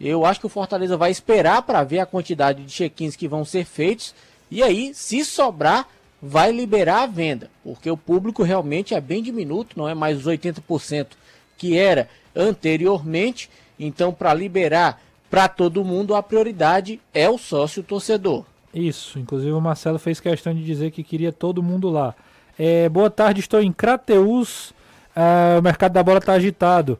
eu 0.00 0.24
acho 0.24 0.40
que 0.40 0.46
o 0.46 0.50
Fortaleza 0.50 0.96
vai 0.96 1.10
esperar 1.10 1.62
para 1.62 1.82
ver 1.82 1.98
a 1.98 2.06
quantidade 2.06 2.64
de 2.64 2.72
check-ins 2.72 3.16
que 3.16 3.28
vão 3.28 3.44
ser 3.44 3.64
feitos. 3.64 4.14
E 4.50 4.62
aí, 4.62 4.92
se 4.94 5.24
sobrar, 5.24 5.88
vai 6.20 6.52
liberar 6.52 7.02
a 7.02 7.06
venda, 7.06 7.50
porque 7.62 7.90
o 7.90 7.96
público 7.96 8.42
realmente 8.42 8.94
é 8.94 9.00
bem 9.00 9.22
diminuto, 9.22 9.76
não 9.76 9.88
é 9.88 9.94
mais 9.94 10.18
os 10.18 10.26
80% 10.26 11.08
que 11.56 11.76
era 11.76 12.08
anteriormente. 12.34 13.50
Então, 13.78 14.12
para 14.12 14.32
liberar 14.32 15.02
para 15.30 15.48
todo 15.48 15.84
mundo, 15.84 16.14
a 16.14 16.22
prioridade 16.22 17.00
é 17.12 17.28
o 17.28 17.36
sócio 17.36 17.82
torcedor. 17.82 18.44
Isso, 18.72 19.18
inclusive 19.18 19.52
o 19.52 19.60
Marcelo 19.60 19.98
fez 19.98 20.20
questão 20.20 20.54
de 20.54 20.64
dizer 20.64 20.90
que 20.90 21.02
queria 21.02 21.32
todo 21.32 21.62
mundo 21.62 21.90
lá. 21.90 22.14
É, 22.58 22.88
boa 22.88 23.10
tarde, 23.10 23.40
estou 23.40 23.60
em 23.60 23.72
Crateus. 23.72 24.72
Ah, 25.14 25.56
o 25.58 25.62
mercado 25.62 25.92
da 25.92 26.02
bola 26.02 26.18
está 26.18 26.32
agitado. 26.32 26.98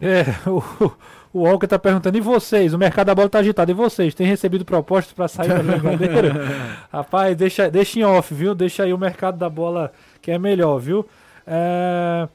É, 0.00 0.24
o, 0.48 0.92
o 1.34 1.42
Walker 1.42 1.66
está 1.66 1.78
perguntando, 1.78 2.16
e 2.16 2.20
vocês? 2.20 2.72
O 2.72 2.78
mercado 2.78 3.08
da 3.08 3.14
bola 3.14 3.26
está 3.26 3.40
agitado, 3.40 3.70
e 3.70 3.74
vocês? 3.74 4.14
Têm 4.14 4.26
recebido 4.26 4.64
propostas 4.64 5.12
para 5.12 5.26
sair 5.28 5.48
da 5.48 5.58
brincadeira? 5.62 6.32
Rapaz, 6.92 7.36
deixa, 7.36 7.68
deixa 7.70 7.98
em 7.98 8.04
off, 8.04 8.32
viu? 8.32 8.54
Deixa 8.54 8.84
aí 8.84 8.92
o 8.94 8.98
mercado 8.98 9.36
da 9.36 9.50
bola 9.50 9.92
que 10.22 10.30
é 10.30 10.38
melhor, 10.38 10.78
viu? 10.78 11.04
É... 11.46 12.28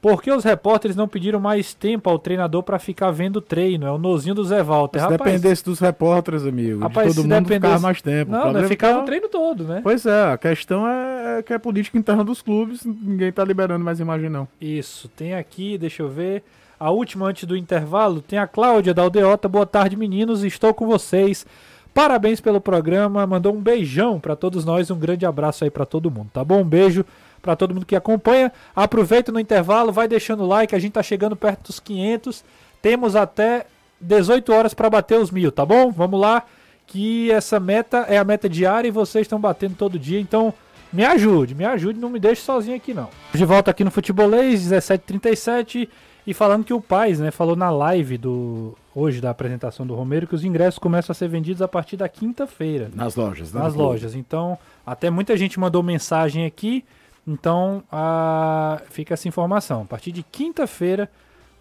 Por 0.00 0.22
que 0.22 0.30
os 0.30 0.44
repórteres 0.44 0.94
não 0.96 1.08
pediram 1.08 1.40
mais 1.40 1.74
tempo 1.74 2.08
ao 2.08 2.16
treinador 2.18 2.62
para 2.62 2.78
ficar 2.78 3.10
vendo 3.10 3.36
o 3.36 3.40
treino? 3.40 3.86
É 3.86 3.90
o 3.90 3.98
nozinho 3.98 4.36
do 4.36 4.44
Zé 4.44 4.62
Walter. 4.62 5.00
Se 5.00 5.04
Rapaz, 5.06 5.18
dependesse 5.32 5.64
dos 5.64 5.80
repórteres, 5.80 6.46
amigo, 6.46 6.80
Rapaz, 6.80 7.08
de 7.08 7.14
todo 7.16 7.24
mundo 7.24 7.32
dependesse- 7.42 7.60
ficava 7.74 7.80
mais 7.80 8.02
tempo. 8.02 8.30
Não, 8.30 8.52
não 8.52 8.64
ficava 8.68 8.98
tá- 8.98 9.02
o 9.02 9.04
treino 9.04 9.28
todo, 9.28 9.64
né? 9.64 9.80
Pois 9.82 10.06
é, 10.06 10.32
a 10.32 10.38
questão 10.38 10.86
é 10.86 11.42
que 11.42 11.52
é 11.52 11.58
política 11.58 11.98
interna 11.98 12.22
dos 12.22 12.40
clubes, 12.40 12.84
ninguém 12.84 13.32
tá 13.32 13.42
liberando 13.44 13.84
mais 13.84 13.98
imagem 13.98 14.28
não. 14.30 14.46
Isso, 14.60 15.08
tem 15.08 15.34
aqui, 15.34 15.76
deixa 15.76 16.02
eu 16.04 16.08
ver. 16.08 16.44
A 16.78 16.90
última 16.90 17.26
antes 17.26 17.44
do 17.44 17.56
intervalo, 17.56 18.20
tem 18.20 18.38
a 18.38 18.46
Cláudia 18.46 18.92
da 18.92 19.00
Aldeota. 19.00 19.48
Boa 19.48 19.64
tarde, 19.64 19.96
meninos, 19.96 20.44
estou 20.44 20.74
com 20.74 20.86
vocês. 20.86 21.46
Parabéns 21.94 22.38
pelo 22.38 22.60
programa, 22.60 23.26
mandou 23.26 23.54
um 23.54 23.60
beijão 23.62 24.20
para 24.20 24.36
todos 24.36 24.62
nós, 24.62 24.90
um 24.90 24.98
grande 24.98 25.24
abraço 25.24 25.64
aí 25.64 25.70
para 25.70 25.86
todo 25.86 26.10
mundo, 26.10 26.28
tá 26.34 26.44
bom? 26.44 26.60
Um 26.60 26.68
beijo 26.68 27.02
para 27.40 27.56
todo 27.56 27.72
mundo 27.72 27.86
que 27.86 27.96
acompanha. 27.96 28.52
Aproveita 28.74 29.32
no 29.32 29.40
intervalo, 29.40 29.90
vai 29.90 30.06
deixando 30.06 30.42
o 30.42 30.46
like, 30.46 30.74
a 30.74 30.78
gente 30.78 30.92
tá 30.92 31.02
chegando 31.02 31.34
perto 31.34 31.68
dos 31.68 31.80
500. 31.80 32.44
Temos 32.82 33.16
até 33.16 33.64
18 33.98 34.52
horas 34.52 34.74
para 34.74 34.90
bater 34.90 35.18
os 35.18 35.30
mil, 35.30 35.50
tá 35.50 35.64
bom? 35.64 35.90
Vamos 35.90 36.20
lá, 36.20 36.42
que 36.86 37.30
essa 37.30 37.58
meta 37.58 38.04
é 38.06 38.18
a 38.18 38.24
meta 38.24 38.50
diária 38.50 38.88
e 38.88 38.90
vocês 38.90 39.22
estão 39.22 39.40
batendo 39.40 39.76
todo 39.76 39.98
dia, 39.98 40.20
então 40.20 40.52
me 40.92 41.06
ajude, 41.06 41.54
me 41.54 41.64
ajude, 41.64 41.98
não 41.98 42.10
me 42.10 42.20
deixe 42.20 42.42
sozinho 42.42 42.76
aqui 42.76 42.92
não. 42.92 43.08
De 43.32 43.46
volta 43.46 43.70
aqui 43.70 43.82
no 43.82 43.90
Futebolês, 43.90 44.70
17h37, 44.70 45.88
e 46.26 46.34
falando 46.34 46.64
que 46.64 46.74
o 46.74 46.80
Paz, 46.80 47.20
né, 47.20 47.30
falou 47.30 47.54
na 47.54 47.70
live 47.70 48.18
do 48.18 48.76
hoje 48.94 49.20
da 49.20 49.30
apresentação 49.30 49.86
do 49.86 49.94
Romero 49.94 50.26
que 50.26 50.34
os 50.34 50.42
ingressos 50.42 50.78
começam 50.78 51.12
a 51.12 51.14
ser 51.14 51.28
vendidos 51.28 51.60
a 51.60 51.68
partir 51.68 51.98
da 51.98 52.08
quinta-feira 52.08 52.90
Nas 52.94 53.14
lojas, 53.14 53.52
né? 53.52 53.60
nas 53.60 53.74
lojas. 53.74 54.14
Então, 54.14 54.58
até 54.84 55.10
muita 55.10 55.36
gente 55.36 55.60
mandou 55.60 55.82
mensagem 55.82 56.46
aqui. 56.46 56.82
Então, 57.26 57.82
a... 57.92 58.80
fica 58.88 59.14
essa 59.14 59.28
informação. 59.28 59.82
A 59.82 59.84
partir 59.84 60.12
de 60.12 60.22
quinta-feira, 60.22 61.10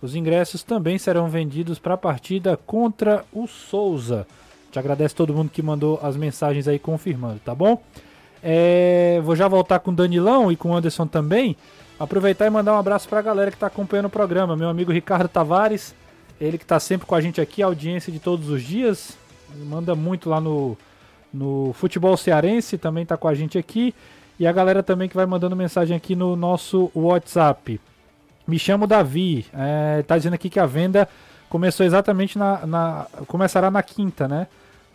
os 0.01 0.15
ingressos 0.15 0.63
também 0.63 0.97
serão 0.97 1.27
vendidos 1.27 1.77
para 1.77 1.95
a 1.95 1.97
partida 1.97 2.57
contra 2.65 3.25
o 3.33 3.47
Souza. 3.47 4.25
Te 4.71 4.79
agradece 4.79 5.13
todo 5.13 5.33
mundo 5.33 5.49
que 5.49 5.61
mandou 5.61 5.99
as 6.01 6.15
mensagens 6.15 6.67
aí 6.67 6.79
confirmando, 6.79 7.39
tá 7.43 7.53
bom? 7.53 7.81
É, 8.41 9.19
vou 9.23 9.35
já 9.35 9.47
voltar 9.47 9.79
com 9.79 9.91
o 9.91 9.95
Danilão 9.95 10.51
e 10.51 10.55
com 10.55 10.69
o 10.69 10.75
Anderson 10.75 11.07
também. 11.07 11.57
Aproveitar 11.97 12.45
e 12.45 12.49
mandar 12.49 12.73
um 12.73 12.77
abraço 12.77 13.07
para 13.07 13.19
a 13.19 13.21
galera 13.21 13.49
que 13.49 13.55
está 13.55 13.67
acompanhando 13.67 14.07
o 14.07 14.09
programa. 14.09 14.57
Meu 14.57 14.67
amigo 14.67 14.91
Ricardo 14.91 15.29
Tavares, 15.29 15.95
ele 16.41 16.57
que 16.57 16.65
está 16.65 16.77
sempre 16.77 17.07
com 17.07 17.15
a 17.15 17.21
gente 17.21 17.39
aqui, 17.39 17.63
audiência 17.63 18.11
de 18.11 18.19
todos 18.19 18.49
os 18.49 18.61
dias. 18.61 19.17
Manda 19.55 19.95
muito 19.95 20.29
lá 20.29 20.41
no, 20.41 20.77
no 21.33 21.71
Futebol 21.73 22.17
Cearense, 22.17 22.77
também 22.77 23.03
está 23.03 23.15
com 23.15 23.29
a 23.29 23.33
gente 23.33 23.57
aqui. 23.57 23.95
E 24.37 24.45
a 24.45 24.51
galera 24.51 24.83
também 24.83 25.07
que 25.07 25.15
vai 25.15 25.25
mandando 25.25 25.55
mensagem 25.55 25.95
aqui 25.95 26.17
no 26.17 26.35
nosso 26.35 26.91
WhatsApp. 26.93 27.79
Me 28.45 28.59
chamo 28.59 28.85
Davi, 28.85 29.45
é, 29.53 30.03
tá 30.03 30.17
dizendo 30.17 30.33
aqui 30.33 30.49
que 30.49 30.59
a 30.59 30.65
venda 30.65 31.07
começou 31.47 31.85
exatamente 31.85 32.37
na. 32.37 32.65
na 32.65 33.07
começará 33.25 33.71
na 33.71 33.81
quinta, 33.81 34.27
né? 34.27 34.47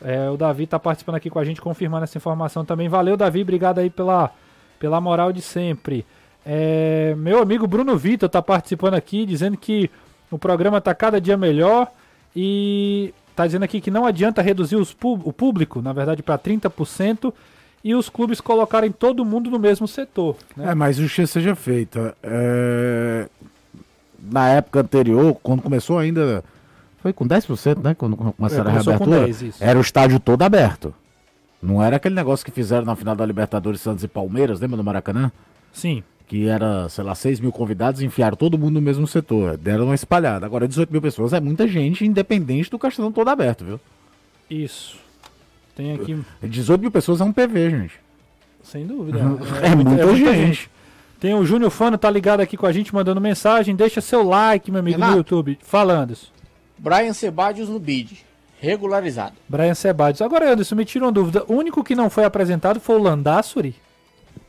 É, 0.04 0.28
o 0.28 0.36
Davi 0.36 0.66
tá 0.66 0.78
participando 0.78 1.14
aqui 1.14 1.30
com 1.30 1.38
a 1.38 1.44
gente, 1.44 1.62
confirmando 1.62 2.04
essa 2.04 2.18
informação 2.18 2.62
também. 2.62 2.90
Valeu, 2.90 3.16
Davi, 3.16 3.40
obrigado 3.40 3.78
aí 3.78 3.88
pela, 3.88 4.30
pela 4.78 5.00
moral 5.00 5.32
de 5.32 5.40
sempre. 5.40 6.04
É, 6.44 7.14
meu 7.18 7.40
amigo 7.40 7.66
Bruno 7.66 7.96
Vitor 7.96 8.28
tá 8.28 8.40
participando 8.40 8.94
aqui, 8.94 9.26
dizendo 9.26 9.56
que 9.56 9.90
o 10.30 10.38
programa 10.38 10.80
tá 10.80 10.94
cada 10.94 11.20
dia 11.20 11.36
melhor 11.36 11.88
e 12.34 13.12
tá 13.34 13.46
dizendo 13.46 13.64
aqui 13.64 13.80
que 13.80 13.90
não 13.90 14.06
adianta 14.06 14.42
reduzir 14.42 14.76
os, 14.76 14.96
o 15.02 15.32
público, 15.32 15.82
na 15.82 15.92
verdade, 15.92 16.22
para 16.22 16.38
30% 16.38 17.32
e 17.82 17.94
os 17.94 18.08
clubes 18.08 18.40
colocarem 18.40 18.92
todo 18.92 19.24
mundo 19.24 19.50
no 19.50 19.58
mesmo 19.58 19.88
setor. 19.88 20.36
Né? 20.56 20.70
É, 20.70 20.74
mas 20.74 20.96
justiça 20.96 21.34
seja 21.34 21.54
feita. 21.54 22.14
É... 22.22 23.26
Na 24.22 24.48
época 24.48 24.80
anterior, 24.80 25.36
quando 25.42 25.62
começou 25.62 25.98
ainda. 25.98 26.44
Foi 27.00 27.14
com 27.14 27.26
10%, 27.26 27.82
né? 27.82 27.94
Quando 27.94 28.14
começaram 28.14 28.70
é, 28.70 28.74
a 28.74 28.80
reabertura. 28.80 29.24
10, 29.24 29.62
era 29.62 29.78
o 29.78 29.80
estádio 29.80 30.20
todo 30.20 30.42
aberto. 30.42 30.94
Não 31.62 31.82
era 31.82 31.96
aquele 31.96 32.14
negócio 32.14 32.44
que 32.44 32.52
fizeram 32.52 32.84
na 32.84 32.94
final 32.94 33.16
da 33.16 33.24
Libertadores 33.24 33.80
Santos 33.80 34.04
e 34.04 34.08
Palmeiras, 34.08 34.60
lembra 34.60 34.76
do 34.76 34.84
Maracanã? 34.84 35.32
Sim. 35.72 36.02
Que 36.30 36.46
era, 36.46 36.88
sei 36.88 37.02
lá, 37.02 37.12
6 37.12 37.40
mil 37.40 37.50
convidados 37.50 38.00
enfiaram 38.02 38.36
todo 38.36 38.56
mundo 38.56 38.74
no 38.74 38.80
mesmo 38.80 39.04
setor. 39.04 39.56
Deram 39.56 39.86
uma 39.86 39.96
espalhada. 39.96 40.46
Agora, 40.46 40.68
18 40.68 40.88
mil 40.88 41.02
pessoas 41.02 41.32
é 41.32 41.40
muita 41.40 41.66
gente, 41.66 42.06
independente 42.06 42.70
do 42.70 42.78
castelão 42.78 43.10
todo 43.10 43.26
aberto, 43.26 43.64
viu? 43.64 43.80
Isso. 44.48 44.96
Tem 45.74 45.92
aqui. 45.92 46.16
18 46.40 46.80
mil 46.80 46.90
pessoas 46.92 47.20
é 47.20 47.24
um 47.24 47.32
PV, 47.32 47.70
gente. 47.70 47.94
Sem 48.62 48.86
dúvida. 48.86 49.18
É, 49.60 49.72
é, 49.72 49.74
muita, 49.74 49.90
é 49.90 50.06
muita, 50.06 50.14
gente. 50.14 50.46
gente. 50.46 50.70
Tem 51.18 51.34
o 51.34 51.44
Júnior 51.44 51.72
Fano, 51.72 51.98
tá 51.98 52.08
ligado 52.08 52.38
aqui 52.38 52.56
com 52.56 52.66
a 52.66 52.70
gente, 52.70 52.94
mandando 52.94 53.20
mensagem. 53.20 53.74
Deixa 53.74 54.00
seu 54.00 54.22
like, 54.22 54.70
meu 54.70 54.78
amigo, 54.78 54.98
Renato, 54.98 55.10
no 55.10 55.18
YouTube. 55.18 55.58
Falando. 55.64 56.16
Brian 56.78 57.12
Sebadios 57.12 57.68
no 57.68 57.80
bid. 57.80 58.24
Regularizado. 58.60 59.34
Brian 59.48 59.74
Sebadios. 59.74 60.22
Agora, 60.22 60.52
Anderson, 60.52 60.76
me 60.76 60.84
tira 60.84 61.06
uma 61.06 61.10
dúvida. 61.10 61.42
O 61.48 61.54
único 61.54 61.82
que 61.82 61.96
não 61.96 62.08
foi 62.08 62.22
apresentado 62.22 62.78
foi 62.78 62.94
o 62.94 63.02
Landassuri? 63.02 63.74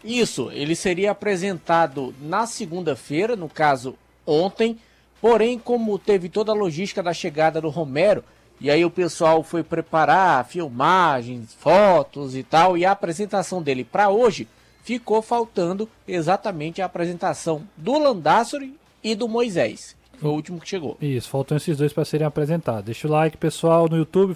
Isso, 0.04 0.50
ele 0.52 0.76
seria 0.76 1.12
apresentado 1.12 2.14
na 2.20 2.48
segunda-feira, 2.48 3.36
no 3.36 3.48
caso, 3.48 3.96
ontem. 4.26 4.78
Porém, 5.22 5.60
como 5.60 6.00
teve 6.00 6.30
toda 6.30 6.52
a 6.52 6.56
logística 6.56 7.04
da 7.04 7.14
chegada 7.14 7.62
do 7.62 7.70
Romero, 7.70 8.24
e 8.60 8.70
aí 8.70 8.84
o 8.84 8.90
pessoal 8.92 9.44
foi 9.44 9.64
preparar 9.64 10.46
filmagens, 10.46 11.54
fotos 11.54 12.36
e 12.36 12.44
tal, 12.44 12.78
e 12.78 12.86
a 12.86 12.92
apresentação 12.92 13.62
dele 13.62 13.84
para 13.84 14.10
hoje 14.10 14.48
ficou 14.84 15.22
faltando 15.22 15.88
exatamente 16.08 16.82
a 16.82 16.86
apresentação 16.86 17.64
do 17.78 17.98
Landassori 17.98 18.76
e 19.04 19.16
do 19.16 19.28
Moisés. 19.28 19.96
Foi 20.20 20.30
o 20.30 20.34
último 20.34 20.60
que 20.60 20.70
chegou. 20.70 20.98
Isso, 21.02 21.30
faltam 21.30 21.58
esses 21.58 21.78
dois 21.78 21.92
para 21.92 22.06
serem 22.06 22.28
apresentados. 22.28 22.86
Deixa 22.86 23.08
o 23.08 23.12
like, 23.12 23.38
pessoal, 23.38 23.90
no 23.90 23.98
YouTube. 23.98 24.36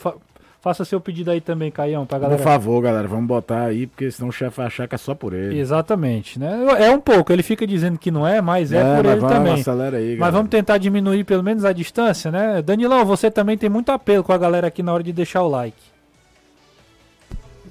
Faça 0.65 0.83
seu 0.83 0.99
pedido 0.99 1.29
aí 1.29 1.39
também, 1.39 1.69
Caião, 1.69 2.07
pra 2.07 2.17
galera. 2.17 2.39
Por 2.39 2.43
favor, 2.43 2.81
galera, 2.81 3.07
vamos 3.07 3.27
botar 3.27 3.65
aí, 3.65 3.85
porque 3.85 4.09
senão 4.09 4.29
o 4.29 4.31
chefe 4.31 4.57
vai 4.57 4.65
achar 4.65 4.87
que 4.87 4.95
é 4.95 4.97
só 4.97 5.13
por 5.13 5.31
ele. 5.31 5.59
Exatamente, 5.59 6.39
né? 6.39 6.65
É 6.79 6.89
um 6.89 6.99
pouco, 6.99 7.31
ele 7.31 7.43
fica 7.43 7.67
dizendo 7.67 7.99
que 7.99 8.09
não 8.09 8.27
é, 8.27 8.41
mas 8.41 8.71
é, 8.71 8.77
é 8.77 8.95
por 8.95 9.05
ele 9.05 9.19
vamos, 9.19 9.35
também. 9.35 9.53
Acelera 9.53 9.97
aí, 9.97 10.17
mas 10.17 10.33
vamos 10.33 10.49
tentar 10.49 10.79
diminuir 10.79 11.23
pelo 11.23 11.43
menos 11.43 11.63
a 11.65 11.71
distância, 11.71 12.31
né? 12.31 12.63
Danilão, 12.63 13.05
você 13.05 13.29
também 13.29 13.55
tem 13.59 13.69
muito 13.69 13.91
apelo 13.91 14.23
com 14.23 14.33
a 14.33 14.39
galera 14.39 14.65
aqui 14.65 14.81
na 14.81 14.91
hora 14.91 15.03
de 15.03 15.13
deixar 15.13 15.43
o 15.43 15.47
like. 15.47 15.77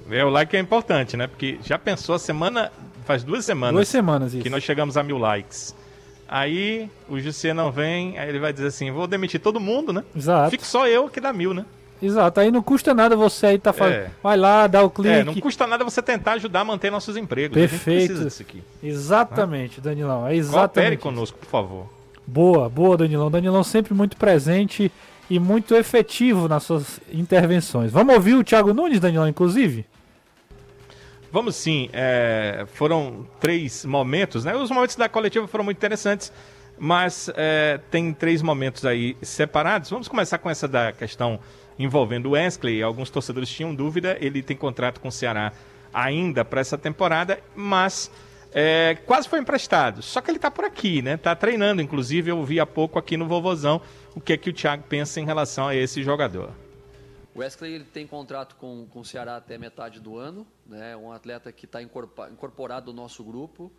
É, 0.09 0.23
o 0.23 0.29
like 0.29 0.55
é 0.55 0.59
importante, 0.61 1.17
né? 1.17 1.27
Porque 1.27 1.59
já 1.65 1.77
pensou 1.77 2.15
a 2.15 2.19
semana. 2.19 2.71
Faz 3.03 3.25
duas 3.25 3.43
semanas. 3.43 3.75
Duas 3.75 3.89
semanas, 3.89 4.33
isso. 4.33 4.41
Que 4.41 4.49
nós 4.49 4.63
chegamos 4.63 4.95
a 4.95 5.03
mil 5.03 5.17
likes. 5.17 5.75
Aí 6.29 6.89
o 7.09 7.19
José 7.19 7.53
não 7.53 7.73
vem, 7.73 8.17
aí 8.17 8.29
ele 8.29 8.39
vai 8.39 8.53
dizer 8.53 8.67
assim: 8.67 8.89
vou 8.89 9.05
demitir 9.05 9.41
todo 9.41 9.59
mundo, 9.59 9.91
né? 9.91 10.01
Exato. 10.15 10.49
Fico 10.49 10.65
só 10.65 10.87
eu 10.87 11.09
que 11.09 11.19
dá 11.19 11.33
mil, 11.33 11.53
né? 11.53 11.65
Exato, 12.05 12.39
aí 12.39 12.51
não 12.51 12.61
custa 12.61 12.93
nada 12.93 13.15
você 13.15 13.47
aí 13.47 13.59
tá 13.59 13.73
falando. 13.73 13.93
É. 13.93 14.11
Vai 14.21 14.37
lá, 14.37 14.67
dá 14.67 14.83
o 14.83 14.89
clique. 14.89 15.09
É, 15.09 15.23
não 15.23 15.35
custa 15.35 15.65
nada 15.65 15.83
você 15.83 16.01
tentar 16.01 16.33
ajudar 16.33 16.61
a 16.61 16.65
manter 16.65 16.91
nossos 16.91 17.17
empregos. 17.17 17.57
Perfeito. 17.57 18.13
disso 18.23 18.41
aqui. 18.41 18.63
Exatamente, 18.83 19.81
Danilão. 19.81 20.27
É 20.27 20.35
exatamente. 20.35 20.67
Coopere 20.67 20.97
conosco, 20.97 21.37
por 21.37 21.47
favor. 21.47 21.89
Boa, 22.27 22.69
boa, 22.69 22.97
Danilão. 22.97 23.29
Danilão 23.29 23.63
sempre 23.63 23.93
muito 23.93 24.17
presente 24.17 24.91
e 25.29 25.39
muito 25.39 25.75
efetivo 25.75 26.47
nas 26.47 26.63
suas 26.63 26.99
intervenções. 27.11 27.91
Vamos 27.91 28.15
ouvir 28.15 28.35
o 28.35 28.43
Thiago 28.43 28.73
Nunes, 28.73 28.99
Danilão, 28.99 29.27
inclusive? 29.27 29.85
Vamos 31.31 31.55
sim. 31.55 31.89
É, 31.91 32.65
foram 32.73 33.27
três 33.39 33.83
momentos, 33.83 34.45
né? 34.45 34.55
Os 34.55 34.71
momentos 34.71 34.95
da 34.95 35.09
coletiva 35.09 35.47
foram 35.47 35.65
muito 35.65 35.77
interessantes, 35.77 36.31
mas 36.79 37.29
é, 37.35 37.79
tem 37.91 38.13
três 38.13 38.41
momentos 38.41 38.85
aí 38.85 39.17
separados. 39.21 39.89
Vamos 39.89 40.07
começar 40.07 40.37
com 40.37 40.49
essa 40.49 40.67
da 40.67 40.91
questão 40.91 41.39
envolvendo 41.77 42.27
o 42.27 42.31
Wesley. 42.31 42.81
Alguns 42.81 43.09
torcedores 43.09 43.49
tinham 43.49 43.73
dúvida. 43.73 44.17
Ele 44.19 44.41
tem 44.41 44.55
contrato 44.55 44.99
com 44.99 45.07
o 45.07 45.11
Ceará 45.11 45.51
ainda 45.93 46.43
para 46.43 46.59
essa 46.59 46.77
temporada, 46.77 47.39
mas 47.55 48.11
é, 48.53 48.95
quase 49.05 49.27
foi 49.27 49.39
emprestado. 49.39 50.01
Só 50.01 50.21
que 50.21 50.29
ele 50.29 50.37
está 50.37 50.51
por 50.51 50.65
aqui, 50.65 51.01
né? 51.01 51.15
Está 51.15 51.35
treinando. 51.35 51.81
Inclusive, 51.81 52.31
eu 52.31 52.43
vi 52.43 52.59
há 52.59 52.65
pouco 52.65 52.99
aqui 52.99 53.17
no 53.17 53.27
Vovozão 53.27 53.81
o 54.15 54.21
que 54.21 54.33
é 54.33 54.37
que 54.37 54.49
o 54.49 54.53
Thiago 54.53 54.83
pensa 54.87 55.19
em 55.19 55.25
relação 55.25 55.67
a 55.67 55.75
esse 55.75 56.03
jogador. 56.03 56.51
O 57.33 57.39
Wesley 57.39 57.73
ele 57.73 57.83
tem 57.83 58.07
contrato 58.07 58.55
com, 58.55 58.87
com 58.89 59.01
o 59.01 59.05
Ceará 59.05 59.35
até 59.35 59.57
metade 59.57 59.99
do 59.99 60.17
ano, 60.17 60.47
né? 60.65 60.95
Um 60.95 61.11
atleta 61.11 61.51
que 61.51 61.65
está 61.65 61.81
incorporado 61.81 62.93
no 62.93 63.01
nosso 63.01 63.23
grupo. 63.25 63.69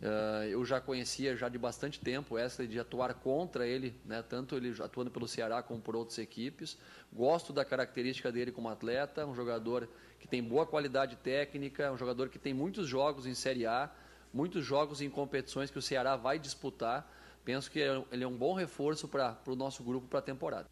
Uh, 0.00 0.44
eu 0.44 0.64
já 0.64 0.80
conhecia 0.80 1.36
já 1.36 1.46
de 1.46 1.58
bastante 1.58 2.00
tempo 2.00 2.36
Wesley 2.36 2.66
de 2.66 2.80
atuar 2.80 3.12
contra 3.12 3.66
ele, 3.66 3.94
né? 4.06 4.22
tanto 4.22 4.56
ele 4.56 4.74
atuando 4.82 5.10
pelo 5.10 5.28
Ceará 5.28 5.62
como 5.62 5.78
por 5.78 5.94
outras 5.94 6.18
equipes. 6.18 6.78
Gosto 7.12 7.52
da 7.52 7.66
característica 7.66 8.32
dele 8.32 8.50
como 8.50 8.70
atleta, 8.70 9.26
um 9.26 9.34
jogador 9.34 9.86
que 10.18 10.26
tem 10.26 10.42
boa 10.42 10.64
qualidade 10.64 11.16
técnica, 11.16 11.92
um 11.92 11.98
jogador 11.98 12.30
que 12.30 12.38
tem 12.38 12.54
muitos 12.54 12.88
jogos 12.88 13.26
em 13.26 13.34
Série 13.34 13.66
A, 13.66 13.90
muitos 14.32 14.64
jogos 14.64 15.02
em 15.02 15.10
competições 15.10 15.70
que 15.70 15.78
o 15.78 15.82
Ceará 15.82 16.16
vai 16.16 16.38
disputar. 16.38 17.06
Penso 17.44 17.70
que 17.70 17.78
ele 17.78 18.24
é 18.24 18.26
um 18.26 18.36
bom 18.36 18.54
reforço 18.54 19.06
para 19.06 19.36
o 19.46 19.54
nosso 19.54 19.82
grupo 19.82 20.08
para 20.08 20.20
a 20.20 20.22
temporada. 20.22 20.66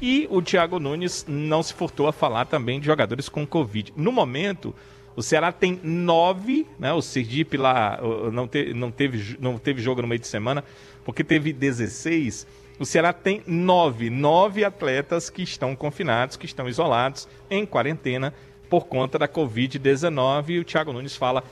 E 0.00 0.26
o 0.30 0.42
Thiago 0.42 0.78
Nunes 0.78 1.24
não 1.26 1.62
se 1.62 1.72
furtou 1.72 2.06
a 2.06 2.12
falar 2.12 2.44
também 2.46 2.80
de 2.80 2.86
jogadores 2.86 3.28
com 3.28 3.46
Covid. 3.46 3.94
No 3.96 4.12
momento, 4.12 4.74
o 5.14 5.22
Ceará 5.22 5.52
tem 5.52 5.78
nove, 5.82 6.66
né? 6.78 6.92
O 6.92 7.02
Sergipe 7.02 7.56
lá 7.56 7.98
não, 8.32 8.48
te, 8.48 8.72
não, 8.72 8.90
teve, 8.90 9.36
não 9.40 9.58
teve 9.58 9.82
jogo 9.82 10.02
no 10.02 10.08
meio 10.08 10.20
de 10.20 10.26
semana, 10.26 10.64
porque 11.04 11.22
teve 11.22 11.52
16. 11.52 12.46
O 12.78 12.86
Ceará 12.86 13.12
tem 13.12 13.42
nove, 13.46 14.08
nove 14.08 14.64
atletas 14.64 15.28
que 15.28 15.42
estão 15.42 15.76
confinados, 15.76 16.36
que 16.36 16.46
estão 16.46 16.68
isolados, 16.68 17.28
em 17.50 17.66
quarentena, 17.66 18.32
por 18.70 18.86
conta 18.86 19.18
da 19.18 19.28
Covid-19. 19.28 20.48
E 20.48 20.58
o 20.58 20.64
Thiago 20.64 20.92
Nunes 20.92 21.14
fala 21.14 21.44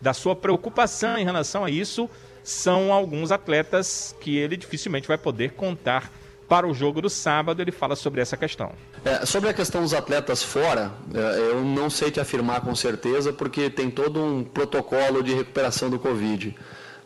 da 0.00 0.12
sua 0.12 0.36
preocupação 0.36 1.16
em 1.16 1.24
relação 1.24 1.64
a 1.64 1.70
isso. 1.70 2.08
São 2.42 2.92
alguns 2.92 3.32
atletas 3.32 4.14
que 4.20 4.36
ele 4.36 4.56
dificilmente 4.56 5.08
vai 5.08 5.16
poder 5.16 5.52
contar 5.52 6.12
para 6.48 6.66
o 6.66 6.74
jogo 6.74 7.00
do 7.00 7.10
sábado, 7.10 7.60
ele 7.60 7.72
fala 7.72 7.96
sobre 7.96 8.20
essa 8.20 8.36
questão. 8.36 8.72
É, 9.04 9.24
sobre 9.24 9.48
a 9.48 9.54
questão 9.54 9.82
dos 9.82 9.94
atletas 9.94 10.42
fora, 10.42 10.92
é, 11.14 11.38
eu 11.52 11.64
não 11.64 11.88
sei 11.88 12.10
te 12.10 12.20
afirmar 12.20 12.60
com 12.60 12.74
certeza, 12.74 13.32
porque 13.32 13.70
tem 13.70 13.90
todo 13.90 14.22
um 14.22 14.44
protocolo 14.44 15.22
de 15.22 15.34
recuperação 15.34 15.90
do 15.90 15.98
Covid. 15.98 16.54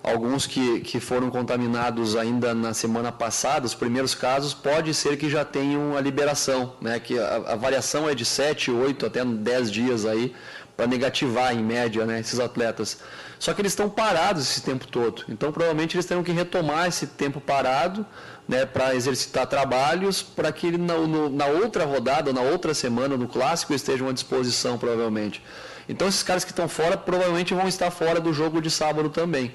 Alguns 0.02 0.46
que, 0.46 0.80
que 0.80 1.00
foram 1.00 1.28
contaminados 1.28 2.16
ainda 2.16 2.54
na 2.54 2.72
semana 2.72 3.10
passada, 3.10 3.66
os 3.66 3.74
primeiros 3.74 4.14
casos, 4.14 4.54
pode 4.54 4.94
ser 4.94 5.16
que 5.16 5.28
já 5.28 5.44
tenham 5.44 5.96
a 5.96 6.00
liberação, 6.00 6.74
né? 6.80 7.00
que 7.00 7.18
a, 7.18 7.36
a 7.36 7.56
variação 7.56 8.08
é 8.08 8.14
de 8.14 8.24
7, 8.24 8.70
8 8.70 9.06
até 9.06 9.24
10 9.24 9.70
dias 9.70 10.06
aí, 10.06 10.32
para 10.76 10.86
negativar 10.86 11.52
em 11.52 11.62
média 11.62 12.06
né, 12.06 12.20
esses 12.20 12.38
atletas. 12.38 13.00
Só 13.36 13.52
que 13.52 13.60
eles 13.60 13.72
estão 13.72 13.90
parados 13.90 14.48
esse 14.48 14.62
tempo 14.62 14.86
todo. 14.86 15.24
Então 15.28 15.50
provavelmente 15.50 15.96
eles 15.96 16.06
terão 16.06 16.22
que 16.22 16.30
retomar 16.30 16.86
esse 16.86 17.08
tempo 17.08 17.40
parado 17.40 18.06
né, 18.48 18.64
para 18.64 18.94
exercitar 18.94 19.46
trabalhos, 19.46 20.22
para 20.22 20.50
que 20.50 20.66
ele, 20.66 20.78
na, 20.78 20.94
no, 20.94 21.28
na 21.28 21.46
outra 21.46 21.84
rodada, 21.84 22.32
na 22.32 22.40
outra 22.40 22.72
semana, 22.72 23.16
no 23.16 23.28
clássico, 23.28 23.74
estejam 23.74 24.08
à 24.08 24.12
disposição, 24.12 24.78
provavelmente. 24.78 25.42
Então, 25.86 26.08
esses 26.08 26.22
caras 26.22 26.44
que 26.44 26.50
estão 26.50 26.66
fora 26.66 26.96
provavelmente 26.96 27.52
vão 27.52 27.68
estar 27.68 27.90
fora 27.90 28.18
do 28.20 28.32
jogo 28.32 28.60
de 28.60 28.70
sábado 28.70 29.10
também. 29.10 29.54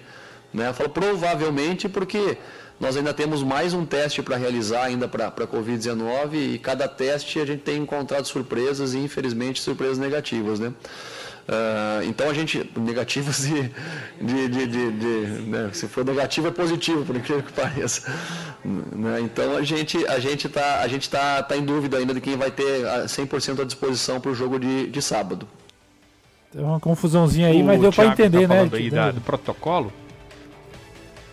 Né? 0.54 0.70
Eu 0.70 0.74
falo 0.74 0.90
provavelmente 0.90 1.90
porque 1.90 2.38
nós 2.80 2.96
ainda 2.96 3.14
temos 3.14 3.42
mais 3.42 3.74
um 3.74 3.86
teste 3.86 4.22
para 4.22 4.36
realizar 4.36 4.84
ainda 4.84 5.08
para 5.08 5.28
a 5.28 5.32
Covid-19 5.32 6.34
e 6.56 6.60
cada 6.60 6.88
teste 6.88 7.40
a 7.40 7.46
gente 7.46 7.62
tem 7.62 7.78
encontrado 7.78 8.26
surpresas 8.26 8.94
e 8.94 9.00
infelizmente 9.00 9.62
surpresas 9.62 9.98
negativas. 9.98 10.60
Né? 10.60 10.72
Uh, 11.48 12.04
então 12.08 12.30
a 12.30 12.34
gente, 12.34 12.72
negativos 12.78 13.40
de, 13.46 13.70
de, 14.22 14.48
de, 14.48 14.66
de, 14.68 14.92
de 14.92 15.42
né? 15.50 15.70
se 15.74 15.90
for 15.90 16.06
negativo 16.06 16.48
é 16.48 16.52
positivo, 16.52 17.04
por 17.04 17.16
incrível 17.18 17.44
que 17.44 17.52
pareça. 17.52 18.10
Né? 18.64 19.20
Então 19.22 19.58
a 19.58 19.62
gente 19.62 20.08
a 20.08 20.20
gente 20.20 20.48
está 20.48 20.80
a 20.80 20.88
gente 20.88 21.10
tá, 21.10 21.44
tá 21.44 21.58
em 21.58 21.66
dúvida 21.66 21.98
ainda 21.98 22.14
de 22.14 22.22
quem 22.22 22.38
vai 22.38 22.50
ter 22.50 22.86
100% 22.86 23.60
à 23.62 23.66
disposição 23.66 24.22
para 24.22 24.32
o 24.32 24.36
jogo 24.36 24.58
de, 24.58 24.88
de 24.88 25.02
sábado. 25.02 25.46
Tem 26.54 26.64
uma 26.64 26.80
confusãozinha 26.80 27.50
aí, 27.50 27.62
O 27.62 27.66
mas 27.66 27.82
deu 27.82 27.92
para 27.92 28.16
Thiago 28.16 28.22
entender, 28.22 28.48
tá 28.48 28.54
né? 28.54 28.70
aí 28.72 28.90
da- 28.90 29.12
do 29.12 29.20
protocolo. 29.22 29.92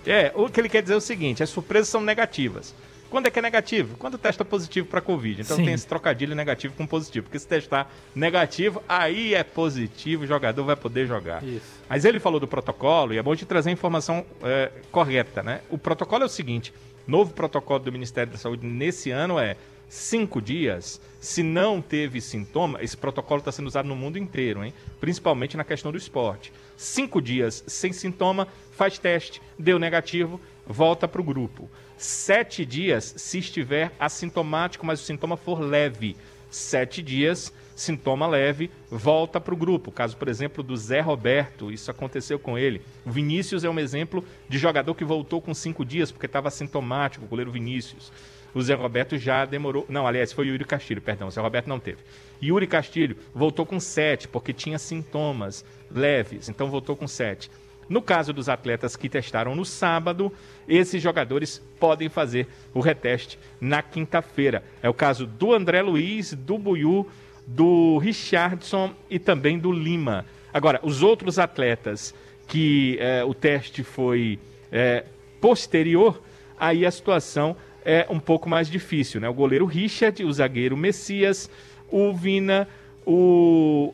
É, 0.06 0.32
o 0.34 0.48
que 0.48 0.60
ele 0.60 0.68
quer 0.68 0.82
dizer 0.82 0.94
é 0.94 0.96
o 0.96 1.00
seguinte: 1.00 1.42
as 1.42 1.50
surpresas 1.50 1.88
são 1.88 2.00
negativas. 2.00 2.74
Quando 3.10 3.26
é 3.26 3.30
que 3.30 3.38
é 3.38 3.42
negativo? 3.42 3.96
Quando 3.98 4.16
testa 4.16 4.44
positivo 4.44 4.86
para 4.86 5.00
Covid. 5.00 5.42
Então 5.42 5.56
Sim. 5.56 5.64
tem 5.64 5.74
esse 5.74 5.86
trocadilho 5.86 6.34
negativo 6.34 6.74
com 6.74 6.86
positivo. 6.86 7.24
Porque 7.24 7.38
se 7.38 7.46
testar 7.46 7.90
negativo, 8.14 8.82
aí 8.88 9.34
é 9.34 9.42
positivo, 9.42 10.22
o 10.22 10.26
jogador 10.26 10.64
vai 10.64 10.76
poder 10.76 11.06
jogar. 11.06 11.42
Isso. 11.42 11.66
Mas 11.88 12.04
ele 12.04 12.20
falou 12.20 12.38
do 12.38 12.46
protocolo 12.46 13.12
e 13.12 13.18
é 13.18 13.22
bom 13.22 13.34
te 13.34 13.44
trazer 13.44 13.70
a 13.70 13.72
informação 13.72 14.24
é, 14.42 14.70
correta, 14.92 15.42
né? 15.42 15.60
O 15.68 15.76
protocolo 15.76 16.22
é 16.22 16.26
o 16.26 16.28
seguinte: 16.28 16.72
novo 17.06 17.32
protocolo 17.34 17.80
do 17.80 17.92
Ministério 17.92 18.32
da 18.32 18.38
Saúde 18.38 18.64
nesse 18.64 19.10
ano 19.10 19.38
é 19.38 19.56
cinco 19.88 20.40
dias. 20.40 21.00
Se 21.20 21.42
não 21.42 21.82
teve 21.82 22.20
sintoma, 22.20 22.82
esse 22.82 22.96
protocolo 22.96 23.40
está 23.40 23.52
sendo 23.52 23.66
usado 23.66 23.86
no 23.86 23.96
mundo 23.96 24.16
inteiro, 24.16 24.64
hein? 24.64 24.72
Principalmente 25.00 25.56
na 25.56 25.64
questão 25.64 25.90
do 25.90 25.98
esporte. 25.98 26.52
Cinco 26.76 27.20
dias 27.20 27.62
sem 27.66 27.92
sintoma, 27.92 28.48
faz 28.72 28.98
teste, 28.98 29.42
deu 29.58 29.78
negativo, 29.78 30.40
volta 30.66 31.06
para 31.06 31.20
o 31.20 31.24
grupo. 31.24 31.68
Sete 32.02 32.64
dias 32.64 33.12
se 33.18 33.40
estiver 33.40 33.92
assintomático, 34.00 34.86
mas 34.86 35.02
o 35.02 35.04
sintoma 35.04 35.36
for 35.36 35.60
leve. 35.60 36.16
Sete 36.48 37.02
dias, 37.02 37.52
sintoma 37.76 38.26
leve, 38.26 38.70
volta 38.90 39.38
para 39.38 39.52
o 39.52 39.56
grupo. 39.56 39.92
Caso, 39.92 40.16
por 40.16 40.26
exemplo, 40.26 40.62
do 40.62 40.74
Zé 40.78 41.00
Roberto, 41.00 41.70
isso 41.70 41.90
aconteceu 41.90 42.38
com 42.38 42.56
ele. 42.56 42.80
O 43.04 43.10
Vinícius 43.10 43.64
é 43.64 43.68
um 43.68 43.78
exemplo 43.78 44.24
de 44.48 44.56
jogador 44.56 44.94
que 44.94 45.04
voltou 45.04 45.42
com 45.42 45.52
cinco 45.52 45.84
dias 45.84 46.10
porque 46.10 46.24
estava 46.24 46.48
assintomático, 46.48 47.26
o 47.26 47.28
goleiro 47.28 47.52
Vinícius. 47.52 48.10
O 48.54 48.62
Zé 48.62 48.72
Roberto 48.72 49.18
já 49.18 49.44
demorou. 49.44 49.84
Não, 49.86 50.06
aliás, 50.06 50.32
foi 50.32 50.46
o 50.46 50.52
Yuri 50.52 50.64
Castilho, 50.64 51.02
perdão. 51.02 51.28
O 51.28 51.30
Zé 51.30 51.42
Roberto 51.42 51.66
não 51.66 51.78
teve. 51.78 51.98
Yuri 52.42 52.66
Castilho 52.66 53.14
voltou 53.34 53.66
com 53.66 53.78
sete, 53.78 54.26
porque 54.26 54.54
tinha 54.54 54.78
sintomas 54.78 55.66
leves, 55.90 56.48
então 56.48 56.70
voltou 56.70 56.96
com 56.96 57.06
sete. 57.06 57.50
No 57.90 58.00
caso 58.00 58.32
dos 58.32 58.48
atletas 58.48 58.94
que 58.94 59.08
testaram 59.08 59.56
no 59.56 59.64
sábado, 59.64 60.32
esses 60.68 61.02
jogadores 61.02 61.60
podem 61.80 62.08
fazer 62.08 62.46
o 62.72 62.78
reteste 62.78 63.36
na 63.60 63.82
quinta-feira. 63.82 64.62
É 64.80 64.88
o 64.88 64.94
caso 64.94 65.26
do 65.26 65.52
André 65.52 65.82
Luiz, 65.82 66.32
do 66.32 66.56
Buiu, 66.56 67.10
do 67.44 67.98
Richardson 67.98 68.94
e 69.10 69.18
também 69.18 69.58
do 69.58 69.72
Lima. 69.72 70.24
Agora, 70.54 70.78
os 70.84 71.02
outros 71.02 71.36
atletas 71.36 72.14
que 72.46 72.96
eh, 73.00 73.24
o 73.24 73.34
teste 73.34 73.82
foi 73.82 74.38
eh, 74.70 75.04
posterior, 75.40 76.22
aí 76.56 76.86
a 76.86 76.90
situação 76.92 77.56
é 77.84 78.06
um 78.08 78.20
pouco 78.20 78.48
mais 78.48 78.70
difícil, 78.70 79.20
né? 79.20 79.28
O 79.28 79.34
goleiro 79.34 79.66
Richard, 79.66 80.24
o 80.24 80.32
zagueiro 80.32 80.76
Messias, 80.76 81.50
o 81.88 82.12
Vina, 82.12 82.68
o 83.06 83.92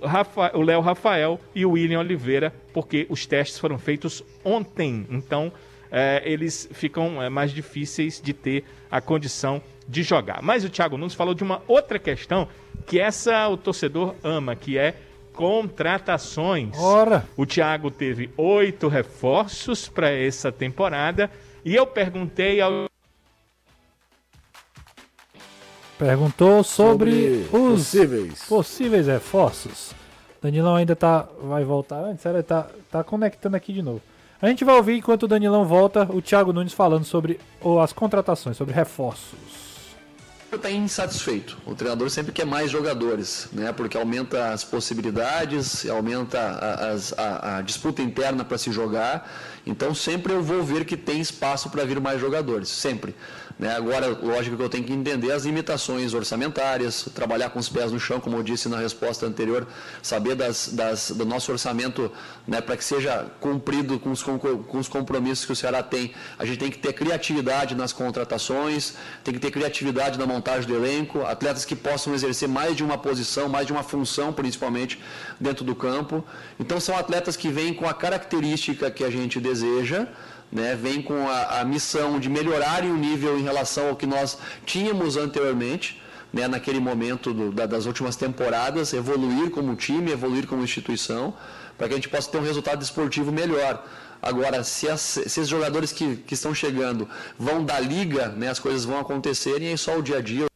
Léo 0.63 0.81
Rafael 0.81 1.41
e 1.55 1.65
o 1.65 1.71
William 1.73 2.01
Oliveira, 2.01 2.53
porque 2.73 3.07
os 3.09 3.27
testes 3.27 3.59
foram 3.59 3.79
feitos 3.79 4.23
ontem, 4.45 5.07
então 5.11 5.53
eh, 5.91 6.23
eles 6.25 6.69
ficam 6.73 7.23
eh, 7.23 7.29
mais 7.29 7.53
difíceis 7.53 8.21
de 8.21 8.33
ter 8.33 8.65
a 8.91 9.01
condição 9.01 9.63
de 9.89 10.03
jogar. 10.03 10.43
Mas 10.43 10.65
o 10.65 10.71
Thiago 10.71 10.97
Nunes 10.97 11.15
falou 11.15 11.35
de 11.35 11.45
uma 11.45 11.63
outra 11.69 11.99
questão 11.99 12.49
que 12.87 12.99
essa 12.99 13.49
o 13.49 13.57
torcedor 13.57 14.15
ama, 14.23 14.57
que 14.57 14.77
é 14.77 14.95
contratações. 15.33 16.77
Ora. 16.79 17.25
O 17.37 17.47
Thiago 17.47 17.91
teve 17.91 18.31
oito 18.37 18.89
reforços 18.89 19.89
para 19.89 20.11
essa 20.11 20.51
temporada 20.51 21.31
e 21.65 21.75
eu 21.75 21.87
perguntei 21.87 22.61
ao 22.61 22.89
Perguntou 25.99 26.63
sobre, 26.63 27.45
Sobre 27.47 27.67
os 27.73 27.79
possíveis. 27.81 28.43
possíveis 28.49 29.07
reforços. 29.07 29.93
Danilão 30.43 30.77
ainda 30.77 30.95
tá. 30.95 31.27
Vai 31.43 31.65
voltar 31.65 31.97
antes? 32.05 32.25
Ele 32.27 32.43
tá, 32.43 32.67
tá 32.91 33.03
conectando 33.03 33.57
aqui 33.57 33.73
de 33.73 33.83
novo. 33.83 34.03
A 34.41 34.47
gente 34.49 34.63
vai 34.65 34.75
ouvir 34.77 34.99
enquanto 34.99 35.23
o 35.23 35.29
Danilão 35.29 35.65
volta 35.65 36.07
o 36.13 36.21
Thiago 36.21 36.53
Nunes 36.53 36.75
falando 36.75 37.05
sobre 37.05 37.41
o- 37.63 37.81
as 37.81 37.93
contratações, 37.95 38.57
sobre 38.59 38.75
reforços. 38.75 39.39
está 40.53 40.71
insatisfeito. 40.71 41.57
O 41.67 41.75
treinador 41.75 42.09
sempre 42.09 42.33
quer 42.33 42.47
mais 42.47 42.71
jogadores, 42.71 43.49
né? 43.53 43.73
Porque 43.73 43.97
aumenta 43.97 44.51
as 44.53 44.63
possibilidades, 44.65 45.87
aumenta 45.89 46.39
a, 46.39 47.23
a- 47.23 47.57
a 47.59 47.63
disputa 47.63 48.01
interna 48.03 48.45
para 48.45 48.57
se 48.59 48.71
jogar. 48.71 49.31
Então 49.67 49.95
sempre 49.95 50.33
eu 50.33 50.43
vou 50.43 50.63
ver 50.63 50.85
que 50.85 50.97
tem 50.97 51.21
espaço 51.21 51.69
para 51.71 51.85
vir 51.85 52.01
mais 52.01 52.21
jogadores, 52.21 52.69
sempre. 52.69 53.15
Né? 53.59 53.75
Agora, 53.75 54.09
lógico 54.09 54.55
que 54.55 54.63
eu 54.63 54.69
tenho 54.69 54.85
que 54.85 54.93
entender 54.93 55.33
as 55.33 55.45
limitações 55.47 56.13
orçamentárias, 56.13 57.09
trabalhar 57.15 57.49
com 57.49 57.59
os 57.59 57.71
pés 57.71 57.91
no 57.91 57.99
chão, 57.99 58.21
como 58.21 58.37
eu 58.37 58.43
disse 58.43 58.69
na 58.69 58.77
resposta 58.77 59.25
anterior, 59.25 59.67
saber 60.03 60.35
das, 60.35 60.69
das- 60.69 61.11
do 61.13 61.25
nosso 61.25 61.51
orçamento 61.51 62.13
né, 62.47 62.61
para 62.61 62.77
que 62.77 62.85
seja 62.85 63.25
cumprido 63.41 63.99
com 63.99 64.11
os, 64.11 64.23
com, 64.23 64.39
os 64.79 64.89
compromissos 64.89 65.47
que 65.47 65.53
o 65.53 65.57
Ceará 65.57 65.83
tem. 65.83 66.13
A 66.39 66.45
gente 66.45 66.59
tem 66.59 66.71
que 66.71 66.77
ter 66.79 66.93
criatividade 66.93 67.75
nas 67.75 67.95
contratações, 67.95 68.95
tem 69.25 69.33
que 69.33 69.41
ter 69.41 69.51
criatividade 69.51 70.19
na 70.19 70.27
montagem 70.27 70.69
do 70.69 70.75
elenco, 70.77 71.25
atletas 71.25 71.65
que 71.65 71.75
possam 71.75 72.13
exercer 72.15 72.49
mais 72.49 72.77
de 72.77 72.85
uma 72.85 72.99
posição, 72.99 73.49
mais 73.49 73.67
de 73.67 73.73
uma 73.73 73.83
função, 73.83 74.35
principalmente 74.35 75.01
dentro 75.41 75.65
do 75.65 75.75
campo. 75.75 76.23
Então, 76.61 76.79
são 76.79 76.95
atletas 76.95 77.37
que 77.37 77.49
vêm 77.49 77.73
com 77.73 77.89
a 77.89 77.95
característica 77.95 78.91
que 78.91 79.03
a 79.03 79.09
gente 79.11 79.41
deseja 79.41 80.07
né, 80.51 80.75
vem 80.81 81.03
com 81.03 81.29
a, 81.29 81.61
a 81.61 81.65
missão 81.65 82.19
de 82.21 82.29
melhorarem 82.29 82.91
o 82.91 82.97
nível 82.97 83.39
em 83.39 83.43
relação 83.43 83.89
ao 83.89 83.97
que 83.97 84.07
nós 84.07 84.39
tínhamos 84.65 85.17
anteriormente, 85.17 86.01
né, 86.33 86.47
naquele 86.49 86.81
momento 86.81 87.33
do- 87.33 87.51
da- 87.53 87.67
das 87.67 87.87
últimas 87.87 88.17
temporadas, 88.17 88.93
evoluir 88.93 89.51
como 89.51 89.75
time, 89.75 90.11
evoluir 90.13 90.47
como 90.47 90.63
instituição, 90.63 91.35
para 91.77 91.89
que 91.89 91.95
a 91.95 91.97
gente 91.97 92.09
possa 92.09 92.31
ter 92.31 92.39
um 92.39 92.43
resultado 92.43 92.83
esportivo 92.83 93.31
melhor. 93.33 93.85
Agora, 94.23 94.65
se, 94.65 94.89
as- 94.89 95.01
se 95.01 95.21
esses 95.21 95.47
jogadores 95.49 95.93
que, 95.93 96.17
que 96.17 96.35
estão 96.35 96.55
chegando 96.55 97.09
vão 97.39 97.65
da 97.65 97.79
liga, 97.79 98.29
né, 98.29 98.49
as 98.49 98.59
coisas 98.59 98.85
vão 98.85 98.99
acontecerem 98.99 99.69
e 99.69 99.71
aí 99.73 99.79
só 99.79 99.99
o 99.99 100.03
dia 100.03 100.19
a 100.19 100.21
dia. 100.21 100.47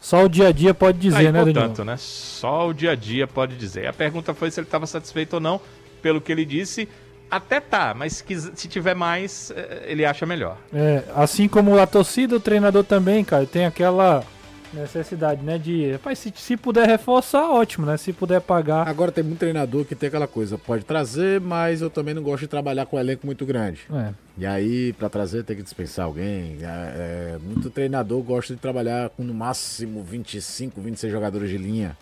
Só 0.00 0.24
o 0.24 0.28
dia 0.28 0.48
a 0.48 0.52
dia 0.52 0.72
pode 0.72 0.98
dizer, 0.98 1.16
Aí, 1.26 1.32
né, 1.32 1.42
portanto, 1.44 1.84
né? 1.84 1.96
Só 1.98 2.68
o 2.68 2.72
dia 2.72 2.92
a 2.92 2.94
dia 2.94 3.26
pode 3.26 3.56
dizer. 3.56 3.86
A 3.86 3.92
pergunta 3.92 4.32
foi 4.32 4.50
se 4.50 4.58
ele 4.58 4.66
estava 4.66 4.86
satisfeito 4.86 5.34
ou 5.34 5.40
não, 5.40 5.60
pelo 6.00 6.20
que 6.20 6.32
ele 6.32 6.44
disse. 6.44 6.88
Até 7.30 7.60
tá, 7.60 7.94
mas 7.94 8.24
se, 8.54 8.68
tiver 8.68 8.94
mais, 8.94 9.52
eh, 9.54 9.84
ele 9.86 10.04
acha 10.04 10.26
melhor. 10.26 10.58
É, 10.74 11.04
assim 11.14 11.46
como 11.46 11.78
a 11.78 11.86
torcida, 11.86 12.36
o 12.36 12.40
treinador 12.40 12.82
também, 12.82 13.24
cara, 13.24 13.46
tem 13.46 13.64
aquela 13.64 14.24
necessidade, 14.72 15.42
né, 15.42 15.58
de, 15.58 15.92
rapaz, 15.92 16.18
se, 16.18 16.32
se 16.34 16.56
puder 16.56 16.86
reforçar, 16.86 17.48
ótimo, 17.50 17.86
né, 17.86 17.96
se 17.96 18.12
puder 18.12 18.40
pagar. 18.40 18.86
Agora 18.86 19.10
tem 19.10 19.22
muito 19.24 19.38
treinador 19.38 19.84
que 19.84 19.94
tem 19.94 20.08
aquela 20.08 20.26
coisa, 20.26 20.56
pode 20.56 20.84
trazer, 20.84 21.40
mas 21.40 21.80
eu 21.82 21.90
também 21.90 22.14
não 22.14 22.22
gosto 22.22 22.42
de 22.42 22.48
trabalhar 22.48 22.86
com 22.86 22.96
um 22.96 23.00
elenco 23.00 23.26
muito 23.26 23.44
grande. 23.44 23.80
É. 23.92 24.12
E 24.38 24.46
aí, 24.46 24.92
pra 24.92 25.08
trazer, 25.08 25.44
tem 25.44 25.56
que 25.56 25.62
dispensar 25.62 26.06
alguém. 26.06 26.58
É, 26.62 26.64
é, 26.64 27.38
muito 27.42 27.68
treinador 27.70 28.22
gosta 28.22 28.54
de 28.54 28.60
trabalhar 28.60 29.10
com 29.10 29.22
no 29.22 29.34
máximo 29.34 30.02
25, 30.02 30.80
26 30.80 31.12
jogadores 31.12 31.50
de 31.50 31.58
linha. 31.58 31.96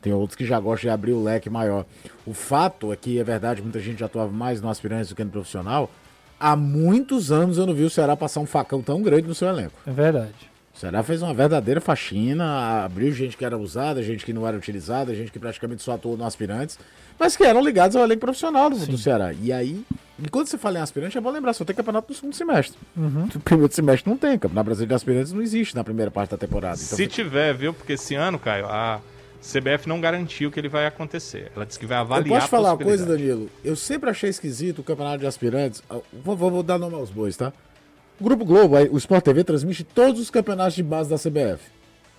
Tem 0.00 0.12
outros 0.12 0.36
que 0.36 0.46
já 0.46 0.58
gostam 0.58 0.88
de 0.88 0.94
abrir 0.94 1.12
o 1.12 1.22
leque 1.22 1.50
maior. 1.50 1.84
O 2.26 2.32
fato 2.32 2.92
é 2.92 2.96
que, 2.96 3.18
é 3.18 3.24
verdade, 3.24 3.62
muita 3.62 3.80
gente 3.80 4.00
já 4.00 4.06
atuava 4.06 4.32
mais 4.32 4.60
no 4.60 4.68
aspirante 4.68 5.10
do 5.10 5.14
que 5.14 5.24
no 5.24 5.30
profissional. 5.30 5.90
Há 6.38 6.56
muitos 6.56 7.30
anos 7.30 7.58
eu 7.58 7.66
não 7.66 7.74
vi 7.74 7.84
o 7.84 7.90
Ceará 7.90 8.16
passar 8.16 8.40
um 8.40 8.46
facão 8.46 8.80
tão 8.80 9.02
grande 9.02 9.28
no 9.28 9.34
seu 9.34 9.48
elenco. 9.48 9.78
É 9.86 9.90
verdade. 9.90 10.50
O 10.74 10.78
Ceará 10.78 11.02
fez 11.02 11.20
uma 11.20 11.34
verdadeira 11.34 11.80
faxina, 11.82 12.82
abriu 12.84 13.12
gente 13.12 13.36
que 13.36 13.44
era 13.44 13.58
usada, 13.58 14.02
gente 14.02 14.24
que 14.24 14.32
não 14.32 14.46
era 14.46 14.56
utilizada, 14.56 15.14
gente 15.14 15.30
que 15.30 15.38
praticamente 15.38 15.82
só 15.82 15.92
atuou 15.92 16.16
no 16.16 16.24
aspirantes, 16.24 16.78
mas 17.18 17.36
que 17.36 17.44
eram 17.44 17.62
ligados 17.62 17.94
ao 17.94 18.04
elenco 18.04 18.20
profissional 18.20 18.70
do, 18.70 18.78
do 18.86 18.96
Ceará. 18.96 19.34
E 19.34 19.52
aí, 19.52 19.84
e 20.18 20.28
quando 20.30 20.46
você 20.46 20.56
fala 20.56 20.78
em 20.78 20.80
aspirante, 20.80 21.18
é 21.18 21.20
bom 21.20 21.30
lembrar, 21.30 21.52
só 21.52 21.64
tem 21.66 21.76
campeonato 21.76 22.08
no 22.08 22.14
segundo 22.14 22.34
semestre. 22.34 22.78
No 22.96 23.40
primeiro 23.40 23.74
semestre 23.74 24.08
não 24.08 24.16
tem, 24.16 24.38
campeonato 24.38 24.64
brasileiro 24.64 24.88
de 24.88 24.94
aspirantes 24.94 25.32
não 25.32 25.42
existe 25.42 25.74
na 25.74 25.84
primeira 25.84 26.10
parte 26.10 26.30
da 26.30 26.38
temporada. 26.38 26.80
Então, 26.82 26.96
se 26.96 27.06
tiver, 27.06 27.52
viu? 27.52 27.74
Porque 27.74 27.94
esse 27.94 28.14
ano, 28.14 28.38
Caio, 28.38 28.64
a 28.66 29.00
CBF 29.40 29.88
não 29.88 30.00
garantiu 30.00 30.50
que 30.50 30.60
ele 30.60 30.68
vai 30.68 30.86
acontecer. 30.86 31.50
Ela 31.56 31.64
disse 31.64 31.78
que 31.78 31.86
vai 31.86 31.96
avaliar 31.98 32.26
eu 32.26 32.32
posso 32.34 32.44
a 32.44 32.48
falar 32.48 32.72
uma 32.74 32.84
coisa. 32.84 33.06
Danilo? 33.06 33.48
Eu 33.64 33.74
sempre 33.74 34.10
achei 34.10 34.28
esquisito 34.28 34.80
o 34.80 34.84
campeonato 34.84 35.18
de 35.18 35.26
aspirantes. 35.26 35.82
Ah, 35.88 35.98
Vou, 36.12 36.36
vou- 36.36 36.50
vou 36.50 36.62
dar 36.62 36.78
nome 36.78 36.94
aos 36.94 37.10
bois, 37.10 37.36
tá? 37.36 37.52
O 38.20 38.24
Grupo 38.24 38.44
Globo, 38.44 38.76
o 38.76 38.98
Sport 38.98 39.24
TV, 39.24 39.42
transmite 39.42 39.82
todos 39.82 40.20
os 40.20 40.30
campeonatos 40.30 40.74
de 40.74 40.82
base 40.82 41.08
da 41.08 41.16
CBF. 41.16 41.62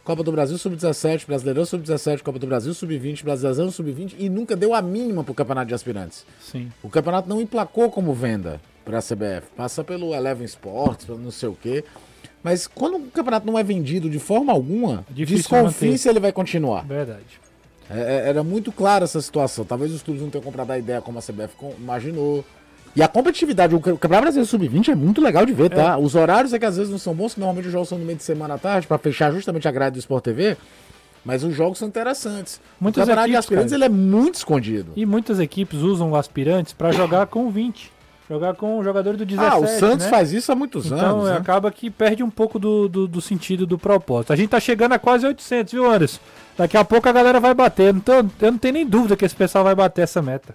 Copa 0.03 0.23
do 0.23 0.31
Brasil 0.31 0.57
Sub-17, 0.57 1.27
Brasileirão 1.27 1.63
Sub-17, 1.63 2.23
Copa 2.23 2.39
do 2.39 2.47
Brasil 2.47 2.73
Sub-20, 2.73 3.23
Brasileirão 3.23 3.69
Sub-20 3.69 4.15
e 4.17 4.27
nunca 4.27 4.55
deu 4.55 4.73
a 4.73 4.81
mínima 4.81 5.23
pro 5.23 5.35
campeonato 5.35 5.67
de 5.67 5.75
aspirantes. 5.75 6.25
Sim. 6.41 6.71
O 6.81 6.89
campeonato 6.89 7.29
não 7.29 7.39
emplacou 7.39 7.91
como 7.91 8.11
venda 8.15 8.59
para 8.83 8.97
a 8.97 9.01
CBF. 9.01 9.45
Passa 9.55 9.83
pelo 9.83 10.15
Eleven 10.15 10.43
Sports, 10.45 11.05
pelo 11.05 11.19
não 11.19 11.29
sei 11.29 11.49
o 11.49 11.53
quê. 11.53 11.83
Mas 12.43 12.65
quando 12.67 12.97
o 12.97 13.11
campeonato 13.11 13.45
não 13.45 13.57
é 13.57 13.63
vendido 13.63 14.09
de 14.09 14.17
forma 14.19 14.51
alguma, 14.51 15.05
Difícil 15.09 15.37
desconfie 15.37 15.85
manter. 15.87 15.97
se 15.97 16.09
ele 16.09 16.19
vai 16.19 16.31
continuar. 16.31 16.83
Verdade. 16.85 17.39
É, 17.89 17.99
é, 18.25 18.29
era 18.29 18.43
muito 18.43 18.71
clara 18.71 19.03
essa 19.03 19.21
situação. 19.21 19.63
Talvez 19.65 19.91
os 19.91 20.01
clubes 20.01 20.21
não 20.23 20.29
tenham 20.29 20.43
comprado 20.43 20.71
a 20.71 20.77
ideia 20.79 21.01
como 21.01 21.19
a 21.19 21.21
CBF 21.21 21.53
imaginou. 21.77 22.43
E 22.95 23.01
a 23.03 23.07
competitividade, 23.07 23.73
o 23.75 23.79
Ca- 23.79 23.93
o 23.93 23.97
Campeonato 23.97 24.23
Brasileiro 24.33 24.49
Sub-20 24.49 24.89
é 24.89 24.95
muito 24.95 25.21
legal 25.21 25.45
de 25.45 25.53
ver, 25.53 25.69
tá? 25.69 25.97
Os 25.97 26.13
horários 26.15 26.51
é 26.53 26.59
que 26.59 26.65
às 26.65 26.75
vezes 26.77 26.91
não 26.91 26.97
são 26.99 27.13
bons, 27.13 27.33
que 27.33 27.39
normalmente 27.39 27.67
os 27.67 27.71
jogos 27.71 27.87
são 27.89 27.97
no 27.97 28.03
meio 28.05 28.17
de 28.17 28.23
semana 28.23 28.55
à 28.55 28.57
tarde, 28.57 28.85
pra 28.87 28.97
fechar 28.97 29.31
justamente 29.31 29.67
a 29.67 29.71
grade 29.71 29.93
do 29.93 29.99
Sport 29.99 30.23
TV. 30.23 30.57
Mas 31.23 31.43
os 31.43 31.53
jogos 31.55 31.77
são 31.77 31.87
interessantes. 31.87 32.59
Muitas 32.79 33.03
o 33.03 33.05
campeonato 33.05 33.27
de 33.27 33.31
equipes, 33.33 33.45
aspirantes 33.45 33.71
cara. 33.71 33.77
ele 33.77 33.85
é 33.85 33.89
muito 33.89 34.35
escondido. 34.35 34.91
E 34.95 35.05
muitas 35.05 35.39
equipes 35.39 35.79
usam 35.79 36.15
aspirantes 36.15 36.73
pra 36.73 36.91
jogar 36.91 37.27
com 37.27 37.49
20. 37.51 37.91
Jogar 38.31 38.55
com 38.55 38.79
o 38.79 38.83
jogador 38.83 39.17
do 39.17 39.25
17. 39.25 39.53
ah, 39.53 39.57
o 39.59 39.67
Santos 39.67 40.05
né? 40.05 40.09
faz 40.09 40.31
isso 40.31 40.49
há 40.53 40.55
muitos 40.55 40.85
Então 40.85 40.97
anos. 41.19 41.27
é, 41.27 41.31
né? 41.33 41.37
acaba 41.37 41.69
que 41.69 41.89
perde 41.89 42.23
um 42.23 42.29
pouco 42.29 42.57
do, 42.57 42.87
do, 42.87 43.05
do 43.05 43.19
sentido 43.19 43.65
do 43.65 43.77
propósito. 43.77 44.31
A 44.31 44.37
gente 44.37 44.49
tá 44.51 44.59
chegando 44.59 44.93
a 44.93 44.99
quase 44.99 45.25
800, 45.27 45.73
viu, 45.73 45.85
Anderson? 45.91 46.19
Daqui 46.57 46.77
a 46.77 46.85
pouco 46.85 47.09
a 47.09 47.11
galera 47.11 47.41
vai 47.41 47.53
bater. 47.53 47.87
Eu 47.89 47.93
não, 47.95 47.99
tô- 47.99 48.13
eu 48.13 48.51
não 48.51 48.57
tenho 48.57 48.73
nem 48.75 48.85
dúvida 48.87 49.17
que 49.17 49.25
esse 49.25 49.35
pessoal 49.35 49.65
vai 49.65 49.75
bater 49.75 50.03
essa 50.03 50.21
meta. 50.21 50.53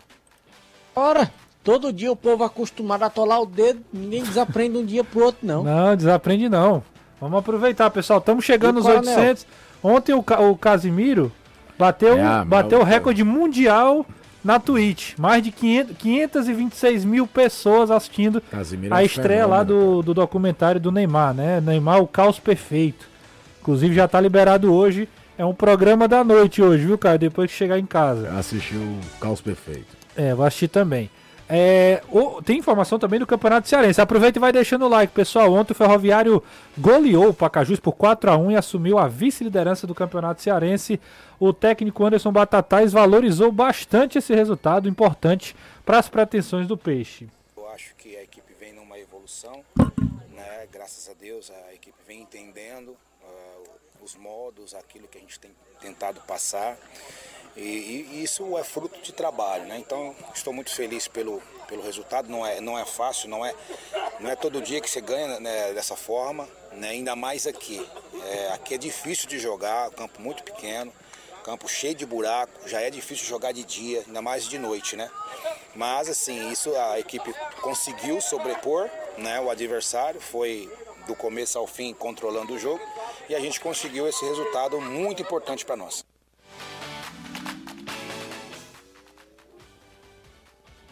Ora, 0.95 1.31
todo 1.63 1.93
dia 1.93 2.11
o 2.11 2.17
povo 2.17 2.45
acostumado 2.45 3.03
a 3.03 3.07
atolar 3.07 3.43
o 3.43 3.47
dedo, 3.47 3.81
ninguém 3.93 4.23
desaprende 4.23 4.79
um 4.79 4.85
dia 4.85 5.05
pro 5.05 5.25
outro, 5.27 5.47
não. 5.47 5.63
Não, 5.63 5.95
desaprende 5.95 6.49
não. 6.49 6.83
Vamos 7.21 7.39
aproveitar, 7.39 7.91
pessoal. 7.91 8.21
Estamos 8.21 8.43
chegando 8.43 8.81
Coronel? 8.81 9.01
800. 9.19 9.47
Ontem 9.83 10.15
o, 10.15 10.25
o 10.51 10.57
Casimiro 10.57 11.31
bateu, 11.79 12.17
É, 12.17 12.23
mas 12.23 12.49
bateu 12.49 12.81
o 12.81 12.85
recorde 12.85 13.23
mundial 13.23 14.07
na 14.47 14.61
Twitch. 14.61 15.19
Mais 15.19 15.43
de 15.43 15.51
500, 15.51 15.97
526 15.99 17.05
mil 17.05 17.27
pessoas 17.27 17.91
assistindo 17.91 18.41
Casimiro 18.41 18.95
é 18.95 18.99
a 18.99 19.03
estreia 19.03 19.45
lá 19.45 19.65
do, 19.65 20.03
do 20.03 20.15
documentário 20.15 20.81
do 20.81 20.93
Neymar, 20.93 21.35
né? 21.35 21.61
Neymar, 21.61 22.01
o 22.01 22.07
caos 22.07 22.39
perfeito. 22.39 23.09
Inclusive 23.61 23.93
já 23.95 24.07
tá 24.07 24.21
liberado 24.21 24.73
hoje. 24.73 25.09
É 25.37 25.45
um 25.45 25.53
programa 25.53 26.07
da 26.07 26.23
noite 26.23 26.63
hoje, 26.63 26.87
viu, 26.87 26.97
cara? 26.97 27.19
Depois 27.19 27.51
que 27.51 27.57
chegar 27.57 27.79
em 27.79 27.85
casa. 27.85 28.31
Assistiu 28.39 28.79
o 28.79 29.01
Caos 29.21 29.43
Perfeito. 29.43 29.85
É, 30.17 30.35
vou 30.35 30.47
assistir 30.47 30.69
também. 30.69 31.11
É, 31.49 32.03
o- 32.11 32.43
tem 32.43 32.59
informação 32.59 32.99
também 32.99 33.21
do 33.21 33.27
Campeonato 33.27 33.69
Cearense. 33.69 34.01
Aproveita 34.01 34.39
e 34.39 34.41
vai 34.41 34.53
deixando 34.53 34.85
o 34.85 34.89
like, 34.89 35.13
pessoal. 35.13 35.53
Ontem 35.53 35.73
o 35.73 35.77
Ferroviário 35.77 36.43
goleou 36.77 37.29
o 37.29 37.35
Pacajus 37.35 37.79
por 37.79 37.93
4 37.93 38.31
a 38.31 38.37
1 38.37 38.51
e 38.51 38.57
assumiu 38.57 38.99
a 38.99 39.07
vice-liderança 39.07 39.87
do 39.87 39.95
Campeonato 39.95 40.43
Cearense. 40.43 41.01
O 41.39 41.53
técnico 41.53 42.05
Anderson 42.05 42.33
Batatais 42.33 42.93
valorizou 42.93 43.53
bastante 43.53 44.19
esse 44.19 44.35
resultado 44.35 44.89
importante 44.89 45.55
para 45.85 45.99
as 45.99 46.09
pretensões 46.09 46.67
do 46.67 46.77
Peixe. 46.77 47.29
Eu 47.57 47.69
acho 47.69 47.95
que 47.97 48.17
a 48.17 48.23
equipe 48.23 48.53
vem 48.59 48.73
numa 48.73 48.99
evolução, 48.99 49.63
né? 50.35 50.67
graças 50.73 51.09
a 51.09 51.13
Deus 51.15 51.51
a 51.51 51.75
equipe 51.75 51.97
vem 52.09 52.23
entendendo 52.23 52.97
ah, 53.23 53.59
os 54.03 54.17
modos, 54.17 54.75
aquilo 54.75 55.07
que 55.07 55.19
a 55.19 55.21
gente 55.21 55.39
tem 55.39 55.51
tentado 55.81 56.21
passar. 56.27 56.77
E, 57.57 57.61
e 58.13 58.23
isso 58.23 58.57
é 58.59 58.63
fruto 58.63 59.01
de 59.01 59.13
trabalho, 59.13 59.65
né? 59.65 59.79
Então 59.79 60.15
estou 60.35 60.53
muito 60.53 60.71
feliz 60.71 61.09
pelo, 61.09 61.43
pelo 61.67 61.83
resultado. 61.83 62.29
Não 62.29 62.47
é, 62.47 62.61
não 62.61 62.79
é 62.79 62.85
fácil, 62.85 63.29
não 63.29 63.45
é, 63.45 63.55
não 64.21 64.31
é 64.31 64.37
todo 64.37 64.61
dia 64.61 64.81
que 64.81 64.91
você 64.91 65.01
ganha 65.01 65.41
né, 65.41 65.73
dessa 65.73 65.97
forma, 65.97 66.47
né? 66.73 66.91
ainda 66.91 67.17
mais 67.17 67.47
aqui. 67.47 67.87
É, 68.25 68.53
aqui 68.53 68.75
é 68.75 68.79
difícil 68.79 69.27
de 69.29 69.39
jogar, 69.39 69.91
campo 69.93 70.21
muito 70.21 70.43
pequeno, 70.43 70.93
campo 71.45 71.67
cheio 71.69 71.95
de 71.95 72.05
buraco, 72.05 72.69
já 72.69 72.81
é 72.81 72.91
difícil 72.91 73.25
jogar 73.27 73.53
de 73.53 73.65
dia, 73.65 74.03
ainda 74.07 74.21
mais 74.21 74.45
de 74.47 74.59
noite, 74.59 74.97
né? 74.97 75.11
Mas 75.75 76.09
assim, 76.09 76.51
isso 76.51 76.75
a 76.77 76.99
equipe 76.99 77.35
conseguiu 77.63 78.21
sobrepor, 78.21 78.91
né? 79.17 79.41
O 79.41 79.49
adversário 79.49 80.21
foi 80.21 80.71
do 81.07 81.15
começo 81.15 81.57
ao 81.57 81.67
fim 81.67 81.95
controlando 81.95 82.55
o 82.55 82.59
jogo 82.59 82.85
e 83.29 83.35
a 83.35 83.41
gente 83.41 83.61
conseguiu 83.61 84.09
esse 84.09 84.25
resultado 84.25 84.81
muito 84.81 85.23
importante 85.23 85.65
para 85.65 85.77
nós. 85.77 86.05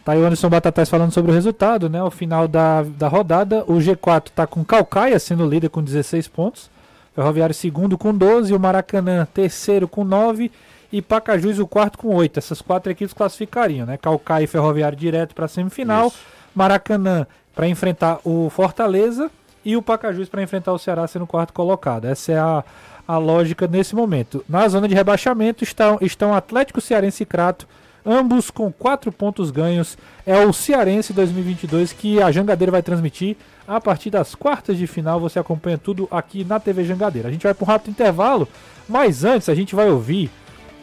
Tá 0.05 0.11
aí 0.11 0.21
o 0.21 0.25
Anderson 0.25 0.49
Batatais 0.49 0.87
falando 0.87 1.11
sobre 1.11 1.31
o 1.31 1.33
resultado, 1.33 1.89
né? 1.89 1.99
Ao 1.99 2.11
final 2.11 2.47
da, 2.47 2.83
da 2.83 3.07
rodada, 3.07 3.63
o 3.65 3.79
G4 3.79 4.29
tá 4.35 4.45
com 4.45 4.63
Calcaia 4.63 5.17
sendo 5.17 5.49
líder 5.49 5.69
com 5.69 5.81
16 5.81 6.27
pontos. 6.27 6.69
Ferroviário 7.15 7.55
segundo 7.55 7.97
com 7.97 8.15
12, 8.15 8.53
o 8.53 8.59
Maracanã 8.59 9.25
terceiro 9.33 9.87
com 9.87 10.03
9 10.03 10.51
e 10.91 11.01
Pacajus 11.01 11.57
o 11.57 11.65
quarto 11.65 11.97
com 11.97 12.13
8. 12.13 12.37
Essas 12.37 12.61
quatro 12.61 12.91
equipes 12.91 13.15
classificariam, 13.15 13.87
né? 13.87 13.97
Calcaia 13.97 14.43
e 14.43 14.47
Ferroviário 14.47 14.95
direto 14.95 15.33
para 15.33 15.47
semifinal, 15.47 16.13
Maracanã 16.53 17.25
para 17.55 17.67
enfrentar 17.67 18.19
o 18.23 18.47
Fortaleza 18.51 19.31
e 19.63 19.75
o 19.75 19.81
Pacajus 19.81 20.29
para 20.29 20.43
enfrentar 20.43 20.71
o 20.71 20.77
Ceará 20.77 21.07
sendo 21.07 21.23
o 21.23 21.27
quarto 21.27 21.51
colocado. 21.51 22.05
Essa 22.05 22.31
é 22.31 22.37
a, 22.37 22.63
a 23.07 23.17
lógica 23.17 23.65
nesse 23.65 23.95
momento. 23.95 24.45
Na 24.47 24.67
zona 24.67 24.87
de 24.87 24.93
rebaixamento 24.93 25.63
estão, 25.63 25.97
estão 25.99 26.31
Atlético 26.31 26.79
Cearense 26.79 27.23
e 27.23 27.25
Crato, 27.25 27.67
ambos 28.05 28.51
com 28.51 28.71
quatro 28.71 29.11
pontos 29.11 29.51
ganhos. 29.51 29.97
É 30.25 30.45
o 30.45 30.53
Cearense 30.53 31.11
2022 31.13 31.91
que 31.91 32.21
a 32.21 32.31
Jangadeira 32.31 32.71
vai 32.71 32.83
transmitir 32.83 33.35
a 33.67 33.81
partir 33.81 34.09
das 34.09 34.35
quartas 34.35 34.77
de 34.77 34.85
final. 34.85 35.19
Você 35.19 35.39
acompanha 35.39 35.77
tudo 35.77 36.07
aqui 36.11 36.43
na 36.43 36.59
TV 36.59 36.83
Jangadeira. 36.83 37.29
A 37.29 37.31
gente 37.31 37.43
vai 37.43 37.53
para 37.53 37.63
um 37.63 37.67
rápido 37.67 37.91
intervalo, 37.91 38.47
mas 38.87 39.23
antes 39.23 39.49
a 39.49 39.55
gente 39.55 39.75
vai 39.75 39.89
ouvir 39.89 40.29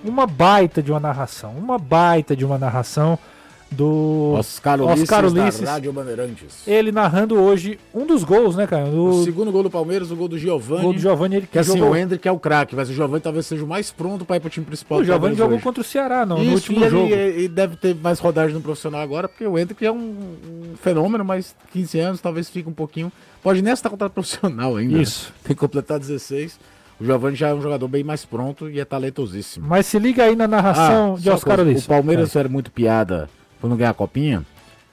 uma 0.05 0.27
baita 0.27 0.83
de 0.83 0.91
uma 0.91 0.99
narração, 0.99 1.53
uma 1.53 1.79
baita 1.79 2.35
de 2.35 2.45
uma 2.45 2.59
narração 2.59 3.19
do 3.73 4.35
Oscar 4.39 4.81
Ulisses, 4.81 5.03
Oscar 5.03 5.31
da 5.31 5.43
Ulisses. 5.43 5.69
Rádio 5.69 5.93
Bandeirantes. 5.93 6.67
Ele 6.67 6.93
narrando 6.93 7.39
hoje 7.41 7.79
um 7.95 8.07
dos 8.07 8.23
gols, 8.25 8.55
né, 8.57 8.67
cara? 8.67 8.87
O 8.89 9.11
Do 9.11 9.25
segundo 9.25 9.51
gol 9.51 9.63
do 9.63 9.71
Palmeiras, 9.71 10.11
o 10.11 10.17
gol 10.17 10.29
do 10.29 10.39
Giovani. 10.39 10.83
gol 10.83 10.93
do 10.93 10.99
Giovanni, 10.99 11.37
ele 11.37 11.47
Que 11.47 11.59
assim, 11.59 11.73
jogou, 11.79 11.91
o 11.93 11.97
Hendrick 11.97 12.27
é 12.29 12.33
o 12.33 12.39
craque, 12.39 12.77
mas 12.77 12.89
o 12.91 12.93
Giovani 12.93 13.21
talvez 13.23 13.47
seja 13.47 13.65
o 13.65 13.67
mais 13.67 13.91
pronto 13.91 14.25
para 14.25 14.37
ir 14.37 14.41
pro 14.41 14.51
time 14.51 14.67
principal. 14.67 14.99
o 14.99 15.05
Giovanni 15.05 15.21
Palmeiras 15.21 15.39
jogou 15.39 15.55
hoje. 15.57 15.65
contra 15.65 15.81
o 15.81 15.85
Ceará, 15.85 16.27
não, 16.27 16.37
no 16.39 16.45
Isso, 16.45 16.55
último 16.73 16.79
e 16.79 16.83
ele, 16.83 16.91
jogo. 16.91 17.15
ele 17.15 17.49
deve 17.49 17.77
ter 17.77 17.95
mais 17.97 18.19
rodagem 18.19 18.55
no 18.55 18.61
profissional 18.61 19.01
agora, 19.01 19.29
porque 19.29 19.47
o 19.47 19.59
Hendrick 19.59 19.85
é 19.85 19.91
um, 19.93 19.97
um 19.97 20.77
fenômeno, 20.77 21.25
mas 21.25 21.55
15 21.73 21.99
anos 21.99 22.21
talvez 22.21 22.49
fique 22.51 22.69
um 22.69 22.73
pouquinho. 22.75 23.11
Pode 23.43 23.63
nem 23.63 23.73
estar 23.73 23.91
contrato 23.91 24.13
profissional 24.13 24.77
ainda. 24.77 24.97
né? 24.97 25.03
Isso. 25.03 25.33
Tem 25.43 25.55
que 25.57 25.61
completar 25.61 25.99
16. 25.99 26.59
O 27.01 27.05
Giovani 27.05 27.35
já 27.35 27.49
é 27.49 27.55
um 27.55 27.61
jogador 27.61 27.89
bem 27.89 28.05
mais 28.05 28.25
pronto 28.25 28.71
e 28.71 28.79
é 28.79 28.85
talentosíssimo. 28.85 29.67
Mas 29.67 29.87
se 29.87 29.99
liga 29.99 30.23
aí 30.23 30.37
na 30.37 30.47
narração 30.47 31.15
de 31.15 31.29
Ah, 31.29 31.33
só 31.33 31.37
Oscar 31.39 31.59
Ulisses. 31.61 31.85
O 31.85 31.89
Palmeiras 31.89 32.37
era 32.37 32.49
muito 32.49 32.71
piada 32.71 33.29
não 33.71 33.77
ganhar 33.77 33.91
a 33.91 33.95
copinha, 33.95 34.45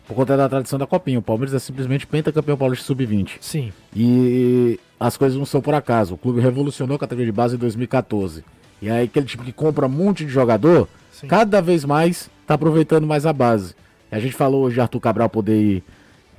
por 0.08 0.16
conta 0.16 0.36
da 0.36 0.50
tradição 0.50 0.80
da 0.80 0.88
copinha. 0.88 1.20
O 1.20 1.22
Palmeiras 1.22 1.54
é 1.54 1.60
simplesmente 1.60 2.08
pentacampeão 2.08 2.58
paulista 2.58 2.86
sub-20. 2.86 3.38
Sim. 3.42 3.72
E 3.96 4.80
as 5.00 5.16
coisas 5.18 5.38
não 5.38 5.46
são 5.46 5.62
por 5.62 5.74
acaso. 5.74 6.16
O 6.16 6.18
clube 6.18 6.42
revolucionou 6.42 6.96
a 6.96 7.00
categoria 7.00 7.32
de 7.32 7.36
base 7.36 7.56
em 7.56 7.60
2014. 7.60 8.44
E 8.82 8.90
aí 8.90 9.06
aquele 9.06 9.26
time 9.26 9.44
que 9.44 9.52
compra 9.54 9.86
um 9.86 9.90
monte 9.90 10.26
de 10.26 10.32
jogador, 10.32 10.88
Sim. 11.12 11.28
cada 11.28 11.62
vez 11.62 11.86
mais 11.86 12.30
está 12.42 12.54
aproveitando 12.56 13.06
mais 13.06 13.26
a 13.26 13.34
base. 13.34 13.76
E 14.12 14.16
a 14.16 14.20
gente 14.20 14.34
falou 14.34 14.64
hoje 14.64 14.76
de 14.76 14.82
Arthur 14.82 15.00
Cabral 15.00 15.30
poder 15.30 15.62
ir 15.62 15.84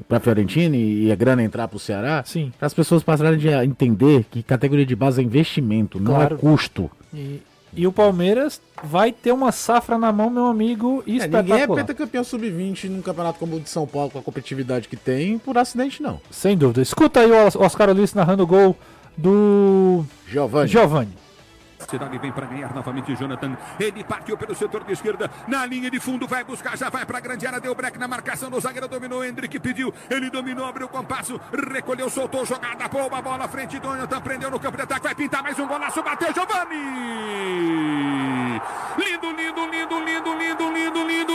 para 0.09 0.19
Fiorentina 0.19 0.75
e 0.77 1.13
a 1.13 1.15
grana 1.15 1.43
entrar 1.43 1.69
para 1.69 1.77
o 1.77 1.81
Ceará. 1.81 2.23
Sim. 2.27 2.51
Para 2.59 2.67
as 2.67 2.75
pessoas 2.75 3.03
passarem 3.03 3.39
a 3.55 3.65
entender 3.65 4.25
que 4.31 4.43
categoria 4.43 4.87
de 4.87 4.97
base 4.97 5.21
é 5.21 5.25
investimento, 5.25 6.01
não 6.01 6.15
Claro. 6.15 6.37
é 6.37 6.39
custo. 6.39 6.91
E, 7.15 7.41
e 7.75 7.87
o 7.87 7.93
Palmeiras 7.93 8.61
vai 8.83 9.13
ter 9.13 9.33
uma 9.33 9.53
safra 9.53 9.97
na 9.99 10.11
mão, 10.13 10.29
meu 10.31 10.47
amigo, 10.47 11.03
É, 11.07 11.11
ninguém 11.13 11.23
é 11.23 11.27
espetacular. 11.27 11.77
pentacampeão 11.85 12.25
sub-20 12.25 12.89
num 12.89 13.03
campeonato 13.03 13.39
como 13.39 13.57
o 13.57 13.61
de 13.61 13.69
São 13.69 13.87
Paulo, 13.87 14.11
com 14.11 14.19
a 14.19 14.23
competitividade 14.23 14.89
que 14.89 14.97
tem, 14.97 15.39
por 15.39 15.57
acidente 15.57 16.03
não. 16.03 16.21
Sem 16.31 16.57
dúvida. 16.57 16.83
Escuta 16.83 17.21
aí 17.21 17.31
o 17.31 17.47
Os- 17.47 17.57
Oscar 17.57 17.89
Ulisses 17.91 18.15
narrando 18.15 18.43
o 18.43 18.47
gol 18.47 18.77
do 19.17 20.05
Giovanni. 20.27 20.69
Giovanni. 20.69 21.13
Cidade 21.89 22.19
vem 22.19 22.33
para 22.33 22.47
ganhar 22.47 22.75
novamente 22.75 23.15
Jonathan. 23.17 23.57
Ele 23.79 24.05
partiu 24.05 24.37
pelo 24.37 24.55
setor 24.55 24.85
de 24.85 24.93
esquerda. 24.93 25.31
Na 25.47 25.65
linha 25.67 25.91
de 25.91 25.99
fundo 25.99 26.27
vai 26.27 26.45
buscar, 26.45 26.77
já 26.77 26.89
vai 26.89 27.05
para 27.07 27.19
a 27.19 27.21
grande 27.21 27.47
área. 27.47 27.61
Deu 27.61 27.75
break 27.75 27.99
na 27.99 28.07
marcação 28.07 28.51
do 28.51 28.61
zagueiro. 28.61 28.89
Dominou 28.89 29.25
Hendrick, 29.25 29.59
pediu. 29.59 29.93
Ele 30.09 30.31
dominou, 30.31 30.67
abriu 30.67 30.87
o 30.87 30.89
compasso. 30.89 31.41
Recolheu, 31.73 32.11
soltou, 32.11 32.45
jogada. 32.45 32.89
Boa 32.89 33.19
a 33.19 33.23
bola 33.23 33.45
à 33.45 33.49
frente. 33.49 33.81
Jonathan 33.81 34.21
prendeu 34.21 34.51
no 34.51 34.61
campo 34.61 34.77
de 34.77 34.83
ataque. 34.83 35.05
Vai 35.05 35.15
pintar 35.15 35.43
mais 35.43 35.59
um 35.59 35.67
golaço. 35.67 36.03
Bateu 36.03 36.33
Giovanni. 36.33 36.77
Lindo, 38.99 39.31
lindo, 39.33 39.67
lindo, 39.67 40.05
lindo, 40.05 40.35
lindo, 40.35 40.73
lindo, 40.73 41.07
lindo. 41.07 41.30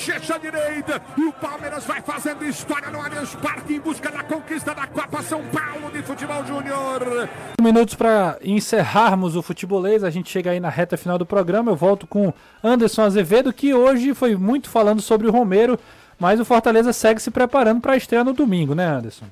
Bochecha 0.00 0.38
direita. 0.38 1.02
E 1.16 1.24
o 1.24 1.32
Palmeiras 1.32 1.84
vai 1.84 2.00
fazendo 2.00 2.44
história 2.46 2.88
no 2.88 3.00
Allianz 3.00 3.34
Parque 3.34 3.74
em 3.74 3.80
busca 3.80 4.10
da 4.10 4.22
conquista 4.22 4.74
da 4.74 4.86
Copa 4.86 5.22
São 5.22 5.42
Paulo 5.48 5.90
de 5.92 6.02
Futebol 6.02 6.44
Júnior. 6.46 7.28
Minutos 7.60 7.94
para 7.94 8.38
encerrarmos 8.42 9.36
o 9.36 9.42
futebolês, 9.42 10.02
a 10.02 10.08
gente 10.08 10.30
chega 10.30 10.52
aí 10.52 10.60
na 10.60 10.70
reta 10.70 10.96
final 10.96 11.18
do 11.18 11.26
programa. 11.26 11.70
Eu 11.70 11.76
volto 11.76 12.06
com 12.06 12.32
Anderson 12.64 13.02
Azevedo, 13.02 13.52
que 13.52 13.74
hoje 13.74 14.14
foi 14.14 14.34
muito 14.36 14.70
falando 14.70 15.02
sobre 15.02 15.28
o 15.28 15.30
Romero, 15.30 15.78
mas 16.18 16.40
o 16.40 16.46
Fortaleza 16.46 16.94
segue 16.94 17.20
se 17.20 17.30
preparando 17.30 17.82
para 17.82 17.92
a 17.92 17.96
estreia 17.96 18.24
no 18.24 18.32
domingo, 18.32 18.74
né, 18.74 18.86
Anderson? 18.86 19.26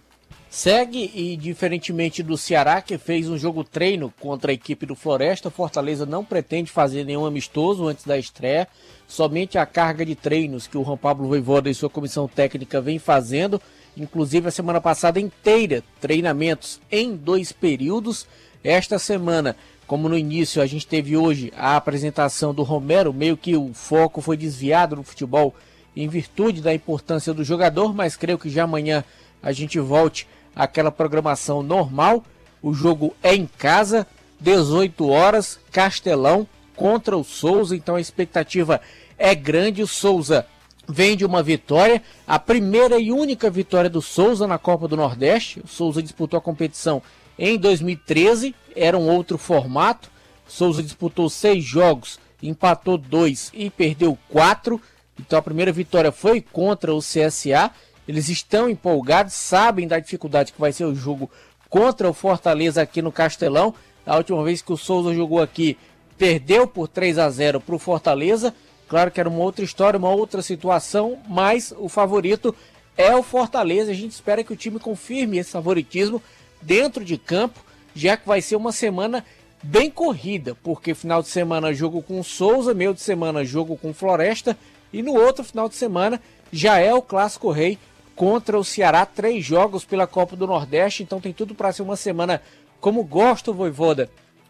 Segue 0.51 1.11
e, 1.15 1.37
diferentemente 1.37 2.23
do 2.23 2.37
Ceará, 2.37 2.81
que 2.81 2.97
fez 2.97 3.29
um 3.29 3.37
jogo 3.37 3.63
treino 3.63 4.13
contra 4.19 4.51
a 4.51 4.55
equipe 4.55 4.87
do 4.87 4.95
Floresta, 4.95 5.51
Fortaleza 5.51 6.07
não 6.07 6.25
pretende 6.25 6.71
fazer 6.71 7.05
nenhum 7.05 7.27
amistoso 7.27 7.87
antes 7.87 8.05
da 8.05 8.19
estreia, 8.19 8.67
somente 9.09 9.57
a 9.57 9.65
carga 9.65 10.05
de 10.05 10.15
treinos 10.15 10.67
que 10.67 10.77
o 10.77 10.85
Juan 10.85 10.99
Pablo 10.99 11.27
Voivoda 11.27 11.71
e 11.71 11.75
sua 11.75 11.89
comissão 11.89 12.29
técnica 12.29 12.79
vem 12.79 12.99
fazendo, 12.99 13.61
inclusive 13.97 14.49
a 14.49 14.53
semana 14.53 14.83
passada 14.83 15.19
inteira, 15.19 15.83
treinamentos 15.99 16.79
em 16.93 17.17
dois 17.17 17.51
períodos. 17.51 18.29
Esta 18.63 18.99
semana, 18.99 19.57
como 19.87 20.11
no 20.11 20.19
início 20.19 20.61
a 20.61 20.67
gente 20.67 20.87
teve 20.87 21.17
hoje 21.17 21.51
a 21.57 21.75
apresentação 21.75 22.53
do 22.53 22.63
Romero, 22.63 23.13
meio 23.13 23.37
que 23.37 23.57
o 23.57 23.73
foco 23.73 24.21
foi 24.21 24.37
desviado 24.37 24.95
no 24.95 25.03
futebol 25.03 25.55
em 25.97 26.07
virtude 26.07 26.61
da 26.61 26.75
importância 26.75 27.33
do 27.33 27.43
jogador, 27.43 27.95
mas 27.95 28.15
creio 28.15 28.39
que 28.39 28.51
já 28.51 28.65
amanhã 28.65 29.03
a 29.43 29.53
gente 29.53 29.81
volte 29.81 30.29
aquela 30.55 30.93
programação 30.93 31.63
normal. 31.63 32.23
O 32.63 32.75
jogo 32.75 33.17
é 33.23 33.35
em 33.35 33.47
casa, 33.47 34.07
18 34.39 35.09
horas, 35.09 35.59
Castelão 35.73 36.47
contra 36.79 37.19
o 37.19 37.25
Souza, 37.25 37.75
então 37.75 37.97
a 37.97 38.01
expectativa 38.01 38.81
é 39.19 39.35
grande. 39.35 39.83
O 39.83 39.87
Souza 39.87 40.47
vem 40.89 41.17
de 41.17 41.27
uma 41.27 41.43
vitória, 41.43 42.01
a 42.25 42.39
primeira 42.39 42.99
e 43.01 43.11
única 43.11 43.51
vitória 43.51 43.91
do 43.91 44.01
Souza 44.01 44.47
na 44.47 44.59
Copa 44.59 44.87
do 44.87 44.97
Nordeste. 44.97 45.61
O 45.61 45.67
Souza 45.67 46.01
disputou 46.01 46.39
a 46.39 46.41
competição 46.41 47.03
em 47.37 47.59
2013, 47.59 48.55
era 48.77 48.97
um 48.97 49.09
outro 49.09 49.37
formato. 49.37 50.09
O 50.49 50.53
Souza 50.53 50.81
disputou 50.81 51.29
seis 51.29 51.65
jogos, 51.65 52.21
empatou 52.41 52.97
dois 52.97 53.51
e 53.53 53.69
perdeu 53.69 54.17
quatro. 54.29 54.81
Então 55.19 55.37
a 55.37 55.43
primeira 55.43 55.73
vitória 55.73 56.13
foi 56.13 56.41
contra 56.41 56.95
o 56.95 57.01
CSA. 57.01 57.73
Eles 58.07 58.29
estão 58.29 58.71
empolgados, 58.71 59.35
sabem 59.35 59.89
da 59.89 59.99
dificuldade 59.99 60.53
que 60.53 60.61
vai 60.61 60.73
ser 60.73 60.85
o 60.85 60.95
jogo 60.95 61.29
contra 61.69 62.09
o 62.09 62.15
Fortaleza 62.15 62.81
aqui 62.81 63.03
no 63.03 63.11
Castelão. 63.11 63.75
A 64.07 64.17
última 64.17 64.43
vez 64.45 64.63
que 64.63 64.73
o 64.73 64.77
Souza 64.77 65.13
jogou 65.13 65.43
aqui, 65.43 65.77
perdeu 66.19 66.67
por 66.67 66.89
3 66.89 67.19
a 67.19 67.31
0 67.31 67.61
para 67.61 67.75
o 67.75 67.79
Fortaleza. 67.79 68.55
Claro 68.89 69.11
que 69.11 69.21
era 69.21 69.29
uma 69.29 69.39
outra 69.39 69.65
história, 69.65 69.99
uma 69.99 70.11
outra 70.11 70.43
situação, 70.43 71.19
mas 71.29 71.73
o 71.79 71.89
favorito 71.89 72.55
é 72.97 73.15
o 73.15 73.23
Fortaleza. 73.23 73.93
A 73.93 73.95
gente 73.95 74.13
espera 74.13 74.43
que 74.43 74.53
o 74.53 74.57
time 74.57 74.81
confirme 74.81 75.39
esse 75.39 75.53
favoritismo 75.53 76.21
dentro 76.61 77.05
de 77.05 77.17
campo, 77.17 77.61
já 77.95 78.17
que 78.17 78.27
vai 78.27 78.43
ser 78.43 78.57
uma 78.57 78.73
semana 78.73 79.25
bem 79.63 79.91
corrida, 79.91 80.57
porque 80.63 80.95
final 80.95 81.23
de 81.23 81.29
semana 81.29 81.73
jogo 81.73 82.03
com 82.03 82.23
Souza, 82.23 82.75
meio 82.75 82.95
de 82.95 83.01
semana 83.01 83.45
jogo 83.45 83.77
com 83.77 83.93
Floresta 83.93 84.57
e 84.93 85.03
no 85.03 85.15
outro 85.15 85.45
final 85.45 85.69
de 85.69 85.75
semana 85.75 86.21
já 86.53 86.79
é 86.79 86.95
o 86.95 87.03
Clássico 87.03 87.51
Rei 87.51 87.79
contra 88.15 88.59
o 88.59 88.65
Ceará, 88.65 89.05
três 89.05 89.45
jogos 89.45 89.85
pela 89.85 90.07
Copa 90.07 90.35
do 90.35 90.47
Nordeste, 90.47 91.03
então 91.03 91.21
tem 91.21 91.33
tudo 91.33 91.55
para 91.55 91.73
ser 91.73 91.83
uma 91.83 91.97
semana 91.97 92.43
como 92.81 93.05
gosta 93.05 93.51
o 93.51 93.55
Voivoda, 93.55 94.09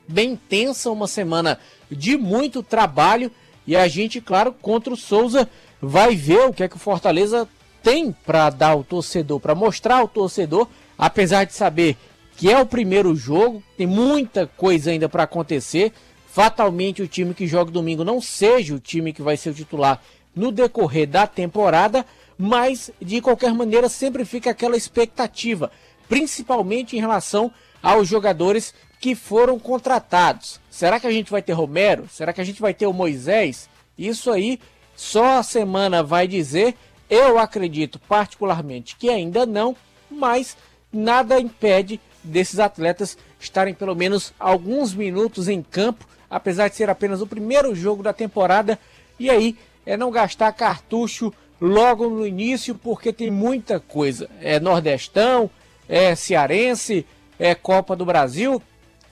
bem 0.09 0.35
tensa, 0.49 0.91
uma 0.91 1.07
semana 1.07 1.59
de 1.91 2.17
muito 2.17 2.63
trabalho 2.63 3.31
e 3.67 3.77
a 3.77 3.87
gente, 3.87 4.21
claro, 4.21 4.53
contra 4.53 4.93
o 4.93 4.97
Souza 4.97 5.49
vai 5.81 6.17
ver 6.17 6.41
o 6.41 6.53
que 6.53 6.63
é 6.63 6.69
que 6.69 6.77
o 6.77 6.81
Fortaleza 6.81 7.47
tem 7.83 8.11
para 8.11 8.51
dar 8.51 8.71
ao 8.71 8.83
torcedor, 8.83 9.39
para 9.39 9.55
mostrar 9.55 9.99
ao 9.99 10.09
torcedor, 10.09 10.67
apesar 10.97 11.45
de 11.45 11.53
saber 11.53 11.97
que 12.37 12.51
é 12.51 12.59
o 12.59 12.67
primeiro 12.67 13.15
jogo, 13.15 13.63
tem 13.77 13.87
muita 13.87 14.47
coisa 14.47 14.91
ainda 14.91 15.09
para 15.09 15.25
acontecer. 15.25 15.93
Fatalmente 16.31 17.03
o 17.03 17.09
time 17.09 17.35
que 17.35 17.47
joga 17.47 17.71
domingo 17.71 18.05
não 18.05 18.21
seja 18.21 18.75
o 18.75 18.79
time 18.79 19.13
que 19.13 19.23
vai 19.23 19.37
ser 19.37 19.51
o 19.51 19.55
titular 19.55 20.01
no 20.35 20.53
decorrer 20.53 21.09
da 21.09 21.27
temporada, 21.27 22.07
mas 22.39 22.93
de 23.03 23.21
qualquer 23.21 23.53
maneira 23.53 23.89
sempre 23.89 24.25
fica 24.25 24.51
aquela 24.51 24.77
expectativa, 24.77 25.71
principalmente 26.09 26.97
em 26.97 27.01
relação 27.01 27.51
aos 27.83 28.07
jogadores 28.07 28.73
que 29.01 29.14
foram 29.14 29.59
contratados. 29.59 30.61
Será 30.70 30.99
que 30.99 31.07
a 31.07 31.12
gente 31.12 31.30
vai 31.30 31.42
ter 31.42 31.53
Romero? 31.53 32.09
Será 32.11 32.32
que 32.32 32.40
a 32.40 32.44
gente 32.44 32.61
vai 32.61 32.74
ter 32.74 32.86
o 32.86 32.92
Moisés? 32.92 33.68
Isso 33.96 34.30
aí 34.30 34.61
só 34.96 35.38
a 35.38 35.42
semana 35.42 36.03
vai 36.03 36.26
dizer. 36.26 36.74
Eu 37.09 37.38
acredito 37.38 37.99
particularmente 37.99 38.96
que 38.96 39.09
ainda 39.09 39.46
não, 39.46 39.74
mas 40.11 40.57
nada 40.92 41.40
impede 41.40 42.01
desses 42.22 42.59
atletas 42.59 43.16
estarem 43.40 43.72
pelo 43.72 43.94
menos 43.94 44.34
alguns 44.38 44.92
minutos 44.94 45.49
em 45.49 45.62
campo, 45.62 46.07
apesar 46.28 46.68
de 46.68 46.76
ser 46.76 46.90
apenas 46.90 47.20
o 47.22 47.26
primeiro 47.26 47.74
jogo 47.74 48.03
da 48.03 48.12
temporada. 48.12 48.78
E 49.18 49.30
aí 49.30 49.57
é 49.86 49.96
não 49.96 50.11
gastar 50.11 50.53
cartucho 50.53 51.32
logo 51.61 52.09
no 52.09 52.26
início, 52.26 52.74
porque 52.74 53.12
tem 53.12 53.30
muita 53.30 53.80
coisa. 53.80 54.28
É 54.40 54.61
Nordestão, 54.61 55.51
é 55.88 56.14
Cearense, 56.14 57.07
é 57.38 57.55
Copa 57.55 57.96
do 57.96 58.05
Brasil, 58.05 58.62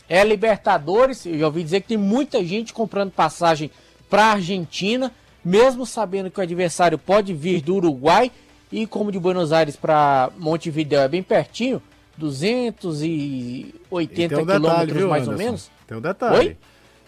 é 0.08 0.24
Libertadores. 0.24 1.26
Eu 1.26 1.38
já 1.38 1.46
ouvi 1.46 1.62
dizer 1.62 1.82
que 1.82 1.88
tem 1.88 1.96
muita 1.96 2.44
gente 2.44 2.72
comprando 2.72 3.10
passagem 3.10 3.70
para 4.08 4.26
a 4.26 4.32
Argentina, 4.32 5.12
mesmo 5.44 5.84
sabendo 5.84 6.30
que 6.30 6.38
o 6.38 6.42
adversário 6.42 6.98
pode 6.98 7.34
vir 7.34 7.60
do 7.60 7.76
Uruguai. 7.76 8.30
E 8.70 8.86
como 8.86 9.12
de 9.12 9.18
Buenos 9.18 9.52
Aires 9.52 9.76
para 9.76 10.30
Montevideo 10.36 10.98
é 10.98 11.08
bem 11.08 11.22
pertinho, 11.22 11.80
280 12.16 14.40
um 14.40 14.46
quilômetros 14.46 15.04
mais 15.04 15.22
Anderson? 15.22 15.30
ou 15.30 15.36
menos. 15.36 15.70
Tem 15.86 15.96
um 15.96 16.00
detalhe. 16.00 16.36
Oi? 16.36 16.56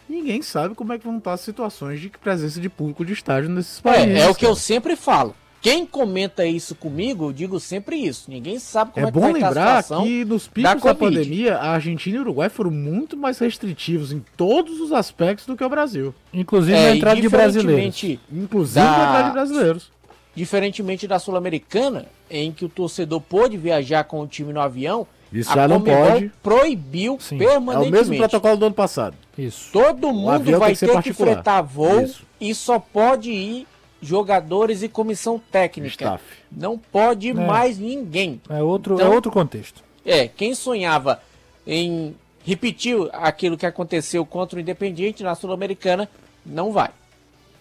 Ninguém 0.09 0.41
sabe 0.41 0.75
como 0.75 0.93
é 0.93 0.99
que 0.99 1.05
vão 1.05 1.19
estar 1.19 1.35
as 1.35 1.41
situações 1.41 2.01
de 2.01 2.09
presença 2.09 2.61
de 2.61 2.69
público 2.69 3.05
de 3.05 3.13
estádio 3.13 3.51
nesses 3.51 3.81
países. 3.81 4.17
É, 4.17 4.21
é 4.21 4.31
o 4.31 4.35
que 4.35 4.47
eu 4.47 4.55
sempre 4.55 4.97
falo. 4.97 5.35
Quem 5.61 5.85
comenta 5.85 6.47
isso 6.47 6.75
comigo, 6.75 7.27
eu 7.27 7.33
digo 7.33 7.59
sempre 7.59 7.97
isso. 7.97 8.31
Ninguém 8.31 8.59
sabe 8.59 8.93
como 8.93 9.07
é, 9.07 9.09
é 9.09 9.13
que 9.13 9.19
vai 9.19 9.33
estar 9.33 9.49
a 9.49 9.51
situação. 9.51 9.97
É 9.97 10.01
bom 10.01 10.05
lembrar 10.05 10.25
que 10.25 10.25
nos 10.25 10.47
picos 10.47 10.83
da, 10.83 10.89
da 10.89 10.95
pandemia, 10.95 11.57
a 11.57 11.71
Argentina 11.73 12.17
e 12.17 12.19
o 12.19 12.23
Uruguai 12.23 12.49
foram 12.49 12.71
muito 12.71 13.17
mais 13.17 13.39
restritivos 13.39 14.13
em 14.13 14.25
todos 14.37 14.81
os 14.81 14.93
aspectos 14.93 15.47
do 15.47 15.57
que 15.57 15.65
o 15.65 15.69
Brasil. 15.69 16.15
Inclusive 16.33 16.77
é, 16.77 16.91
na 16.91 16.97
entrada 16.97 17.21
de 17.21 17.29
brasileiros. 17.29 18.05
Inclusive 18.33 18.85
da... 18.85 18.91
na 18.91 19.05
entrada 19.05 19.25
de 19.25 19.33
brasileiros. 19.33 19.91
Diferentemente 20.35 21.09
da 21.09 21.19
Sul-Americana, 21.19 22.07
em 22.31 22.53
que 22.53 22.65
o 22.65 22.69
torcedor 22.69 23.21
pôde 23.21 23.57
viajar 23.57 24.05
com 24.05 24.21
o 24.21 24.27
time 24.29 24.53
no 24.53 24.61
avião, 24.61 25.05
isso 25.33 25.53
já 25.53 25.67
não 25.67 25.81
pode. 25.81 26.31
proibiu 26.43 27.19
Sim. 27.21 27.39
permanentemente. 27.39 27.87
É 27.87 27.89
o 27.89 27.93
mesmo 27.93 28.17
protocolo 28.17 28.57
do 28.57 28.67
ano 28.67 28.75
passado. 28.75 29.17
Isso. 29.37 29.71
Todo 29.73 30.13
mundo 30.13 30.59
vai 30.59 30.75
ter 30.75 30.87
que, 30.87 30.95
ter 30.95 31.03
que 31.03 31.13
fretar 31.13 31.63
voo 31.63 32.03
Isso. 32.03 32.23
e 32.41 32.55
só 32.55 32.79
pode 32.79 33.31
ir 33.31 33.67
jogadores 34.01 34.83
e 34.83 34.89
comissão 34.89 35.41
técnica. 35.51 36.05
Staff. 36.05 36.25
Não 36.51 36.79
pode 36.79 37.31
é. 37.31 37.35
mais 37.35 37.79
ninguém. 37.79 38.41
É 38.49 38.63
outro, 38.63 38.95
então, 38.95 39.07
é 39.07 39.15
outro 39.15 39.31
contexto. 39.31 39.83
É, 40.05 40.29
quem 40.29 40.55
sonhava 40.55 41.21
em 41.67 42.15
repetir 42.45 42.97
aquilo 43.13 43.59
que 43.59 43.67
aconteceu 43.67 44.25
contra 44.25 44.57
o 44.57 44.61
Independiente 44.61 45.23
na 45.23 45.35
Sul-Americana, 45.35 46.09
não 46.47 46.73
vai. 46.73 46.91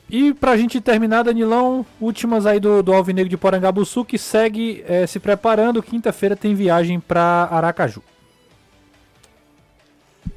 E 0.10 0.34
pra 0.34 0.56
gente 0.56 0.80
terminar, 0.80 1.24
Danilão, 1.24 1.86
últimas 2.00 2.46
aí 2.46 2.60
do, 2.60 2.82
do 2.82 2.94
Alvinegro 2.94 3.30
de 3.30 3.36
Porangabuçu, 3.36 4.06
que 4.06 4.18
segue 4.18 4.84
é, 4.88 5.06
se 5.06 5.20
preparando. 5.20 5.84
Quinta-feira 5.84 6.36
tem 6.36 6.56
viagem 6.56 7.00
para 7.00 7.50
Aracaju. 7.52 8.02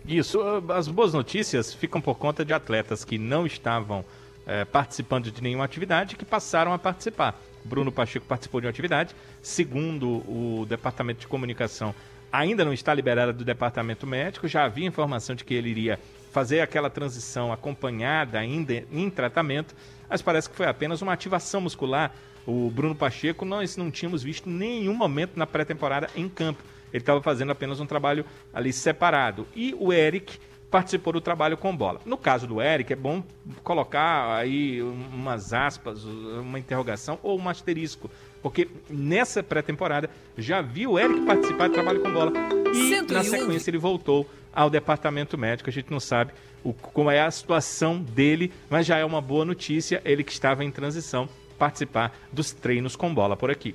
Isso, 0.04 0.40
as 0.70 0.88
boas 0.88 1.12
notícias 1.12 1.72
ficam 1.72 2.00
por 2.00 2.16
conta 2.16 2.44
de 2.44 2.52
atletas 2.52 3.04
que 3.04 3.16
não 3.16 3.46
estavam 3.46 4.04
é, 4.50 4.64
participando 4.64 5.30
de 5.30 5.40
nenhuma 5.40 5.64
atividade 5.64 6.16
que 6.16 6.24
passaram 6.24 6.72
a 6.72 6.78
participar. 6.78 7.40
Bruno 7.64 7.92
Pacheco 7.92 8.26
participou 8.26 8.60
de 8.60 8.66
uma 8.66 8.70
atividade, 8.70 9.14
segundo 9.40 10.08
o 10.28 10.66
Departamento 10.68 11.20
de 11.20 11.28
Comunicação, 11.28 11.94
ainda 12.32 12.64
não 12.64 12.72
está 12.72 12.92
liberada 12.92 13.32
do 13.32 13.44
Departamento 13.44 14.08
Médico, 14.08 14.48
já 14.48 14.64
havia 14.64 14.86
informação 14.86 15.36
de 15.36 15.44
que 15.44 15.54
ele 15.54 15.68
iria 15.68 16.00
fazer 16.32 16.60
aquela 16.60 16.90
transição 16.90 17.52
acompanhada 17.52 18.40
ainda 18.40 18.84
em 18.90 19.08
tratamento, 19.08 19.74
mas 20.08 20.20
parece 20.20 20.50
que 20.50 20.56
foi 20.56 20.66
apenas 20.66 21.00
uma 21.00 21.12
ativação 21.12 21.60
muscular. 21.60 22.12
O 22.44 22.70
Bruno 22.70 22.94
Pacheco, 22.96 23.44
nós 23.44 23.76
não 23.76 23.88
tínhamos 23.88 24.22
visto 24.22 24.48
nenhum 24.48 24.94
momento 24.94 25.36
na 25.36 25.46
pré-temporada 25.46 26.10
em 26.16 26.28
campo. 26.28 26.62
Ele 26.92 27.02
estava 27.02 27.22
fazendo 27.22 27.52
apenas 27.52 27.78
um 27.78 27.86
trabalho 27.86 28.24
ali 28.52 28.72
separado. 28.72 29.46
E 29.54 29.76
o 29.78 29.92
Eric 29.92 30.38
participou 30.70 31.12
do 31.12 31.20
trabalho 31.20 31.56
com 31.56 31.76
bola. 31.76 32.00
No 32.06 32.16
caso 32.16 32.46
do 32.46 32.60
Eric, 32.62 32.92
é 32.92 32.96
bom 32.96 33.22
colocar 33.64 34.36
aí 34.36 34.80
umas 34.80 35.52
aspas, 35.52 36.04
uma 36.04 36.58
interrogação 36.58 37.18
ou 37.22 37.38
um 37.38 37.48
asterisco, 37.48 38.10
porque 38.42 38.68
nessa 38.88 39.42
pré-temporada 39.42 40.08
já 40.38 40.62
viu 40.62 40.92
o 40.92 40.98
Eric 40.98 41.22
participar 41.22 41.68
do 41.68 41.74
trabalho 41.74 42.00
com 42.00 42.12
bola 42.12 42.32
e 42.72 43.12
na 43.12 43.24
sequência 43.24 43.70
ele 43.70 43.78
voltou 43.78 44.28
ao 44.52 44.70
departamento 44.70 45.36
médico. 45.36 45.68
A 45.68 45.72
gente 45.72 45.90
não 45.90 46.00
sabe 46.00 46.32
o, 46.62 46.72
como 46.72 47.10
é 47.10 47.20
a 47.20 47.30
situação 47.30 48.00
dele, 48.00 48.52
mas 48.68 48.86
já 48.86 48.96
é 48.96 49.04
uma 49.04 49.20
boa 49.20 49.44
notícia 49.44 50.00
ele 50.04 50.22
que 50.22 50.32
estava 50.32 50.64
em 50.64 50.70
transição 50.70 51.28
participar 51.58 52.16
dos 52.32 52.52
treinos 52.52 52.96
com 52.96 53.12
bola 53.12 53.36
por 53.36 53.50
aqui. 53.50 53.74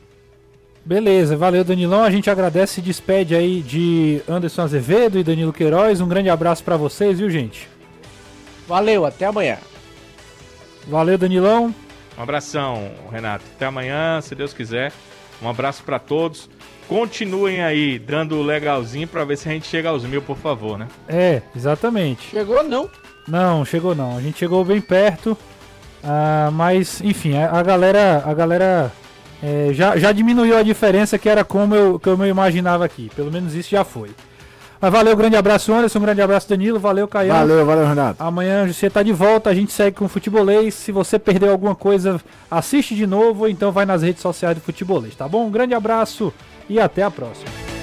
Beleza, 0.85 1.35
valeu 1.35 1.63
Danilão. 1.63 2.03
A 2.03 2.11
gente 2.11 2.29
agradece 2.29 2.79
e 2.79 2.83
despede 2.83 3.33
aí 3.33 3.61
de 3.63 4.21
Anderson 4.29 4.61
Azevedo 4.61 5.17
e 5.17 5.23
Danilo 5.23 5.51
Queiroz. 5.51 5.99
Um 5.99 6.07
grande 6.07 6.29
abraço 6.29 6.63
para 6.63 6.77
vocês, 6.77 7.17
viu, 7.17 7.27
gente? 7.27 7.67
Valeu, 8.67 9.03
até 9.03 9.25
amanhã. 9.25 9.57
Valeu, 10.87 11.17
Danilão. 11.17 11.73
Um 12.15 12.21
abração, 12.21 12.91
Renato. 13.11 13.43
Até 13.55 13.65
amanhã, 13.65 14.21
se 14.21 14.35
Deus 14.35 14.53
quiser. 14.53 14.91
Um 15.41 15.49
abraço 15.49 15.83
para 15.83 15.97
todos. 15.97 16.47
Continuem 16.87 17.63
aí 17.63 17.97
dando 17.97 18.39
legalzinho 18.43 19.07
para 19.07 19.25
ver 19.25 19.39
se 19.39 19.49
a 19.49 19.53
gente 19.53 19.67
chega 19.67 19.89
aos 19.89 20.03
mil, 20.03 20.21
por 20.21 20.37
favor, 20.37 20.77
né? 20.77 20.87
É, 21.07 21.41
exatamente. 21.55 22.29
Chegou 22.29 22.63
não? 22.63 22.87
Não, 23.27 23.65
chegou 23.65 23.95
não. 23.95 24.17
A 24.17 24.21
gente 24.21 24.37
chegou 24.37 24.63
bem 24.63 24.79
perto. 24.79 25.35
Uh, 26.03 26.51
mas, 26.51 27.01
enfim, 27.01 27.35
a, 27.35 27.49
a, 27.49 27.63
galera, 27.63 28.21
a 28.23 28.33
galera 28.35 28.91
é, 29.45 29.71
já, 29.73 29.95
já 29.95 30.11
diminuiu 30.11 30.57
a 30.57 30.63
diferença 30.63 31.19
que 31.19 31.29
era 31.29 31.43
como 31.43 31.75
eu, 31.75 31.99
como 31.99 32.23
eu 32.23 32.29
imaginava 32.29 32.83
aqui. 32.83 33.11
Pelo 33.15 33.31
menos 33.31 33.53
isso 33.53 33.69
já 33.69 33.83
foi. 33.83 34.09
Mas 34.81 34.91
valeu, 34.91 35.15
grande 35.15 35.35
abraço, 35.35 35.71
Anderson. 35.71 35.99
Um 35.99 36.01
grande 36.01 36.21
abraço, 36.21 36.49
Danilo. 36.49 36.79
Valeu, 36.79 37.07
Caio. 37.07 37.31
Valeu, 37.31 37.63
valeu, 37.63 37.85
Renato. 37.87 38.23
Amanhã 38.23 38.65
você 38.65 38.89
tá 38.89 39.03
de 39.03 39.13
volta. 39.13 39.51
A 39.51 39.53
gente 39.53 39.71
segue 39.71 39.95
com 39.95 40.05
o 40.05 40.09
Futebolês. 40.09 40.73
Se 40.73 40.91
você 40.91 41.19
perdeu 41.19 41.51
alguma 41.51 41.75
coisa, 41.75 42.19
assiste 42.49 42.95
de 42.95 43.05
novo. 43.05 43.41
Ou 43.41 43.49
então 43.49 43.71
vai 43.71 43.85
nas 43.85 44.01
redes 44.01 44.23
sociais 44.23 44.57
do 44.57 44.61
Futebolês, 44.61 45.15
tá 45.15 45.27
bom? 45.27 45.45
Um 45.45 45.51
grande 45.51 45.75
abraço 45.75 46.33
e 46.67 46.79
até 46.79 47.03
a 47.03 47.11
próxima. 47.11 47.74